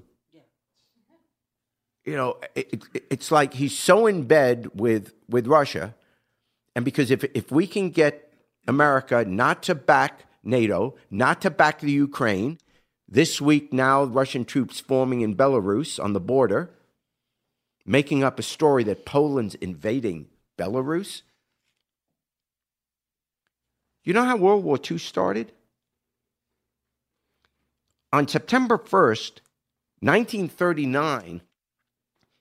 You 2.05 2.15
know, 2.15 2.37
it, 2.55 2.73
it, 2.73 3.03
it's 3.09 3.31
like 3.31 3.53
he's 3.53 3.77
so 3.77 4.07
in 4.07 4.23
bed 4.23 4.69
with, 4.73 5.13
with 5.29 5.47
Russia. 5.47 5.93
And 6.75 6.83
because 6.85 7.11
if, 7.11 7.23
if 7.33 7.51
we 7.51 7.67
can 7.67 7.89
get 7.89 8.33
America 8.67 9.25
not 9.25 9.63
to 9.63 9.75
back 9.75 10.25
NATO, 10.43 10.95
not 11.11 11.41
to 11.41 11.49
back 11.49 11.79
the 11.79 11.91
Ukraine, 11.91 12.57
this 13.13 13.39
week 13.39 13.71
now, 13.71 14.03
Russian 14.05 14.43
troops 14.43 14.79
forming 14.79 15.21
in 15.21 15.35
Belarus 15.35 16.03
on 16.03 16.13
the 16.13 16.19
border, 16.19 16.71
making 17.85 18.23
up 18.23 18.39
a 18.39 18.43
story 18.43 18.83
that 18.85 19.05
Poland's 19.05 19.53
invading 19.55 20.29
Belarus. 20.57 21.21
You 24.03 24.13
know 24.13 24.25
how 24.25 24.35
World 24.35 24.63
War 24.63 24.79
II 24.79 24.97
started? 24.97 25.51
On 28.11 28.27
September 28.27 28.79
1st, 28.79 29.41
1939, 29.99 31.41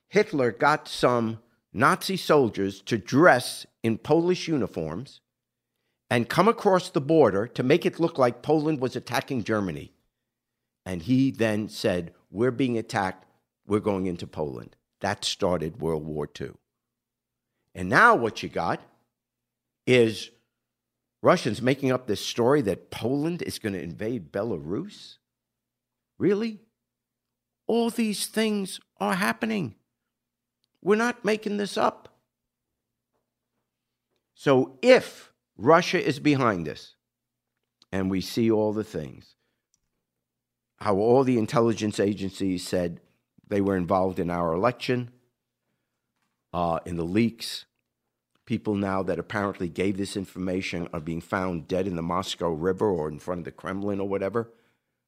Hitler 0.08 0.52
got 0.52 0.88
some 0.88 1.38
Nazi 1.74 2.16
soldiers 2.16 2.80
to 2.82 2.96
dress 2.96 3.66
in 3.82 3.98
Polish 3.98 4.48
uniforms 4.48 5.20
and 6.08 6.30
come 6.30 6.48
across 6.48 6.88
the 6.88 7.00
border 7.02 7.46
to 7.46 7.62
make 7.62 7.84
it 7.84 8.00
look 8.00 8.16
like 8.16 8.40
Poland 8.40 8.80
was 8.80 8.96
attacking 8.96 9.44
Germany. 9.44 9.92
And 10.84 11.02
he 11.02 11.30
then 11.30 11.68
said, 11.68 12.12
We're 12.30 12.50
being 12.50 12.78
attacked, 12.78 13.26
we're 13.66 13.80
going 13.80 14.06
into 14.06 14.26
Poland. 14.26 14.76
That 15.00 15.24
started 15.24 15.80
World 15.80 16.04
War 16.04 16.28
II. 16.40 16.52
And 17.74 17.88
now 17.88 18.14
what 18.14 18.42
you 18.42 18.48
got 18.48 18.80
is 19.86 20.30
Russians 21.22 21.62
making 21.62 21.92
up 21.92 22.06
this 22.06 22.24
story 22.24 22.60
that 22.62 22.90
Poland 22.90 23.42
is 23.42 23.58
going 23.58 23.72
to 23.72 23.82
invade 23.82 24.32
Belarus. 24.32 25.16
Really? 26.18 26.60
All 27.66 27.90
these 27.90 28.26
things 28.26 28.80
are 29.00 29.14
happening. 29.14 29.76
We're 30.82 30.96
not 30.96 31.24
making 31.24 31.56
this 31.56 31.78
up. 31.78 32.08
So 34.34 34.78
if 34.82 35.32
Russia 35.56 36.04
is 36.04 36.18
behind 36.18 36.66
this, 36.66 36.96
and 37.92 38.10
we 38.10 38.20
see 38.20 38.50
all 38.50 38.72
the 38.72 38.84
things, 38.84 39.36
how 40.82 40.96
all 40.96 41.22
the 41.22 41.38
intelligence 41.38 42.00
agencies 42.00 42.66
said 42.66 43.00
they 43.46 43.60
were 43.60 43.76
involved 43.76 44.18
in 44.18 44.30
our 44.30 44.52
election, 44.52 45.10
uh, 46.52 46.80
in 46.84 46.96
the 46.96 47.04
leaks. 47.04 47.66
People 48.46 48.74
now 48.74 49.00
that 49.04 49.20
apparently 49.20 49.68
gave 49.68 49.96
this 49.96 50.16
information 50.16 50.88
are 50.92 51.00
being 51.00 51.20
found 51.20 51.68
dead 51.68 51.86
in 51.86 51.94
the 51.94 52.02
Moscow 52.02 52.50
River 52.50 52.90
or 52.90 53.08
in 53.08 53.20
front 53.20 53.38
of 53.38 53.44
the 53.44 53.52
Kremlin 53.52 54.00
or 54.00 54.08
whatever. 54.08 54.50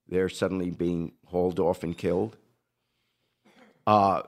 They're 0.08 0.28
suddenly 0.28 0.70
being 0.70 1.12
hauled 1.26 1.58
off 1.58 1.82
and 1.82 1.98
killed. 1.98 2.36
Uh, 3.84 4.22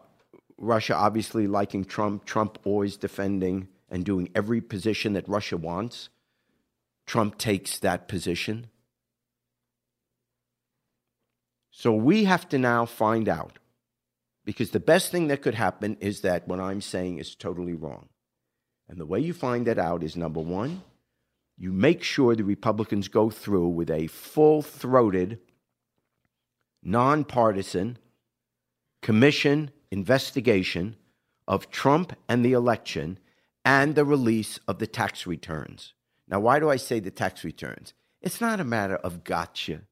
Russia 0.59 0.97
obviously 0.97 1.47
liking 1.47 1.85
Trump, 1.85 2.25
Trump 2.25 2.59
always 2.65 2.97
defending 2.97 3.69
and 3.89 4.05
doing 4.05 4.31
every 4.35 4.61
position 4.61 5.13
that 5.13 5.29
Russia 5.29 5.57
wants. 5.57 6.09
Trump 7.07 7.39
takes 7.39 7.79
that 7.79 8.09
position. 8.09 8.67
So 11.79 11.93
we 11.93 12.25
have 12.25 12.49
to 12.49 12.59
now 12.59 12.87
find 12.87 13.29
out 13.29 13.59
because 14.47 14.71
the 14.71 14.81
best 14.81 15.13
thing 15.13 15.29
that 15.29 15.43
could 15.43 15.53
happen 15.53 15.99
is 16.01 16.23
that 16.23 16.49
what 16.49 16.59
I'm 16.59 16.81
saying 16.81 17.19
is 17.19 17.35
totally 17.35 17.75
wrong. 17.75 18.09
And 18.89 18.99
the 18.99 19.05
way 19.05 19.21
you 19.21 19.35
find 19.35 19.67
that 19.67 19.79
out 19.79 20.03
is 20.03 20.17
number 20.17 20.41
one, 20.41 20.85
you 21.59 21.75
make 21.75 22.03
sure 22.03 22.35
the 22.35 22.45
Republicans 22.45 23.09
go 23.09 23.29
through 23.29 23.69
with 23.69 23.91
a 23.91 24.07
full 24.07 24.63
throated, 24.63 25.39
nonpartisan 26.83 27.99
commission 29.03 29.71
investigation 29.91 30.97
of 31.47 31.71
Trump 31.71 32.17
and 32.27 32.43
the 32.43 32.55
election 32.55 33.19
and 33.67 33.95
the 33.95 34.07
release 34.07 34.59
of 34.67 34.79
the 34.79 34.87
tax 34.87 35.27
returns. 35.27 35.93
Now, 36.27 36.41
why 36.41 36.59
do 36.59 36.71
I 36.71 36.77
say 36.77 37.01
the 37.01 37.11
tax 37.11 37.45
returns? 37.45 37.93
It's 38.23 38.41
not 38.41 38.61
a 38.61 38.65
matter 38.65 38.97
of 38.97 39.25
gotcha. 39.25 39.83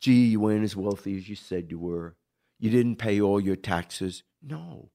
Gee, 0.00 0.26
you 0.26 0.40
weren't 0.40 0.64
as 0.64 0.76
wealthy 0.76 1.16
as 1.16 1.28
you 1.28 1.34
said 1.34 1.70
you 1.70 1.78
were. 1.78 2.16
You 2.58 2.70
didn't 2.70 2.96
pay 2.96 3.20
all 3.20 3.40
your 3.40 3.56
taxes. 3.56 4.22
No. 4.42 4.90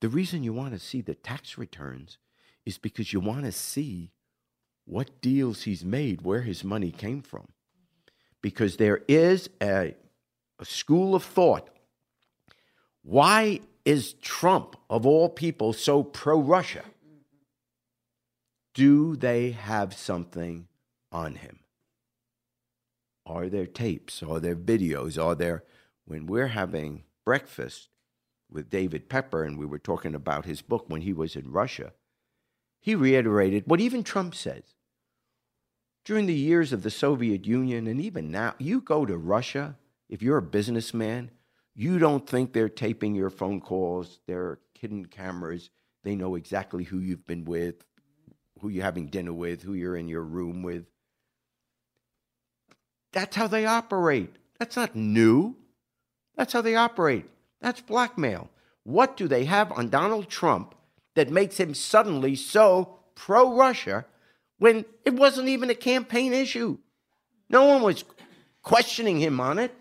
The 0.00 0.08
reason 0.08 0.44
you 0.44 0.52
want 0.52 0.72
to 0.72 0.78
see 0.78 1.00
the 1.00 1.14
tax 1.14 1.58
returns 1.58 2.18
is 2.64 2.78
because 2.78 3.12
you 3.12 3.20
want 3.20 3.44
to 3.44 3.52
see 3.52 4.12
what 4.84 5.20
deals 5.20 5.62
he's 5.62 5.84
made, 5.84 6.22
where 6.22 6.42
his 6.42 6.64
money 6.64 6.90
came 6.90 7.20
from. 7.20 7.48
Because 8.40 8.76
there 8.76 9.00
is 9.08 9.50
a, 9.60 9.94
a 10.58 10.64
school 10.64 11.14
of 11.14 11.24
thought. 11.24 11.68
Why 13.02 13.60
is 13.84 14.12
Trump, 14.14 14.76
of 14.88 15.06
all 15.06 15.28
people, 15.28 15.72
so 15.72 16.02
pro 16.02 16.38
Russia? 16.38 16.84
Do 18.74 19.16
they 19.16 19.50
have 19.50 19.94
something 19.94 20.68
on 21.10 21.34
him? 21.34 21.58
Are 23.28 23.48
there 23.48 23.66
tapes? 23.66 24.22
Are 24.22 24.40
there 24.40 24.56
videos? 24.56 25.22
Are 25.22 25.34
there, 25.34 25.64
when 26.06 26.26
we're 26.26 26.48
having 26.48 27.04
breakfast 27.24 27.90
with 28.50 28.70
David 28.70 29.10
Pepper 29.10 29.44
and 29.44 29.58
we 29.58 29.66
were 29.66 29.78
talking 29.78 30.14
about 30.14 30.46
his 30.46 30.62
book 30.62 30.86
when 30.88 31.02
he 31.02 31.12
was 31.12 31.36
in 31.36 31.52
Russia, 31.52 31.92
he 32.80 32.94
reiterated 32.94 33.64
what 33.66 33.80
even 33.80 34.02
Trump 34.02 34.34
says. 34.34 34.74
During 36.04 36.24
the 36.24 36.32
years 36.32 36.72
of 36.72 36.82
the 36.82 36.90
Soviet 36.90 37.46
Union 37.46 37.86
and 37.86 38.00
even 38.00 38.30
now, 38.30 38.54
you 38.58 38.80
go 38.80 39.04
to 39.04 39.18
Russia, 39.18 39.76
if 40.08 40.22
you're 40.22 40.38
a 40.38 40.42
businessman, 40.42 41.30
you 41.74 41.98
don't 41.98 42.26
think 42.26 42.52
they're 42.52 42.70
taping 42.70 43.14
your 43.14 43.28
phone 43.28 43.60
calls, 43.60 44.20
they're 44.26 44.58
hidden 44.72 45.04
cameras, 45.04 45.68
they 46.02 46.16
know 46.16 46.34
exactly 46.34 46.84
who 46.84 46.98
you've 46.98 47.26
been 47.26 47.44
with, 47.44 47.84
who 48.60 48.70
you're 48.70 48.84
having 48.84 49.08
dinner 49.08 49.34
with, 49.34 49.62
who 49.62 49.74
you're 49.74 49.96
in 49.96 50.08
your 50.08 50.24
room 50.24 50.62
with. 50.62 50.86
That's 53.12 53.36
how 53.36 53.46
they 53.46 53.66
operate. 53.66 54.36
That's 54.58 54.76
not 54.76 54.94
new. 54.94 55.56
That's 56.36 56.52
how 56.52 56.62
they 56.62 56.76
operate. 56.76 57.26
That's 57.60 57.80
blackmail. 57.80 58.50
What 58.84 59.16
do 59.16 59.28
they 59.28 59.44
have 59.44 59.72
on 59.72 59.90
Donald 59.90 60.28
Trump 60.28 60.74
that 61.14 61.30
makes 61.30 61.58
him 61.58 61.74
suddenly 61.74 62.34
so 62.36 62.98
pro 63.14 63.56
Russia 63.56 64.06
when 64.58 64.84
it 65.04 65.14
wasn't 65.14 65.48
even 65.48 65.70
a 65.70 65.74
campaign 65.74 66.32
issue? 66.32 66.78
No 67.50 67.66
one 67.66 67.82
was 67.82 68.04
questioning 68.62 69.18
him 69.18 69.40
on 69.40 69.58
it. 69.58 69.74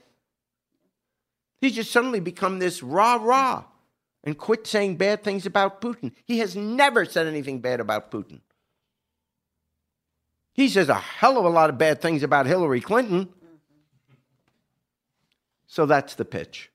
He's 1.59 1.75
just 1.75 1.91
suddenly 1.91 2.19
become 2.19 2.59
this 2.59 2.83
rah 2.83 3.15
rah 3.15 3.65
and 4.23 4.37
quit 4.37 4.67
saying 4.67 4.97
bad 4.97 5.23
things 5.23 5.45
about 5.45 5.81
Putin. 5.81 6.11
He 6.25 6.39
has 6.39 6.55
never 6.55 7.05
said 7.05 7.27
anything 7.27 7.59
bad 7.59 7.79
about 7.79 8.11
Putin. 8.11 8.41
He 10.57 10.69
says 10.69 10.89
a 10.89 10.95
hell 10.95 11.37
of 11.37 11.45
a 11.45 11.49
lot 11.49 11.69
of 11.69 11.77
bad 11.77 12.01
things 12.01 12.23
about 12.23 12.47
Hillary 12.47 12.81
Clinton. 12.81 13.29
So 15.67 15.85
that's 15.85 16.15
the 16.15 16.25
pitch. 16.25 16.71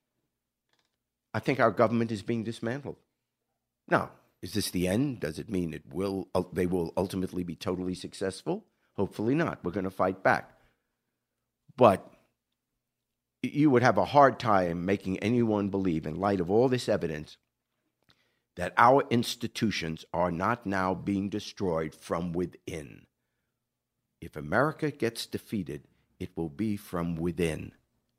I 1.34 1.40
think 1.40 1.58
our 1.58 1.72
government 1.72 2.12
is 2.12 2.22
being 2.22 2.44
dismantled. 2.44 2.96
Now, 3.88 4.12
is 4.40 4.54
this 4.54 4.70
the 4.70 4.86
end? 4.86 5.18
Does 5.18 5.40
it 5.40 5.50
mean 5.50 5.74
it 5.74 5.82
will 5.92 6.28
uh, 6.32 6.44
they 6.52 6.66
will 6.66 6.92
ultimately 6.96 7.42
be 7.42 7.56
totally 7.56 7.96
successful? 7.96 8.64
Hopefully 8.94 9.34
not. 9.34 9.64
We're 9.64 9.72
going 9.72 9.84
to 9.84 9.90
fight 9.90 10.22
back. 10.22 10.50
But 11.76 12.08
you 13.42 13.68
would 13.70 13.82
have 13.82 13.98
a 13.98 14.04
hard 14.04 14.38
time 14.38 14.84
making 14.84 15.18
anyone 15.18 15.70
believe 15.70 16.06
in 16.06 16.20
light 16.20 16.40
of 16.40 16.50
all 16.50 16.68
this 16.68 16.88
evidence 16.88 17.36
that 18.54 18.74
our 18.76 19.02
institutions 19.10 20.04
are 20.12 20.30
not 20.30 20.66
now 20.66 20.94
being 20.94 21.28
destroyed 21.28 21.96
from 21.96 22.32
within. 22.32 23.06
If 24.22 24.36
America 24.36 24.92
gets 24.92 25.26
defeated, 25.26 25.82
it 26.20 26.30
will 26.36 26.48
be 26.48 26.76
from 26.76 27.16
within, 27.16 27.72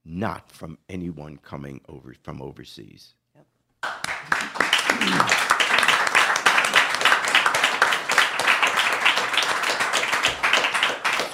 not 0.03 0.51
from 0.51 0.77
anyone 0.89 1.37
coming 1.37 1.79
over 1.87 2.13
from 2.21 2.41
overseas. 2.41 3.15
Yep. 3.33 3.45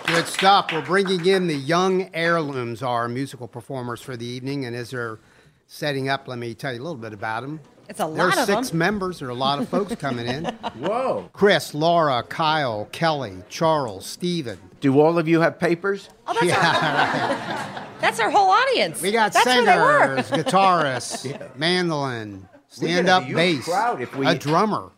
Good 0.06 0.28
stuff. 0.28 0.72
We're 0.72 0.86
bringing 0.86 1.26
in 1.26 1.48
the 1.48 1.56
Young 1.56 2.12
Heirlooms, 2.14 2.84
our 2.84 3.08
musical 3.08 3.48
performers 3.48 4.02
for 4.02 4.16
the 4.16 4.26
evening. 4.28 4.66
And 4.66 4.76
as 4.76 4.92
they're 4.92 5.18
setting 5.66 6.10
up, 6.10 6.28
let 6.28 6.38
me 6.38 6.54
tell 6.54 6.74
you 6.74 6.80
a 6.80 6.84
little 6.84 6.96
bit 6.96 7.14
about 7.14 7.42
them. 7.42 7.60
It's 7.90 8.00
a 8.00 8.06
lot 8.06 8.18
There's 8.18 8.38
of 8.38 8.46
six 8.46 8.70
them. 8.70 8.78
members. 8.78 9.20
There 9.20 9.28
are 9.28 9.32
a 9.32 9.36
lot 9.36 9.60
of 9.60 9.68
folks 9.68 9.96
coming 10.00 10.28
in. 10.28 10.46
Whoa. 10.46 11.28
Chris, 11.34 11.74
Laura, 11.74 12.22
Kyle, 12.22 12.88
Kelly, 12.92 13.38
Charles, 13.50 14.06
Steven. 14.06 14.60
Do 14.80 15.00
all 15.00 15.18
of 15.18 15.28
you 15.28 15.42
have 15.42 15.60
papers? 15.60 16.10
Oh, 16.28 16.34
that's, 16.34 16.46
yeah. 16.46 17.88
our, 17.90 18.00
that's 18.00 18.20
our 18.20 18.30
whole 18.30 18.50
audience. 18.52 19.02
We 19.02 19.12
got 19.12 19.34
that's 19.34 19.44
singers, 19.44 20.30
guitarists, 20.46 21.30
yeah. 21.30 21.48
mandolin, 21.58 22.48
stand-up 22.70 23.28
bass, 23.28 23.68
we, 24.16 24.28
a 24.28 24.36
drummer. 24.36 24.92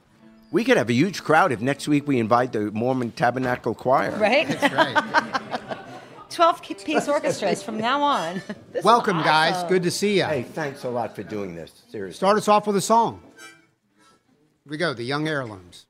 We 0.51 0.65
could 0.65 0.75
have 0.75 0.89
a 0.89 0.93
huge 0.93 1.23
crowd 1.23 1.53
if 1.53 1.61
next 1.61 1.87
week 1.87 2.05
we 2.05 2.19
invite 2.19 2.51
the 2.51 2.71
Mormon 2.71 3.11
Tabernacle 3.11 3.73
Choir. 3.73 4.11
Right? 4.17 4.47
That's 4.49 4.73
right. 4.73 5.61
12 6.31 6.61
piece 6.85 7.07
orchestras 7.07 7.61
from 7.61 7.77
now 7.77 8.01
on. 8.01 8.41
This 8.71 8.85
Welcome, 8.85 9.17
awesome. 9.17 9.25
guys. 9.27 9.63
Good 9.69 9.83
to 9.83 9.91
see 9.91 10.17
you. 10.17 10.23
Hey, 10.23 10.43
thanks 10.43 10.85
a 10.85 10.89
lot 10.89 11.13
for 11.13 11.23
doing 11.23 11.55
this. 11.55 11.83
Seriously. 11.89 12.15
Start 12.15 12.37
us 12.37 12.47
off 12.47 12.67
with 12.67 12.77
a 12.77 12.81
song. 12.81 13.21
Here 13.35 13.99
we 14.65 14.77
go, 14.77 14.93
The 14.93 15.03
Young 15.03 15.27
Heirlooms. 15.27 15.87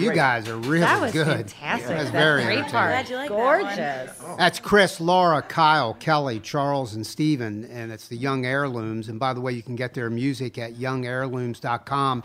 you 0.00 0.12
guys 0.12 0.48
are 0.48 0.56
really 0.56 0.80
that 0.80 1.00
was 1.00 1.12
good. 1.12 1.26
Fantastic. 1.26 1.88
That's 1.88 2.10
very 2.10 2.44
great 2.44 2.66
part. 2.66 3.10
Like 3.10 3.28
Gorgeous. 3.28 3.76
That. 3.76 4.38
That's 4.38 4.58
Chris, 4.58 5.00
Laura, 5.00 5.42
Kyle, 5.42 5.94
Kelly, 5.94 6.40
Charles, 6.40 6.94
and 6.94 7.06
Stephen, 7.06 7.64
and 7.64 7.92
it's 7.92 8.08
the 8.08 8.16
Young 8.16 8.44
Heirlooms. 8.44 9.08
And 9.08 9.18
by 9.18 9.32
the 9.34 9.40
way, 9.40 9.52
you 9.52 9.62
can 9.62 9.76
get 9.76 9.94
their 9.94 10.10
music 10.10 10.58
at 10.58 10.74
youngheirlooms.com. 10.74 12.24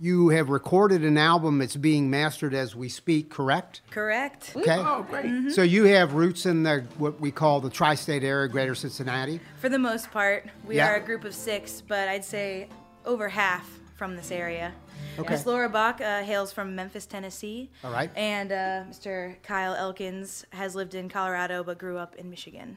You 0.00 0.30
have 0.30 0.48
recorded 0.48 1.04
an 1.04 1.16
album. 1.16 1.62
It's 1.62 1.76
being 1.76 2.10
mastered 2.10 2.52
as 2.52 2.74
we 2.74 2.88
speak. 2.88 3.30
Correct. 3.30 3.80
Correct. 3.90 4.52
Okay. 4.54 4.76
Oh, 4.76 5.06
great. 5.08 5.26
Mm-hmm. 5.26 5.50
So 5.50 5.62
you 5.62 5.84
have 5.84 6.14
roots 6.14 6.46
in 6.46 6.64
the 6.64 6.84
what 6.98 7.20
we 7.20 7.30
call 7.30 7.60
the 7.60 7.70
tri-state 7.70 8.24
area, 8.24 8.48
Greater 8.48 8.74
Cincinnati. 8.74 9.40
For 9.58 9.68
the 9.68 9.78
most 9.78 10.10
part, 10.10 10.48
we 10.66 10.76
yeah. 10.76 10.90
are 10.90 10.96
a 10.96 11.00
group 11.00 11.24
of 11.24 11.34
six, 11.34 11.80
but 11.80 12.08
I'd 12.08 12.24
say 12.24 12.68
over 13.06 13.28
half 13.28 13.78
from 14.04 14.16
this 14.16 14.30
area. 14.30 14.70
Okay. 15.18 15.32
Miss 15.32 15.46
Laura 15.46 15.70
Bach 15.70 15.98
uh, 15.98 16.22
hails 16.22 16.52
from 16.52 16.74
Memphis, 16.74 17.06
Tennessee. 17.06 17.70
All 17.82 17.90
right. 17.90 18.10
And 18.14 18.52
uh, 18.52 18.84
Mr. 18.90 19.42
Kyle 19.42 19.74
Elkins 19.74 20.44
has 20.50 20.74
lived 20.76 20.94
in 20.94 21.08
Colorado 21.08 21.64
but 21.64 21.78
grew 21.78 21.96
up 21.96 22.14
in 22.16 22.28
Michigan. 22.28 22.76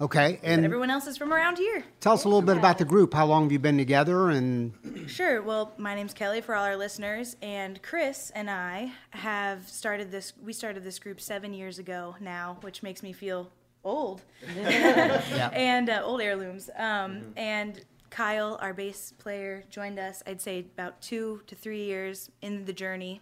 Okay. 0.00 0.38
But 0.40 0.48
And 0.48 0.64
everyone 0.64 0.88
else 0.88 1.08
is 1.08 1.16
from 1.16 1.32
around 1.32 1.58
here. 1.58 1.82
tell 1.98 2.12
us 2.12 2.22
a 2.22 2.28
little 2.28 2.42
bit 2.42 2.56
about 2.56 2.78
the 2.78 2.84
group. 2.84 3.12
How 3.12 3.26
long 3.26 3.42
have 3.42 3.50
you 3.50 3.58
been 3.58 3.76
together? 3.76 4.30
And 4.30 4.72
Sure. 5.08 5.42
Well, 5.42 5.72
my 5.78 5.96
name's 5.96 6.14
Kelly 6.14 6.42
for 6.42 6.54
all 6.54 6.64
our 6.64 6.76
listeners, 6.76 7.36
and 7.42 7.82
Chris 7.82 8.30
and 8.36 8.48
I 8.48 8.92
have 9.10 9.68
started 9.68 10.12
this. 10.12 10.32
We 10.40 10.52
started 10.52 10.84
this 10.84 11.00
group 11.00 11.20
seven 11.20 11.52
years 11.52 11.80
ago 11.80 12.14
now, 12.20 12.58
which 12.60 12.84
makes 12.84 13.02
me 13.02 13.12
feel 13.12 13.50
old. 13.82 14.22
yeah. 14.56 15.50
And 15.52 15.90
uh, 15.90 16.02
old 16.04 16.20
heirlooms. 16.20 16.70
Um, 16.76 17.32
And 17.36 17.84
Kyle, 18.10 18.58
our 18.60 18.72
bass 18.74 19.12
player, 19.18 19.64
joined 19.70 19.98
us. 19.98 20.22
I'd 20.26 20.40
say 20.40 20.60
about 20.60 21.00
two 21.00 21.42
to 21.46 21.54
three 21.54 21.84
years 21.84 22.30
in 22.42 22.64
the 22.64 22.72
journey. 22.72 23.20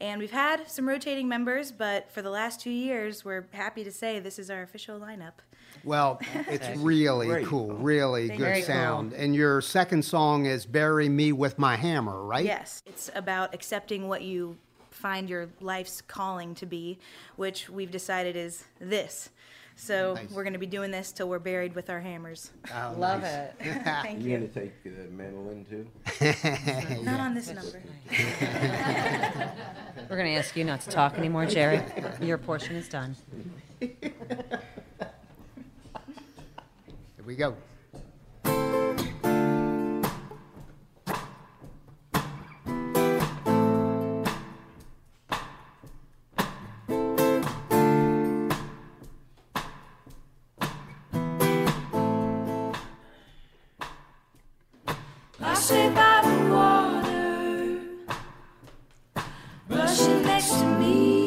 And 0.00 0.20
we've 0.20 0.30
had 0.30 0.70
some 0.70 0.86
rotating 0.88 1.28
members, 1.28 1.72
but 1.72 2.10
for 2.12 2.22
the 2.22 2.30
last 2.30 2.60
two 2.60 2.70
years, 2.70 3.24
we're 3.24 3.46
happy 3.52 3.82
to 3.84 3.90
say 3.90 4.20
this 4.20 4.38
is 4.38 4.48
our 4.50 4.62
official 4.62 5.00
lineup. 5.00 5.32
well, 5.82 6.20
it's 6.48 6.68
really 6.78 7.26
Great. 7.26 7.46
cool, 7.46 7.72
really 7.72 8.28
Thank 8.28 8.40
good 8.40 8.56
you. 8.58 8.62
sound. 8.62 9.12
And 9.12 9.34
your 9.34 9.60
second 9.60 10.04
song 10.04 10.46
is 10.46 10.66
"Bury 10.66 11.08
Me 11.08 11.32
with 11.32 11.58
My 11.58 11.74
Hammer," 11.76 12.22
right? 12.22 12.44
Yes, 12.44 12.82
it's 12.86 13.10
about 13.16 13.54
accepting 13.54 14.06
what 14.08 14.22
you 14.22 14.56
find 14.90 15.28
your 15.28 15.48
life's 15.60 16.00
calling 16.00 16.54
to 16.56 16.66
be, 16.66 16.98
which 17.36 17.68
we've 17.68 17.90
decided 17.90 18.36
is 18.36 18.64
this. 18.80 19.30
So 19.80 20.14
Nice. 20.14 20.30
we're 20.32 20.42
going 20.42 20.54
to 20.54 20.58
be 20.58 20.66
doing 20.66 20.90
this 20.90 21.12
till 21.12 21.28
we're 21.28 21.38
buried 21.38 21.72
with 21.76 21.88
our 21.88 22.00
hammers. 22.00 22.50
Oh, 22.74 22.94
Love 22.98 23.22
nice. 23.22 23.32
it. 23.32 23.54
Thank 23.84 24.22
You 24.24 24.30
you. 24.32 24.36
gonna 24.38 24.48
take 24.48 24.82
the 24.82 24.90
mandolin 25.08 25.64
too? 25.64 25.86
Not 27.04 27.20
on 27.20 27.32
this 27.32 27.46
number. 27.48 27.80
We're 30.10 30.16
going 30.16 30.32
to 30.32 30.38
ask 30.38 30.56
you 30.56 30.64
not 30.64 30.80
to 30.80 30.90
talk 30.90 31.16
anymore, 31.16 31.46
Jerry. 31.46 31.80
Your 32.20 32.38
portion 32.38 32.74
is 32.74 32.88
done. 32.88 33.14
Here 33.80 33.92
we 37.24 37.36
go. 37.36 37.54
I 55.70 55.90
by 55.90 56.22
the 56.24 56.36
water, 56.54 57.80
rushing 59.68 60.22
next 60.22 60.60
to 60.60 60.64
me. 60.78 61.17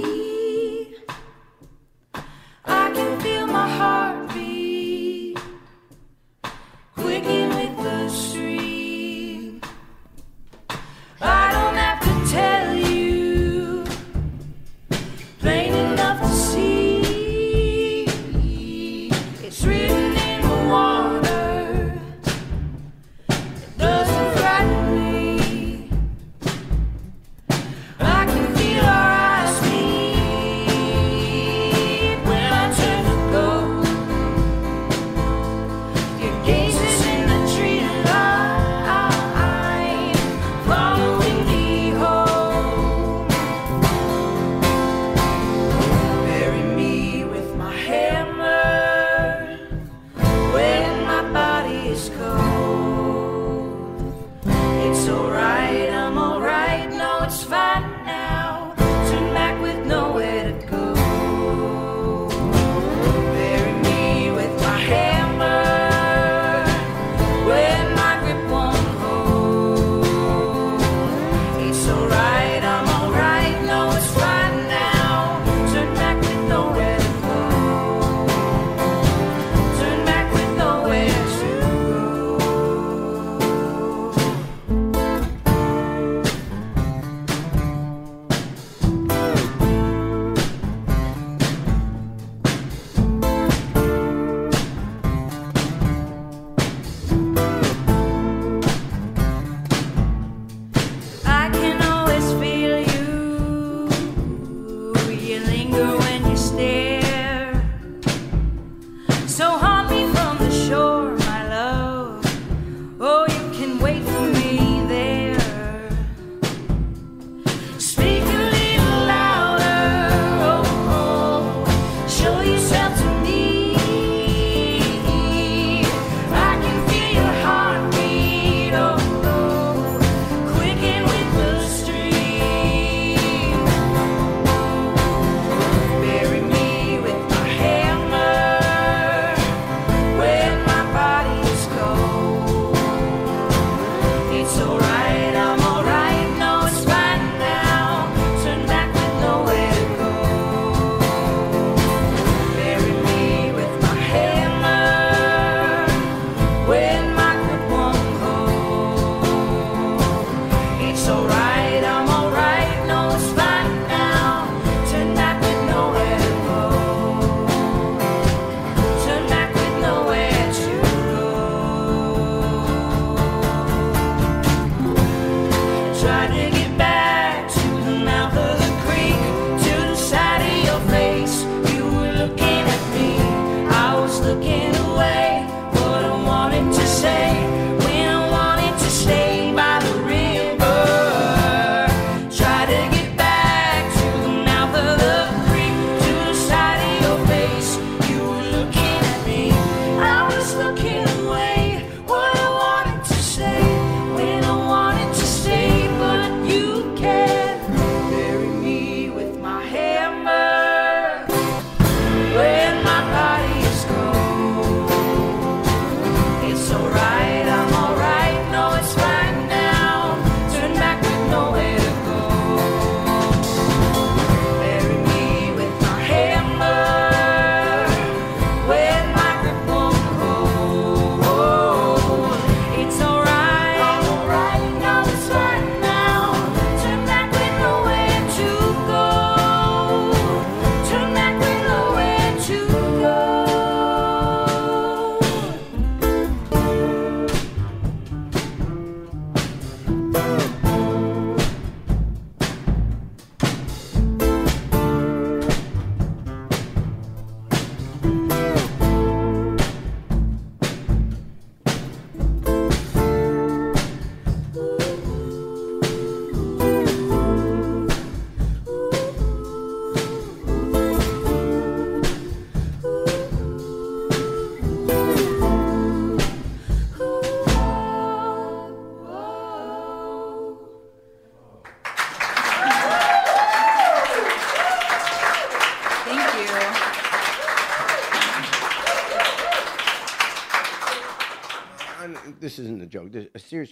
This 292.52 292.60
isn't 292.66 292.82
a 292.82 292.86
joke. 292.86 293.12
This, 293.12 293.28
a 293.34 293.40
serious. 293.40 293.72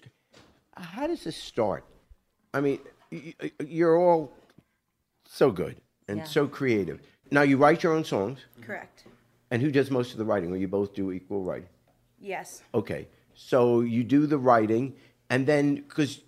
How 0.78 1.08
does 1.08 1.24
this 1.24 1.36
start? 1.36 1.84
I 2.54 2.62
mean, 2.62 2.80
you're 3.66 3.98
all 3.98 4.32
so 5.26 5.52
good 5.52 5.82
and 6.08 6.20
Yeah. 6.20 6.24
so 6.24 6.48
creative. 6.48 7.02
Now 7.32 7.42
you 7.42 7.58
write 7.58 7.84
your 7.84 7.94
own 7.94 8.04
songs, 8.06 8.40
Correct. 8.62 9.04
and 9.52 9.62
who 9.62 9.72
does 9.72 9.92
most 9.92 10.14
of 10.14 10.18
the 10.18 10.26
writing? 10.26 10.52
Or 10.52 10.58
you 10.58 10.68
both 10.68 10.94
do 10.96 11.12
equal 11.12 11.44
writing? 11.44 11.70
Yes. 12.20 12.64
Okay, 12.74 13.08
so 13.34 13.82
you 13.82 14.04
do 14.04 14.26
the 14.26 14.38
writing, 14.38 14.96
and 15.30 15.46
then 15.46 15.76
because 15.76 16.22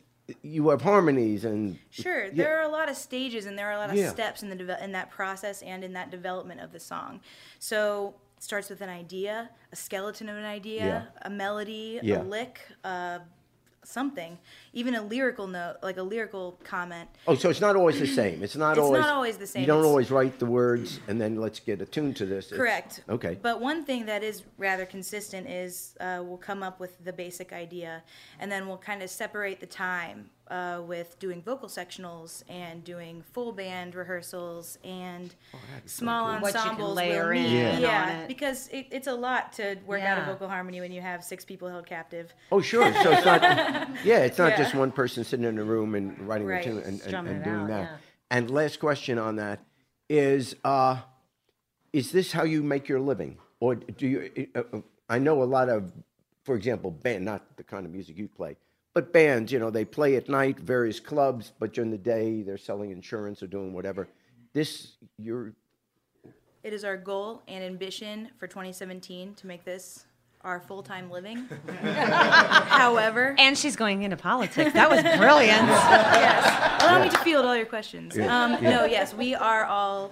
you 0.43 0.70
have 0.70 0.82
harmonies 0.82 1.43
and 1.45 1.78
Sure. 1.89 2.26
Yeah. 2.26 2.32
There 2.34 2.58
are 2.60 2.64
a 2.64 2.70
lot 2.70 2.88
of 2.89 2.95
stages 2.95 3.45
and 3.45 3.58
there 3.58 3.68
are 3.70 3.74
a 3.74 3.78
lot 3.78 3.89
of 3.89 3.95
Yeah. 3.97 4.10
steps 4.12 4.43
in 4.43 4.49
the 4.49 4.56
deve- 4.56 4.82
in 4.82 4.91
that 4.93 5.10
process 5.10 5.62
and 5.62 5.84
in 5.84 5.93
that 5.93 6.10
development 6.10 6.62
of 6.62 6.72
the 6.72 6.80
song. 6.80 7.20
So 7.60 8.16
starts 8.41 8.69
with 8.71 8.81
an 8.81 8.89
idea, 8.89 9.49
a 9.71 9.75
skeleton 9.75 10.27
of 10.27 10.35
an 10.35 10.45
idea, 10.45 10.83
Yeah. 10.85 11.03
a 11.21 11.29
melody, 11.29 11.99
Yeah. 12.01 12.21
a 12.21 12.23
lick, 12.23 12.59
uh, 12.83 13.19
something, 13.83 14.37
even 14.73 14.95
a 14.95 15.01
lyrical 15.01 15.45
note, 15.47 15.77
like 15.83 15.97
a 15.97 16.03
lyrical 16.03 16.57
comment. 16.63 17.07
Oh, 17.27 17.35
so 17.35 17.49
it's 17.51 17.61
not 17.61 17.75
always 17.75 17.99
the 17.99 18.07
same. 18.07 18.41
It's 18.43 18.55
not 18.55 18.71
It's 18.73 18.79
always. 18.79 19.01
not 19.01 19.09
always 19.09 19.37
the 19.37 19.45
same. 19.47 19.61
You 19.61 19.67
don't 19.67 19.79
It's- 19.79 19.89
always 19.89 20.11
write 20.11 20.39
the 20.39 20.45
words 20.47 20.99
and 21.07 21.19
then 21.21 21.35
let's 21.35 21.59
get 21.59 21.81
attuned 21.81 22.15
to 22.17 22.25
this. 22.25 22.45
It's- 22.47 22.57
Correct. 22.59 23.03
okay. 23.09 23.37
But 23.41 23.59
one 23.61 23.83
thing 23.83 24.05
that 24.07 24.23
is 24.23 24.43
rather 24.57 24.85
consistent 24.87 25.47
is 25.47 25.95
uh, 25.99 26.21
we'll 26.23 26.37
come 26.37 26.61
up 26.63 26.79
with 26.79 27.03
the 27.03 27.13
basic 27.13 27.53
idea, 27.53 28.03
and 28.39 28.51
then 28.51 28.67
we'll 28.67 28.77
kind 28.77 29.01
of 29.03 29.09
separate 29.09 29.59
the 29.59 29.67
time 29.67 30.29
uh, 30.52 30.82
with 30.86 31.18
doing 31.20 31.41
vocal 31.41 31.70
sectionals 31.70 32.43
and 32.49 32.84
doing 32.84 33.24
full 33.32 33.54
band 33.54 33.95
rehearsals 33.95 34.78
and 34.84 35.34
small 35.86 36.26
What 36.39 36.54
you 36.54 36.60
can 36.60 36.70
ensembles. 36.72 36.95
layer 36.97 37.30
will 37.30 37.38
in 37.38 37.43
meet. 37.43 37.76
on 37.76 37.82
Yeah, 37.82 38.20
it. 38.20 38.28
because 38.28 38.68
it, 38.68 38.88
it's 38.91 39.08
a 39.08 39.14
lot 39.14 39.54
to 39.54 39.78
work 39.88 40.02
out 40.02 40.22
a 40.22 40.26
vocal 40.26 40.49
harmony 40.49 40.82
when 40.82 40.91
you 40.91 40.99
have 41.02 41.24
six 41.24 41.45
people 41.45 41.70
held 41.70 41.86
captive. 41.86 42.34
Oh, 42.52 42.60
sure. 42.62 42.91
So 43.02 43.12
it's 43.12 43.26
not. 43.26 43.41
Yeah, 44.04 44.20
it's 44.20 44.38
not 44.38 44.52
Yeah. 44.52 44.58
just 44.58 44.76
one 44.76 44.91
person 44.91 45.24
sitting 45.24 45.45
in 45.45 45.58
a 45.58 45.64
room 45.64 45.95
and 45.95 46.20
writing 46.28 46.47
Right. 46.47 46.66
a 46.66 46.70
tune 46.70 46.78
and, 46.80 47.02
and, 47.02 47.28
and 47.28 47.43
doing 47.43 47.56
out, 47.62 47.68
that. 47.70 47.82
yeah. 47.82 47.97
And 48.30 48.49
last 48.52 48.80
question 48.80 49.18
on 49.18 49.38
that 49.38 49.60
is: 50.10 50.56
uh, 50.66 50.97
Is 51.93 52.12
this 52.12 52.32
how 52.34 52.43
you 52.43 52.62
make 52.62 52.89
your 52.89 52.99
living, 52.99 53.38
or 53.60 53.76
do 53.76 54.08
you? 54.08 54.47
Uh, 54.56 54.60
uh, 54.74 54.82
I 55.10 55.20
know 55.20 55.43
a 55.43 55.45
lot 55.45 55.70
of, 55.70 55.91
for 56.43 56.56
example, 56.56 56.91
band, 56.91 57.26
not 57.26 57.58
the 57.58 57.64
kind 57.64 57.86
of 57.86 57.91
music 57.91 58.18
you 58.18 58.28
play, 58.30 58.56
but 58.93 59.13
bands. 59.13 59.51
You 59.51 59.59
know, 59.59 59.69
they 59.69 59.85
play 59.85 60.15
at 60.15 60.29
night, 60.29 60.59
various 60.59 60.99
clubs, 60.99 61.51
but 61.59 61.73
during 61.73 61.91
the 61.91 61.97
day 61.97 62.41
they're 62.41 62.57
selling 62.57 62.91
insurance 62.91 63.41
or 63.41 63.47
doing 63.47 63.73
whatever. 63.73 64.07
This, 64.53 64.93
you're 65.17 65.53
It 66.63 66.73
is 66.73 66.83
our 66.83 66.97
goal 66.97 67.41
and 67.47 67.63
ambition 67.63 68.29
for 68.37 68.47
2017 68.47 69.35
to 69.35 69.47
make 69.47 69.63
this 69.63 70.05
our 70.43 70.59
full-time 70.59 71.11
living. 71.11 71.47
However, 71.83 73.35
And 73.37 73.55
she's 73.55 73.75
going 73.75 74.01
into 74.01 74.17
politics. 74.17 74.73
That 74.73 74.89
was 74.89 75.01
brilliant. 75.19 75.67
yes. 75.67 76.81
Allow 76.81 77.03
me 77.03 77.09
to 77.09 77.17
field 77.19 77.45
all 77.45 77.55
your 77.55 77.67
questions. 77.67 78.17
Um, 78.17 78.53
No, 78.61 78.85
yes, 78.85 79.13
we 79.13 79.35
are 79.35 79.65
all 79.65 80.11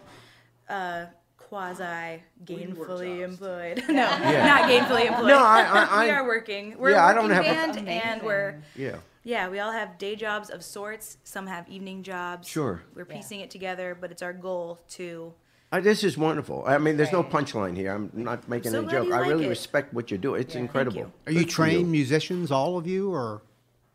uh, 0.69 1.05
quasi 1.49 2.21
gainfully 2.45 3.21
employed. 3.21 3.83
no, 3.89 3.93
not 3.95 4.69
gainfully 4.69 5.07
employed. 5.07 5.27
No, 5.27 5.39
I- 5.39 5.87
I- 5.89 6.03
we 6.05 6.09
are 6.11 6.25
working. 6.25 6.75
We're 6.77 6.91
Yeah, 6.91 7.05
a 7.05 7.09
I 7.09 7.13
don't 7.13 7.27
working 7.27 7.43
have 7.43 7.45
a- 7.69 7.73
band, 7.81 7.89
and 7.89 8.21
we're 8.21 8.61
yeah. 8.75 8.97
yeah, 9.23 9.49
we 9.49 9.59
all 9.59 9.71
have 9.71 9.97
day 9.97 10.15
jobs 10.15 10.49
of 10.51 10.63
sorts. 10.63 11.17
Some 11.23 11.47
have 11.47 11.67
evening 11.67 12.03
jobs. 12.03 12.47
Sure. 12.47 12.83
We're 12.95 13.05
piecing 13.05 13.39
it 13.39 13.49
together, 13.49 13.97
but 13.99 14.11
it's 14.11 14.21
our 14.21 14.33
goal 14.33 14.79
to. 14.91 15.33
Uh, 15.71 15.79
this 15.79 16.03
is 16.03 16.17
wonderful. 16.17 16.63
I 16.67 16.77
mean, 16.79 16.97
there's 16.97 17.11
no 17.11 17.23
punchline 17.23 17.75
here. 17.75 17.93
I'm 17.93 18.09
not 18.13 18.47
making 18.49 18.71
So 18.71 18.79
a 18.87 18.89
joke. 18.91 19.05
you 19.07 19.13
I 19.13 19.19
like 19.19 19.29
really 19.29 19.45
it. 19.45 19.49
respect 19.49 19.93
what 19.93 20.09
you 20.11 20.17
do. 20.17 20.33
It's 20.35 20.55
incredible. 20.55 20.97
you. 21.01 21.11
Are 21.27 21.31
you 21.31 21.39
Good 21.41 21.49
for 21.51 21.55
trained 21.55 21.91
musicians, 21.91 22.51
all 22.51 22.77
of 22.77 22.85
you, 22.87 23.11
or 23.13 23.41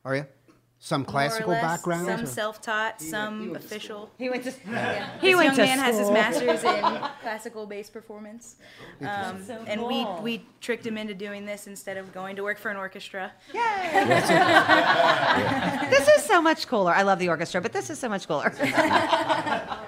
are 0.05 0.15
you? 0.17 0.27
Some 0.85 1.07
classical 1.07 1.47
more 1.47 1.57
or 1.57 1.63
less, 1.63 1.77
backgrounds? 1.79 2.09
Some 2.11 2.21
or- 2.21 2.27
self-taught, 2.27 3.01
some 3.01 3.57
official. 3.57 4.11
He 4.19 4.29
went 4.29 4.45
to. 4.45 4.51
He 4.51 5.29
He 5.29 5.35
went 5.35 5.47
young 5.47 5.57
to 5.57 5.63
man 5.63 5.79
has 5.79 5.99
his 5.99 6.11
master's 6.11 6.63
in 6.63 6.83
classical 7.23 7.65
bass 7.65 7.89
performance, 7.89 8.57
um, 9.01 9.43
and 9.67 9.83
we 9.83 10.07
we 10.21 10.45
tricked 10.61 10.87
him 10.87 10.99
into 10.99 11.15
doing 11.15 11.47
this 11.47 11.67
instead 11.69 11.97
of 11.97 12.13
going 12.13 12.37
to 12.37 12.43
work 12.43 12.59
for 12.59 12.71
an 12.71 12.77
orchestra. 12.77 13.33
Yay. 13.55 13.61
This 15.89 16.07
is 16.09 16.23
so 16.25 16.43
much 16.43 16.67
cooler. 16.69 16.93
I 16.93 17.01
love 17.01 17.19
the 17.19 17.31
orchestra, 17.31 17.63
but 17.63 17.73
this 17.73 17.89
is 17.89 17.99
so 17.99 18.11
much 18.11 18.29
cooler. 18.29 18.53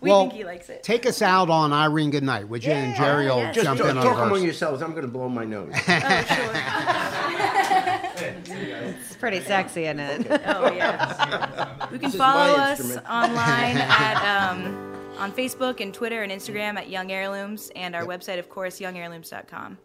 We 0.00 0.08
well, 0.08 0.22
think 0.22 0.32
he 0.32 0.44
likes 0.44 0.70
it. 0.70 0.82
take 0.82 1.04
us 1.04 1.20
out 1.20 1.50
on 1.50 1.74
Irene 1.74 2.08
Goodnight, 2.10 2.48
would 2.48 2.64
you? 2.64 2.72
and 2.72 2.96
Jerry 2.96 3.26
will 3.26 3.36
yes. 3.36 3.54
Jump 3.54 3.78
talk, 3.78 3.90
in 3.90 3.98
on 3.98 4.02
talk 4.02 4.16
verse. 4.16 4.26
among 4.28 4.42
yourselves. 4.42 4.80
I'm 4.80 4.92
going 4.92 5.02
to 5.02 5.08
blow 5.08 5.28
my 5.28 5.44
nose. 5.44 5.70
It's 5.74 5.86
pretty 9.20 9.40
sexy, 9.40 9.84
isn't 9.84 10.00
it? 10.00 10.26
Oh 10.46 10.72
yeah. 10.72 11.76
You 11.92 11.98
can 11.98 12.08
is 12.08 12.14
follow 12.14 12.56
my 12.56 12.70
us 12.72 12.80
instrument. 12.80 13.08
online 13.10 13.76
at 13.78 14.50
um, 14.52 14.94
on 15.18 15.32
Facebook 15.32 15.80
and 15.80 15.92
Twitter 15.92 16.22
and 16.22 16.30
Instagram 16.30 16.76
at 16.76 16.88
Young 16.88 17.10
Heirlooms, 17.10 17.70
and 17.74 17.94
our 17.96 18.04
website, 18.04 18.38
of 18.38 18.48
course, 18.48 18.78
youngheirlooms.com. 18.80 19.76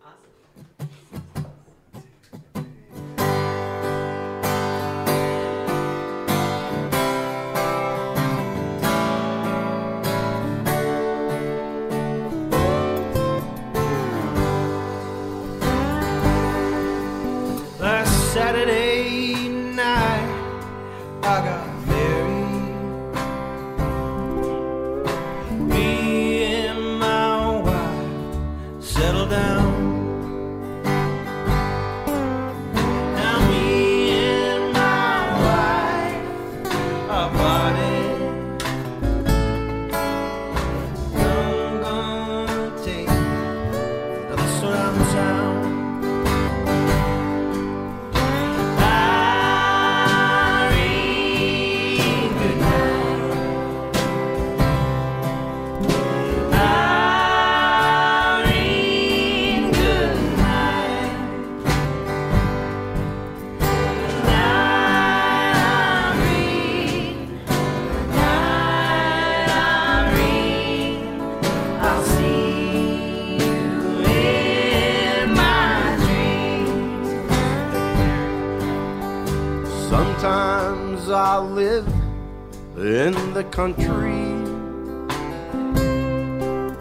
the 83.36 83.44
country, 83.44 84.32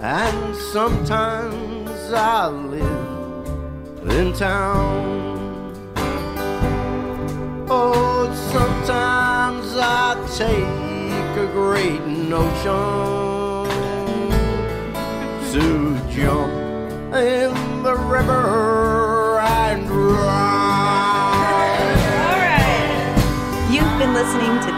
and 0.01 0.55
sometimes 0.55 1.91
I 2.13 2.47
live 2.47 3.49
in 4.17 4.33
town. 4.35 5.75
Oh, 7.69 8.33
sometimes 8.53 9.75
I 9.77 10.15
take 10.39 11.37
a 11.45 11.47
great 11.51 12.07
notion 12.07 13.67
to 15.55 15.65
jump 16.15 16.53
in 17.17 17.83
the 17.83 17.97
river 17.97 19.41
and 19.41 19.91
ride. 19.91 20.55
You've 23.73 23.99
been 23.99 24.15
listening 24.15 24.64